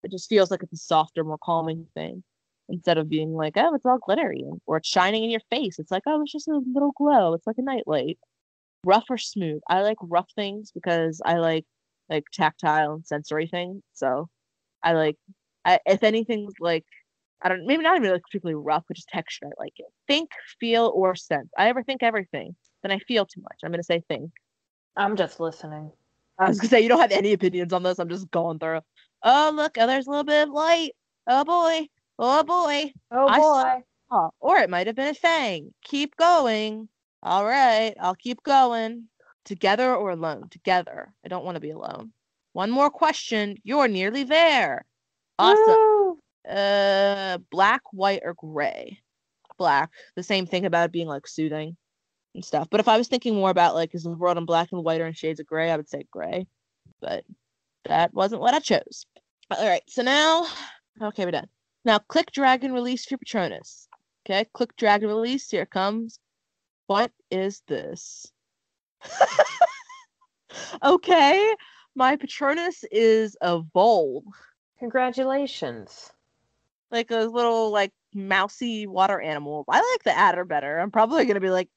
It 0.02 0.10
just 0.10 0.28
feels 0.28 0.50
like 0.50 0.62
it's 0.62 0.72
a 0.72 0.76
softer, 0.76 1.24
more 1.24 1.38
calming 1.38 1.86
thing 1.94 2.22
instead 2.70 2.98
of 2.98 3.08
being 3.08 3.34
like, 3.34 3.54
oh, 3.56 3.74
it's 3.74 3.84
all 3.84 3.98
glittery 3.98 4.44
or 4.66 4.78
it's 4.78 4.88
shining 4.88 5.24
in 5.24 5.30
your 5.30 5.42
face. 5.50 5.78
It's 5.78 5.90
like, 5.90 6.04
oh, 6.06 6.22
it's 6.22 6.32
just 6.32 6.48
a 6.48 6.62
little 6.72 6.92
glow. 6.96 7.34
It's 7.34 7.46
like 7.46 7.58
a 7.58 7.62
nightlight. 7.62 8.18
Rough 8.84 9.04
or 9.10 9.18
smooth. 9.18 9.60
I 9.68 9.82
like 9.82 9.98
rough 10.02 10.30
things 10.34 10.70
because 10.72 11.20
I 11.24 11.34
like 11.34 11.66
like 12.08 12.24
tactile 12.32 12.94
and 12.94 13.06
sensory 13.06 13.46
things. 13.46 13.82
So 13.94 14.28
I 14.82 14.92
like, 14.92 15.16
I, 15.64 15.78
if 15.86 16.02
anything's 16.02 16.54
like, 16.60 16.84
I 17.42 17.48
don't, 17.48 17.66
maybe 17.66 17.82
not 17.82 17.96
even 17.96 18.10
like 18.10 18.22
particularly 18.22 18.62
rough, 18.62 18.84
but 18.86 18.96
just 18.96 19.08
texture. 19.08 19.46
I 19.46 19.62
like 19.62 19.72
it. 19.76 19.86
Think, 20.08 20.30
feel, 20.58 20.92
or 20.94 21.14
sense. 21.14 21.48
I 21.56 21.68
ever 21.68 21.82
think 21.82 22.02
everything, 22.02 22.54
then 22.82 22.92
I 22.92 22.98
feel 22.98 23.24
too 23.24 23.40
much. 23.42 23.58
I'm 23.64 23.70
gonna 23.70 23.82
say 23.82 24.02
think. 24.08 24.30
I'm 24.96 25.16
just 25.16 25.40
listening. 25.40 25.90
I 26.38 26.48
was 26.48 26.58
gonna 26.58 26.68
say 26.68 26.80
you 26.80 26.88
don't 26.88 27.00
have 27.00 27.12
any 27.12 27.32
opinions 27.32 27.72
on 27.72 27.82
this. 27.82 27.98
I'm 27.98 28.08
just 28.08 28.30
going 28.30 28.58
through. 28.58 28.80
Oh 29.22 29.52
look, 29.54 29.76
oh, 29.78 29.86
there's 29.86 30.06
a 30.06 30.10
little 30.10 30.24
bit 30.24 30.48
of 30.48 30.54
light. 30.54 30.92
Oh 31.26 31.44
boy, 31.44 31.86
oh 32.18 32.42
boy. 32.42 32.92
Oh 33.10 33.28
saw- 33.28 33.74
boy. 33.76 33.82
Oh, 34.12 34.30
or 34.40 34.58
it 34.58 34.68
might 34.68 34.88
have 34.88 34.96
been 34.96 35.08
a 35.08 35.14
fang. 35.14 35.72
Keep 35.84 36.16
going. 36.16 36.88
All 37.22 37.44
right, 37.44 37.94
I'll 38.00 38.14
keep 38.14 38.42
going. 38.42 39.08
Together 39.44 39.94
or 39.94 40.10
alone? 40.10 40.48
Together. 40.50 41.12
I 41.24 41.28
don't 41.28 41.44
want 41.44 41.56
to 41.56 41.60
be 41.60 41.70
alone. 41.70 42.12
One 42.52 42.70
more 42.70 42.90
question. 42.90 43.56
You're 43.62 43.88
nearly 43.88 44.24
there. 44.24 44.84
Awesome. 45.38 45.64
Woo! 45.66 46.18
Uh, 46.48 47.38
black, 47.50 47.82
white, 47.92 48.20
or 48.24 48.34
gray? 48.34 49.00
Black. 49.58 49.90
The 50.16 50.22
same 50.22 50.46
thing 50.46 50.66
about 50.66 50.86
it 50.86 50.92
being 50.92 51.06
like 51.06 51.26
soothing 51.26 51.76
and 52.34 52.44
stuff. 52.44 52.68
But 52.70 52.80
if 52.80 52.88
I 52.88 52.96
was 52.96 53.08
thinking 53.08 53.34
more 53.34 53.50
about 53.50 53.74
like 53.74 53.94
is 53.94 54.04
the 54.04 54.10
world 54.10 54.38
in 54.38 54.44
black 54.44 54.68
and 54.72 54.84
white 54.84 55.00
or 55.00 55.06
in 55.06 55.14
shades 55.14 55.40
of 55.40 55.46
gray, 55.46 55.70
I 55.70 55.76
would 55.76 55.88
say 55.88 56.04
gray. 56.10 56.46
But 57.00 57.24
that 57.86 58.12
wasn't 58.12 58.40
what 58.40 58.54
I 58.54 58.58
chose. 58.58 59.06
All 59.50 59.66
right. 59.66 59.82
So 59.88 60.02
now, 60.02 60.46
okay, 61.00 61.24
we're 61.24 61.30
done. 61.30 61.48
Now 61.84 61.98
click 61.98 62.30
drag 62.32 62.64
and 62.64 62.74
release 62.74 63.10
your 63.10 63.18
Patronus. 63.18 63.88
Okay, 64.26 64.46
click 64.52 64.76
drag 64.76 65.02
and 65.02 65.10
release. 65.10 65.50
Here 65.50 65.62
it 65.62 65.70
comes. 65.70 66.18
What 66.90 67.12
is 67.30 67.62
this? 67.68 68.26
okay, 70.82 71.54
my 71.94 72.16
Patronus 72.16 72.82
is 72.90 73.36
a 73.40 73.60
vole 73.60 74.24
Congratulations. 74.80 76.10
like 76.90 77.12
a 77.12 77.26
little 77.26 77.70
like 77.70 77.92
mousy 78.12 78.88
water 78.88 79.20
animal. 79.20 79.64
I 79.68 79.76
like 79.76 80.02
the 80.02 80.18
adder 80.18 80.44
better. 80.44 80.80
I'm 80.80 80.90
probably 80.90 81.26
gonna 81.26 81.38
be 81.38 81.50
like, 81.50 81.68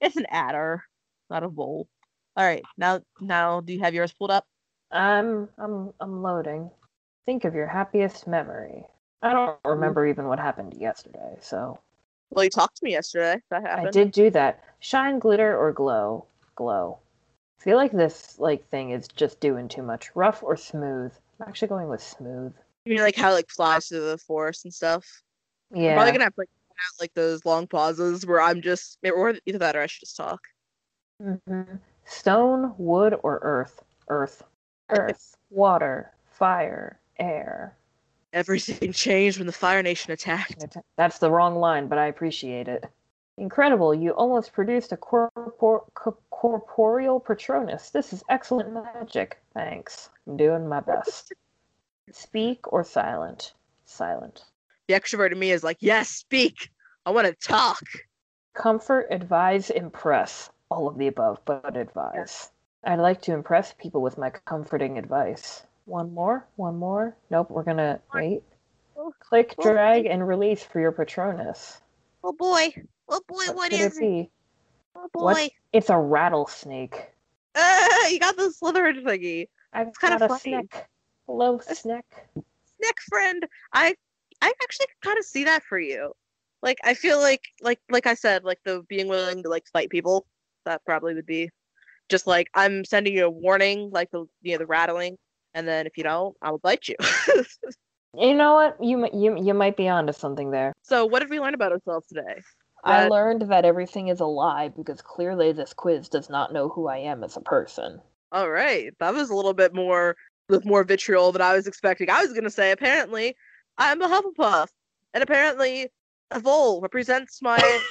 it's 0.00 0.14
an 0.14 0.26
adder, 0.30 0.84
not 1.28 1.42
a 1.42 1.48
vole. 1.48 1.88
All 2.36 2.46
right, 2.46 2.62
now 2.78 3.00
now 3.20 3.60
do 3.60 3.72
you 3.72 3.80
have 3.80 3.92
yours 3.92 4.12
pulled 4.12 4.30
up? 4.30 4.46
I'm 4.92 5.48
I'm 5.58 5.92
I'm 5.98 6.22
loading. 6.22 6.70
Think 7.26 7.44
of 7.44 7.56
your 7.56 7.66
happiest 7.66 8.28
memory. 8.28 8.84
I 9.20 9.32
don't 9.32 9.48
mm-hmm. 9.48 9.68
remember 9.68 10.06
even 10.06 10.28
what 10.28 10.38
happened 10.38 10.74
yesterday, 10.78 11.38
so 11.40 11.80
Well, 12.34 12.44
you 12.44 12.50
talked 12.50 12.76
to 12.76 12.84
me 12.84 12.92
yesterday. 12.92 13.40
That 13.50 13.62
happened. 13.62 13.88
I 13.88 13.90
did 13.90 14.12
do 14.12 14.30
that. 14.30 14.62
Shine, 14.80 15.18
glitter, 15.18 15.56
or 15.56 15.72
glow? 15.72 16.26
Glow. 16.54 16.98
I 17.58 17.62
feel 17.62 17.76
like 17.76 17.92
this 17.92 18.38
like 18.38 18.68
thing 18.68 18.90
is 18.90 19.08
just 19.08 19.40
doing 19.40 19.68
too 19.68 19.82
much. 19.82 20.10
Rough 20.14 20.42
or 20.42 20.56
smooth? 20.56 21.12
I'm 21.40 21.48
actually 21.48 21.68
going 21.68 21.88
with 21.88 22.02
smooth. 22.02 22.52
You 22.84 22.94
mean 22.94 23.02
like 23.02 23.16
how 23.16 23.30
it, 23.30 23.34
like 23.34 23.50
flies 23.50 23.86
through 23.88 24.04
the 24.10 24.18
forest 24.18 24.64
and 24.64 24.74
stuff? 24.74 25.06
Yeah. 25.74 25.90
I'm 25.90 25.94
probably 25.96 26.12
gonna 26.12 26.24
have 26.24 26.34
to 26.34 26.40
like 26.40 26.50
like 27.00 27.14
those 27.14 27.44
long 27.44 27.66
pauses 27.66 28.26
where 28.26 28.40
I'm 28.40 28.60
just 28.60 28.98
or 29.04 29.34
either 29.46 29.58
that 29.58 29.76
or 29.76 29.80
I 29.80 29.86
should 29.86 30.00
just 30.00 30.16
talk. 30.16 30.40
Mhm. 31.22 31.78
Stone, 32.04 32.74
wood, 32.76 33.14
or 33.22 33.38
earth? 33.42 33.82
Earth. 34.08 34.42
Earth. 34.90 35.36
Water. 35.50 36.12
Fire. 36.30 37.00
Air. 37.18 37.76
Everything 38.34 38.92
changed 38.92 39.38
when 39.38 39.46
the 39.46 39.52
Fire 39.52 39.82
Nation 39.82 40.12
attacked. 40.12 40.76
That's 40.96 41.18
the 41.18 41.30
wrong 41.30 41.54
line, 41.56 41.86
but 41.86 41.98
I 41.98 42.06
appreciate 42.06 42.68
it. 42.68 42.84
Incredible, 43.38 43.94
you 43.94 44.10
almost 44.12 44.52
produced 44.52 44.92
a 44.92 44.96
corpor- 44.96 45.86
co- 45.94 46.18
corporeal 46.30 47.20
Patronus. 47.20 47.90
This 47.90 48.12
is 48.12 48.22
excellent 48.28 48.72
magic. 48.72 49.38
Thanks. 49.54 50.10
I'm 50.26 50.36
doing 50.36 50.68
my 50.68 50.80
best. 50.80 51.32
Speak 52.12 52.72
or 52.72 52.84
silent? 52.84 53.54
Silent. 53.86 54.44
The 54.88 54.94
extrovert 54.94 55.32
in 55.32 55.38
me 55.38 55.50
is 55.50 55.64
like, 55.64 55.78
yes, 55.80 56.08
speak. 56.10 56.70
I 57.06 57.10
want 57.10 57.26
to 57.26 57.34
talk. 57.34 57.82
Comfort, 58.54 59.06
advise, 59.10 59.70
impress. 59.70 60.50
All 60.70 60.88
of 60.88 60.98
the 60.98 61.06
above, 61.06 61.38
but 61.44 61.76
advise. 61.76 62.50
I'd 62.84 62.98
like 62.98 63.22
to 63.22 63.32
impress 63.32 63.72
people 63.74 64.02
with 64.02 64.18
my 64.18 64.30
comforting 64.30 64.98
advice. 64.98 65.62
One 65.86 66.14
more? 66.14 66.46
One 66.56 66.76
more? 66.76 67.16
Nope, 67.30 67.50
we're 67.50 67.62
gonna 67.62 68.00
wait. 68.14 68.42
Click, 69.20 69.54
drag, 69.60 70.06
and 70.06 70.26
release 70.26 70.62
for 70.62 70.80
your 70.80 70.92
Patronus. 70.92 71.80
Oh 72.22 72.32
boy. 72.32 72.74
Oh 73.08 73.20
boy, 73.28 73.44
What 73.46 73.56
what 73.56 73.72
is 73.72 73.96
it 73.96 74.00
be? 74.00 74.30
Oh 74.96 75.08
What? 75.12 75.50
It's 75.72 75.90
a 75.90 75.98
rattlesnake. 75.98 77.10
Ah, 77.54 78.08
you 78.08 78.18
got 78.18 78.36
the 78.36 78.52
Slytherin 78.62 79.02
thingy. 79.04 79.48
I've 79.72 79.92
kinda 80.00 80.18
got 80.18 80.22
a 80.22 80.28
funny. 80.28 80.66
snack. 80.68 80.88
Hello, 81.26 81.58
snack. 81.58 82.06
Nick 82.80 82.96
friend, 83.08 83.44
I 83.72 83.94
I 84.40 84.52
actually 84.62 84.86
kind 85.02 85.18
of 85.18 85.24
see 85.24 85.44
that 85.44 85.62
for 85.64 85.78
you. 85.78 86.12
Like 86.62 86.78
I 86.82 86.94
feel 86.94 87.20
like 87.20 87.42
like 87.60 87.80
like 87.90 88.06
I 88.06 88.14
said, 88.14 88.44
like 88.44 88.58
the 88.64 88.82
being 88.88 89.08
willing 89.08 89.42
to 89.42 89.48
like 89.48 89.64
fight 89.72 89.90
people, 89.90 90.26
that 90.64 90.84
probably 90.86 91.14
would 91.14 91.26
be 91.26 91.50
just 92.08 92.26
like 92.26 92.48
I'm 92.54 92.84
sending 92.84 93.14
you 93.14 93.26
a 93.26 93.30
warning, 93.30 93.90
like 93.92 94.10
the 94.10 94.24
you 94.42 94.52
know 94.52 94.58
the 94.58 94.66
rattling, 94.66 95.16
and 95.54 95.66
then 95.66 95.86
if 95.86 95.96
you 95.96 96.04
don't, 96.04 96.36
I 96.42 96.50
will 96.50 96.58
bite 96.58 96.88
you. 96.88 96.96
You 98.16 98.32
know 98.32 98.54
what? 98.54 98.76
You 98.80 99.08
you 99.12 99.36
you 99.42 99.54
might 99.54 99.76
be 99.76 99.88
onto 99.88 100.12
something 100.12 100.52
there. 100.52 100.72
so 100.82 101.04
what 101.04 101.18
did 101.18 101.30
we 101.30 101.40
learn 101.40 101.52
about 101.54 101.72
ourselves 101.72 102.06
today? 102.06 102.42
I 102.84 103.00
That- 103.02 103.10
learned 103.10 103.42
that 103.50 103.64
everything 103.64 104.06
is 104.06 104.20
a 104.20 104.24
lie 104.24 104.68
because 104.68 105.02
clearly 105.02 105.50
this 105.50 105.74
quiz 105.74 106.08
does 106.08 106.30
not 106.30 106.52
know 106.52 106.68
who 106.68 106.86
I 106.86 106.98
am 106.98 107.24
as 107.24 107.36
a 107.36 107.40
person. 107.40 108.00
All 108.30 108.50
right, 108.50 108.92
that 109.00 109.14
was 109.14 109.30
a 109.30 109.34
little 109.34 109.52
bit 109.54 109.74
more 109.74 110.14
with 110.48 110.64
more 110.64 110.84
vitriol 110.84 111.32
than 111.32 111.42
I 111.42 111.54
was 111.56 111.66
expecting. 111.66 112.08
I 112.08 112.22
was 112.22 112.32
gonna 112.32 112.50
say 112.50 112.70
apparently 112.70 113.34
I'm 113.78 114.00
a 114.00 114.06
Hufflepuff, 114.06 114.68
and 115.12 115.22
apparently 115.24 115.90
a 116.30 116.38
vole 116.38 116.80
represents 116.82 117.42
myself, 117.42 117.82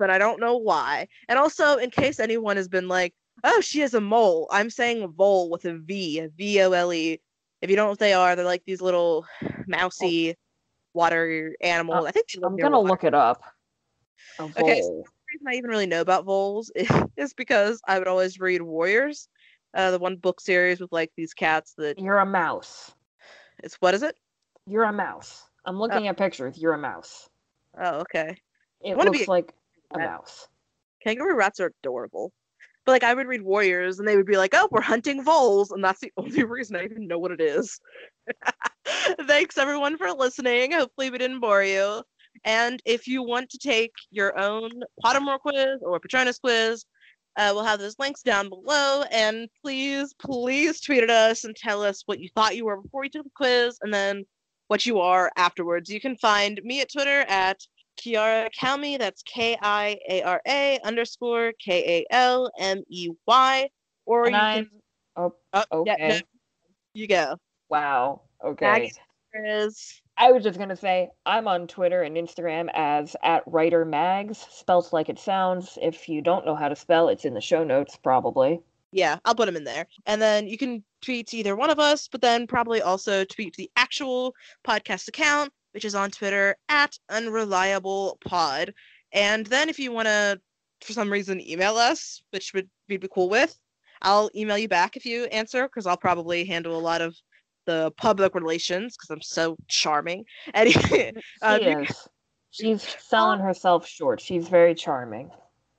and 0.00 0.10
I 0.10 0.18
don't 0.18 0.40
know 0.40 0.56
why. 0.56 1.06
And 1.28 1.38
also, 1.38 1.76
in 1.76 1.90
case 1.90 2.18
anyone 2.18 2.56
has 2.56 2.66
been 2.66 2.88
like, 2.88 3.14
"Oh, 3.42 3.60
she 3.60 3.82
is 3.82 3.94
a 3.94 4.00
mole," 4.00 4.46
I'm 4.50 4.70
saying 4.70 5.06
vole 5.12 5.50
with 5.50 5.64
a 5.64 5.74
V, 5.78 6.20
a 6.20 6.28
V 6.28 6.62
O 6.62 6.72
L 6.72 6.92
E. 6.92 7.20
If 7.60 7.70
you 7.70 7.76
don't 7.76 7.86
know 7.86 7.90
what 7.90 7.98
they 7.98 8.12
are, 8.12 8.36
they're 8.36 8.44
like 8.44 8.64
these 8.64 8.80
little 8.82 9.26
mousy 9.66 10.36
water 10.92 11.54
animals. 11.60 12.04
I 12.06 12.10
think 12.12 12.26
I'm 12.42 12.56
gonna 12.56 12.76
water. 12.78 12.88
look 12.88 13.04
it 13.04 13.14
up. 13.14 13.42
Okay, 14.38 14.80
so- 14.82 15.04
The 15.06 15.32
reason 15.32 15.48
I 15.48 15.54
even 15.54 15.70
really 15.70 15.86
know 15.86 16.00
about 16.00 16.24
voles 16.24 16.70
is 17.16 17.34
because 17.34 17.80
I 17.88 17.98
would 17.98 18.06
always 18.08 18.38
read 18.38 18.62
Warriors, 18.62 19.28
uh, 19.74 19.90
the 19.90 19.98
one 19.98 20.16
book 20.16 20.40
series 20.40 20.80
with 20.80 20.92
like 20.92 21.10
these 21.16 21.34
cats 21.34 21.74
that 21.78 21.98
You're 21.98 22.18
a 22.18 22.26
mouse. 22.26 22.94
it's 23.62 23.74
what 23.76 23.94
is 23.94 24.02
it? 24.02 24.16
You're 24.66 24.84
a 24.84 24.92
mouse. 24.92 25.42
I'm 25.64 25.78
looking 25.78 26.06
at 26.08 26.16
pictures. 26.16 26.58
You're 26.58 26.74
a 26.74 26.78
mouse. 26.78 27.28
Oh, 27.78 28.00
okay. 28.00 28.36
It 28.82 28.96
looks 28.96 29.18
be 29.18 29.24
like 29.26 29.52
a 29.92 29.98
mouse. 29.98 30.48
Kangaroo 31.02 31.34
rats 31.36 31.58
are 31.60 31.72
adorable. 31.82 32.32
But 32.84 32.92
like 32.92 33.04
I 33.04 33.14
would 33.14 33.26
read 33.26 33.42
Warriors 33.42 33.98
and 33.98 34.06
they 34.06 34.16
would 34.16 34.26
be 34.26 34.36
like, 34.36 34.54
"Oh, 34.54 34.68
we're 34.70 34.80
hunting 34.80 35.24
voles," 35.24 35.70
and 35.70 35.82
that's 35.82 36.00
the 36.00 36.12
only 36.16 36.44
reason 36.44 36.76
I 36.76 36.84
even 36.84 37.06
know 37.06 37.18
what 37.18 37.32
it 37.32 37.40
is. 37.40 37.80
Thanks 39.26 39.58
everyone 39.58 39.96
for 39.96 40.12
listening. 40.12 40.72
Hopefully 40.72 41.10
we 41.10 41.18
didn't 41.18 41.40
bore 41.40 41.64
you. 41.64 42.02
And 42.44 42.80
if 42.84 43.06
you 43.06 43.22
want 43.22 43.48
to 43.50 43.58
take 43.58 43.92
your 44.10 44.38
own 44.38 44.70
Pottermore 45.02 45.38
quiz 45.38 45.80
or 45.82 46.00
Patronus 46.00 46.38
quiz, 46.38 46.84
uh, 47.36 47.50
we'll 47.54 47.64
have 47.64 47.80
those 47.80 47.98
links 47.98 48.22
down 48.22 48.48
below. 48.48 49.04
And 49.10 49.48
please, 49.62 50.14
please 50.20 50.80
tweet 50.80 51.02
at 51.02 51.10
us 51.10 51.44
and 51.44 51.54
tell 51.56 51.82
us 51.82 52.02
what 52.06 52.20
you 52.20 52.28
thought 52.34 52.56
you 52.56 52.64
were 52.64 52.80
before 52.80 53.04
you 53.04 53.10
took 53.10 53.24
the 53.24 53.30
quiz, 53.34 53.78
and 53.82 53.92
then 53.92 54.24
what 54.68 54.86
you 54.86 55.00
are 55.00 55.30
afterwards. 55.36 55.90
You 55.90 56.00
can 56.00 56.16
find 56.16 56.60
me 56.64 56.80
at 56.80 56.92
Twitter 56.92 57.20
at 57.28 57.60
Kiara 57.96 58.48
Kalmey. 58.58 58.98
That's 58.98 59.22
K 59.22 59.56
I 59.60 59.98
A 60.08 60.22
R 60.22 60.40
A 60.46 60.78
underscore 60.84 61.52
K 61.64 62.00
A 62.10 62.14
L 62.14 62.50
M 62.58 62.82
E 62.88 63.10
Y. 63.26 63.68
Or 64.06 64.26
And 64.26 64.34
you 64.34 64.40
I'm. 64.40 64.64
can. 64.64 64.70
Oh, 65.16 65.34
Oh, 65.70 65.84
yeah, 65.86 65.96
no, 65.98 66.04
okay. 66.06 66.22
you 66.94 67.06
go. 67.06 67.36
Wow. 67.68 68.22
Okay. 68.44 68.92
Is 69.46 70.00
I 70.16 70.30
was 70.30 70.44
just 70.44 70.58
gonna 70.60 70.76
say 70.76 71.08
I'm 71.26 71.48
on 71.48 71.66
Twitter 71.66 72.02
and 72.02 72.16
Instagram 72.16 72.68
as 72.74 73.16
at 73.24 73.42
writer 73.46 73.84
mags, 73.84 74.38
spelt 74.50 74.92
like 74.92 75.08
it 75.08 75.18
sounds. 75.18 75.76
If 75.82 76.08
you 76.08 76.20
don't 76.22 76.46
know 76.46 76.54
how 76.54 76.68
to 76.68 76.76
spell, 76.76 77.08
it's 77.08 77.24
in 77.24 77.34
the 77.34 77.40
show 77.40 77.64
notes 77.64 77.98
probably. 78.00 78.60
Yeah, 78.92 79.18
I'll 79.24 79.34
put 79.34 79.46
them 79.46 79.56
in 79.56 79.64
there. 79.64 79.86
And 80.06 80.22
then 80.22 80.46
you 80.46 80.56
can 80.56 80.84
tweet 81.02 81.26
to 81.28 81.36
either 81.36 81.56
one 81.56 81.70
of 81.70 81.80
us, 81.80 82.06
but 82.06 82.20
then 82.20 82.46
probably 82.46 82.80
also 82.80 83.24
tweet 83.24 83.54
to 83.54 83.62
the 83.62 83.70
actual 83.74 84.36
podcast 84.64 85.08
account, 85.08 85.52
which 85.74 85.84
is 85.84 85.94
on 85.94 86.10
Twitter 86.10 86.56
at 86.68 86.96
unreliable 87.10 88.18
pod. 88.24 88.72
And 89.12 89.44
then 89.46 89.68
if 89.68 89.78
you 89.78 89.92
want 89.92 90.06
to, 90.06 90.40
for 90.80 90.92
some 90.92 91.10
reason, 91.10 91.40
email 91.40 91.76
us, 91.76 92.22
which 92.30 92.54
would 92.54 92.68
we'd 92.88 93.00
be 93.00 93.08
cool 93.12 93.28
with, 93.28 93.58
I'll 94.02 94.30
email 94.34 94.58
you 94.58 94.68
back 94.68 94.96
if 94.96 95.04
you 95.04 95.24
answer, 95.24 95.64
because 95.64 95.86
I'll 95.86 95.96
probably 95.96 96.44
handle 96.44 96.78
a 96.78 96.80
lot 96.80 97.00
of 97.00 97.16
the 97.66 97.90
public 97.96 98.34
relations 98.34 98.96
because 98.96 99.10
I'm 99.10 99.22
so 99.22 99.56
charming. 99.68 100.24
And 100.54 100.70
She 100.70 101.12
um, 101.42 101.60
is. 101.60 102.08
She's 102.50 102.96
selling 103.00 103.40
herself 103.40 103.86
short. 103.86 104.20
She's 104.20 104.46
very 104.46 104.76
charming. 104.76 105.30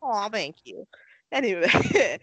Oh, 0.01 0.27
thank 0.29 0.57
you. 0.65 0.85
Anyway, 1.31 1.67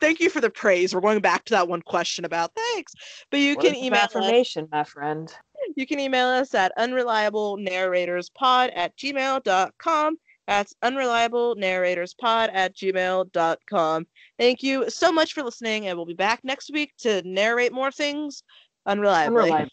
thank 0.00 0.20
you 0.20 0.30
for 0.30 0.40
the 0.40 0.50
praise. 0.50 0.94
We're 0.94 1.00
going 1.00 1.20
back 1.20 1.44
to 1.46 1.54
that 1.54 1.68
one 1.68 1.80
question 1.80 2.24
about 2.24 2.52
thanks. 2.54 2.92
But 3.30 3.40
you 3.40 3.54
Words 3.56 3.68
can 3.68 3.76
email 3.76 4.00
affirmation, 4.00 4.68
my 4.70 4.84
friend. 4.84 5.32
You 5.76 5.86
can 5.86 6.00
email 6.00 6.26
us 6.26 6.54
at 6.54 6.72
unreliablenarratorspod 6.78 8.72
at 8.74 8.96
gmail.com. 8.96 10.16
That's 10.46 10.74
unreliablenarratorspod 10.84 12.50
at 12.52 12.76
gmail.com. 12.76 14.06
Thank 14.38 14.62
you 14.62 14.90
so 14.90 15.10
much 15.10 15.32
for 15.32 15.42
listening, 15.42 15.86
and 15.86 15.96
we'll 15.96 16.06
be 16.06 16.14
back 16.14 16.40
next 16.44 16.70
week 16.72 16.92
to 16.98 17.22
narrate 17.24 17.72
more 17.72 17.90
things 17.90 18.42
unreliably. 18.86 19.26
Unreliable. 19.26 19.70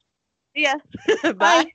Yeah. 0.56 0.76
Bye. 1.24 1.32
Bye. 1.34 1.72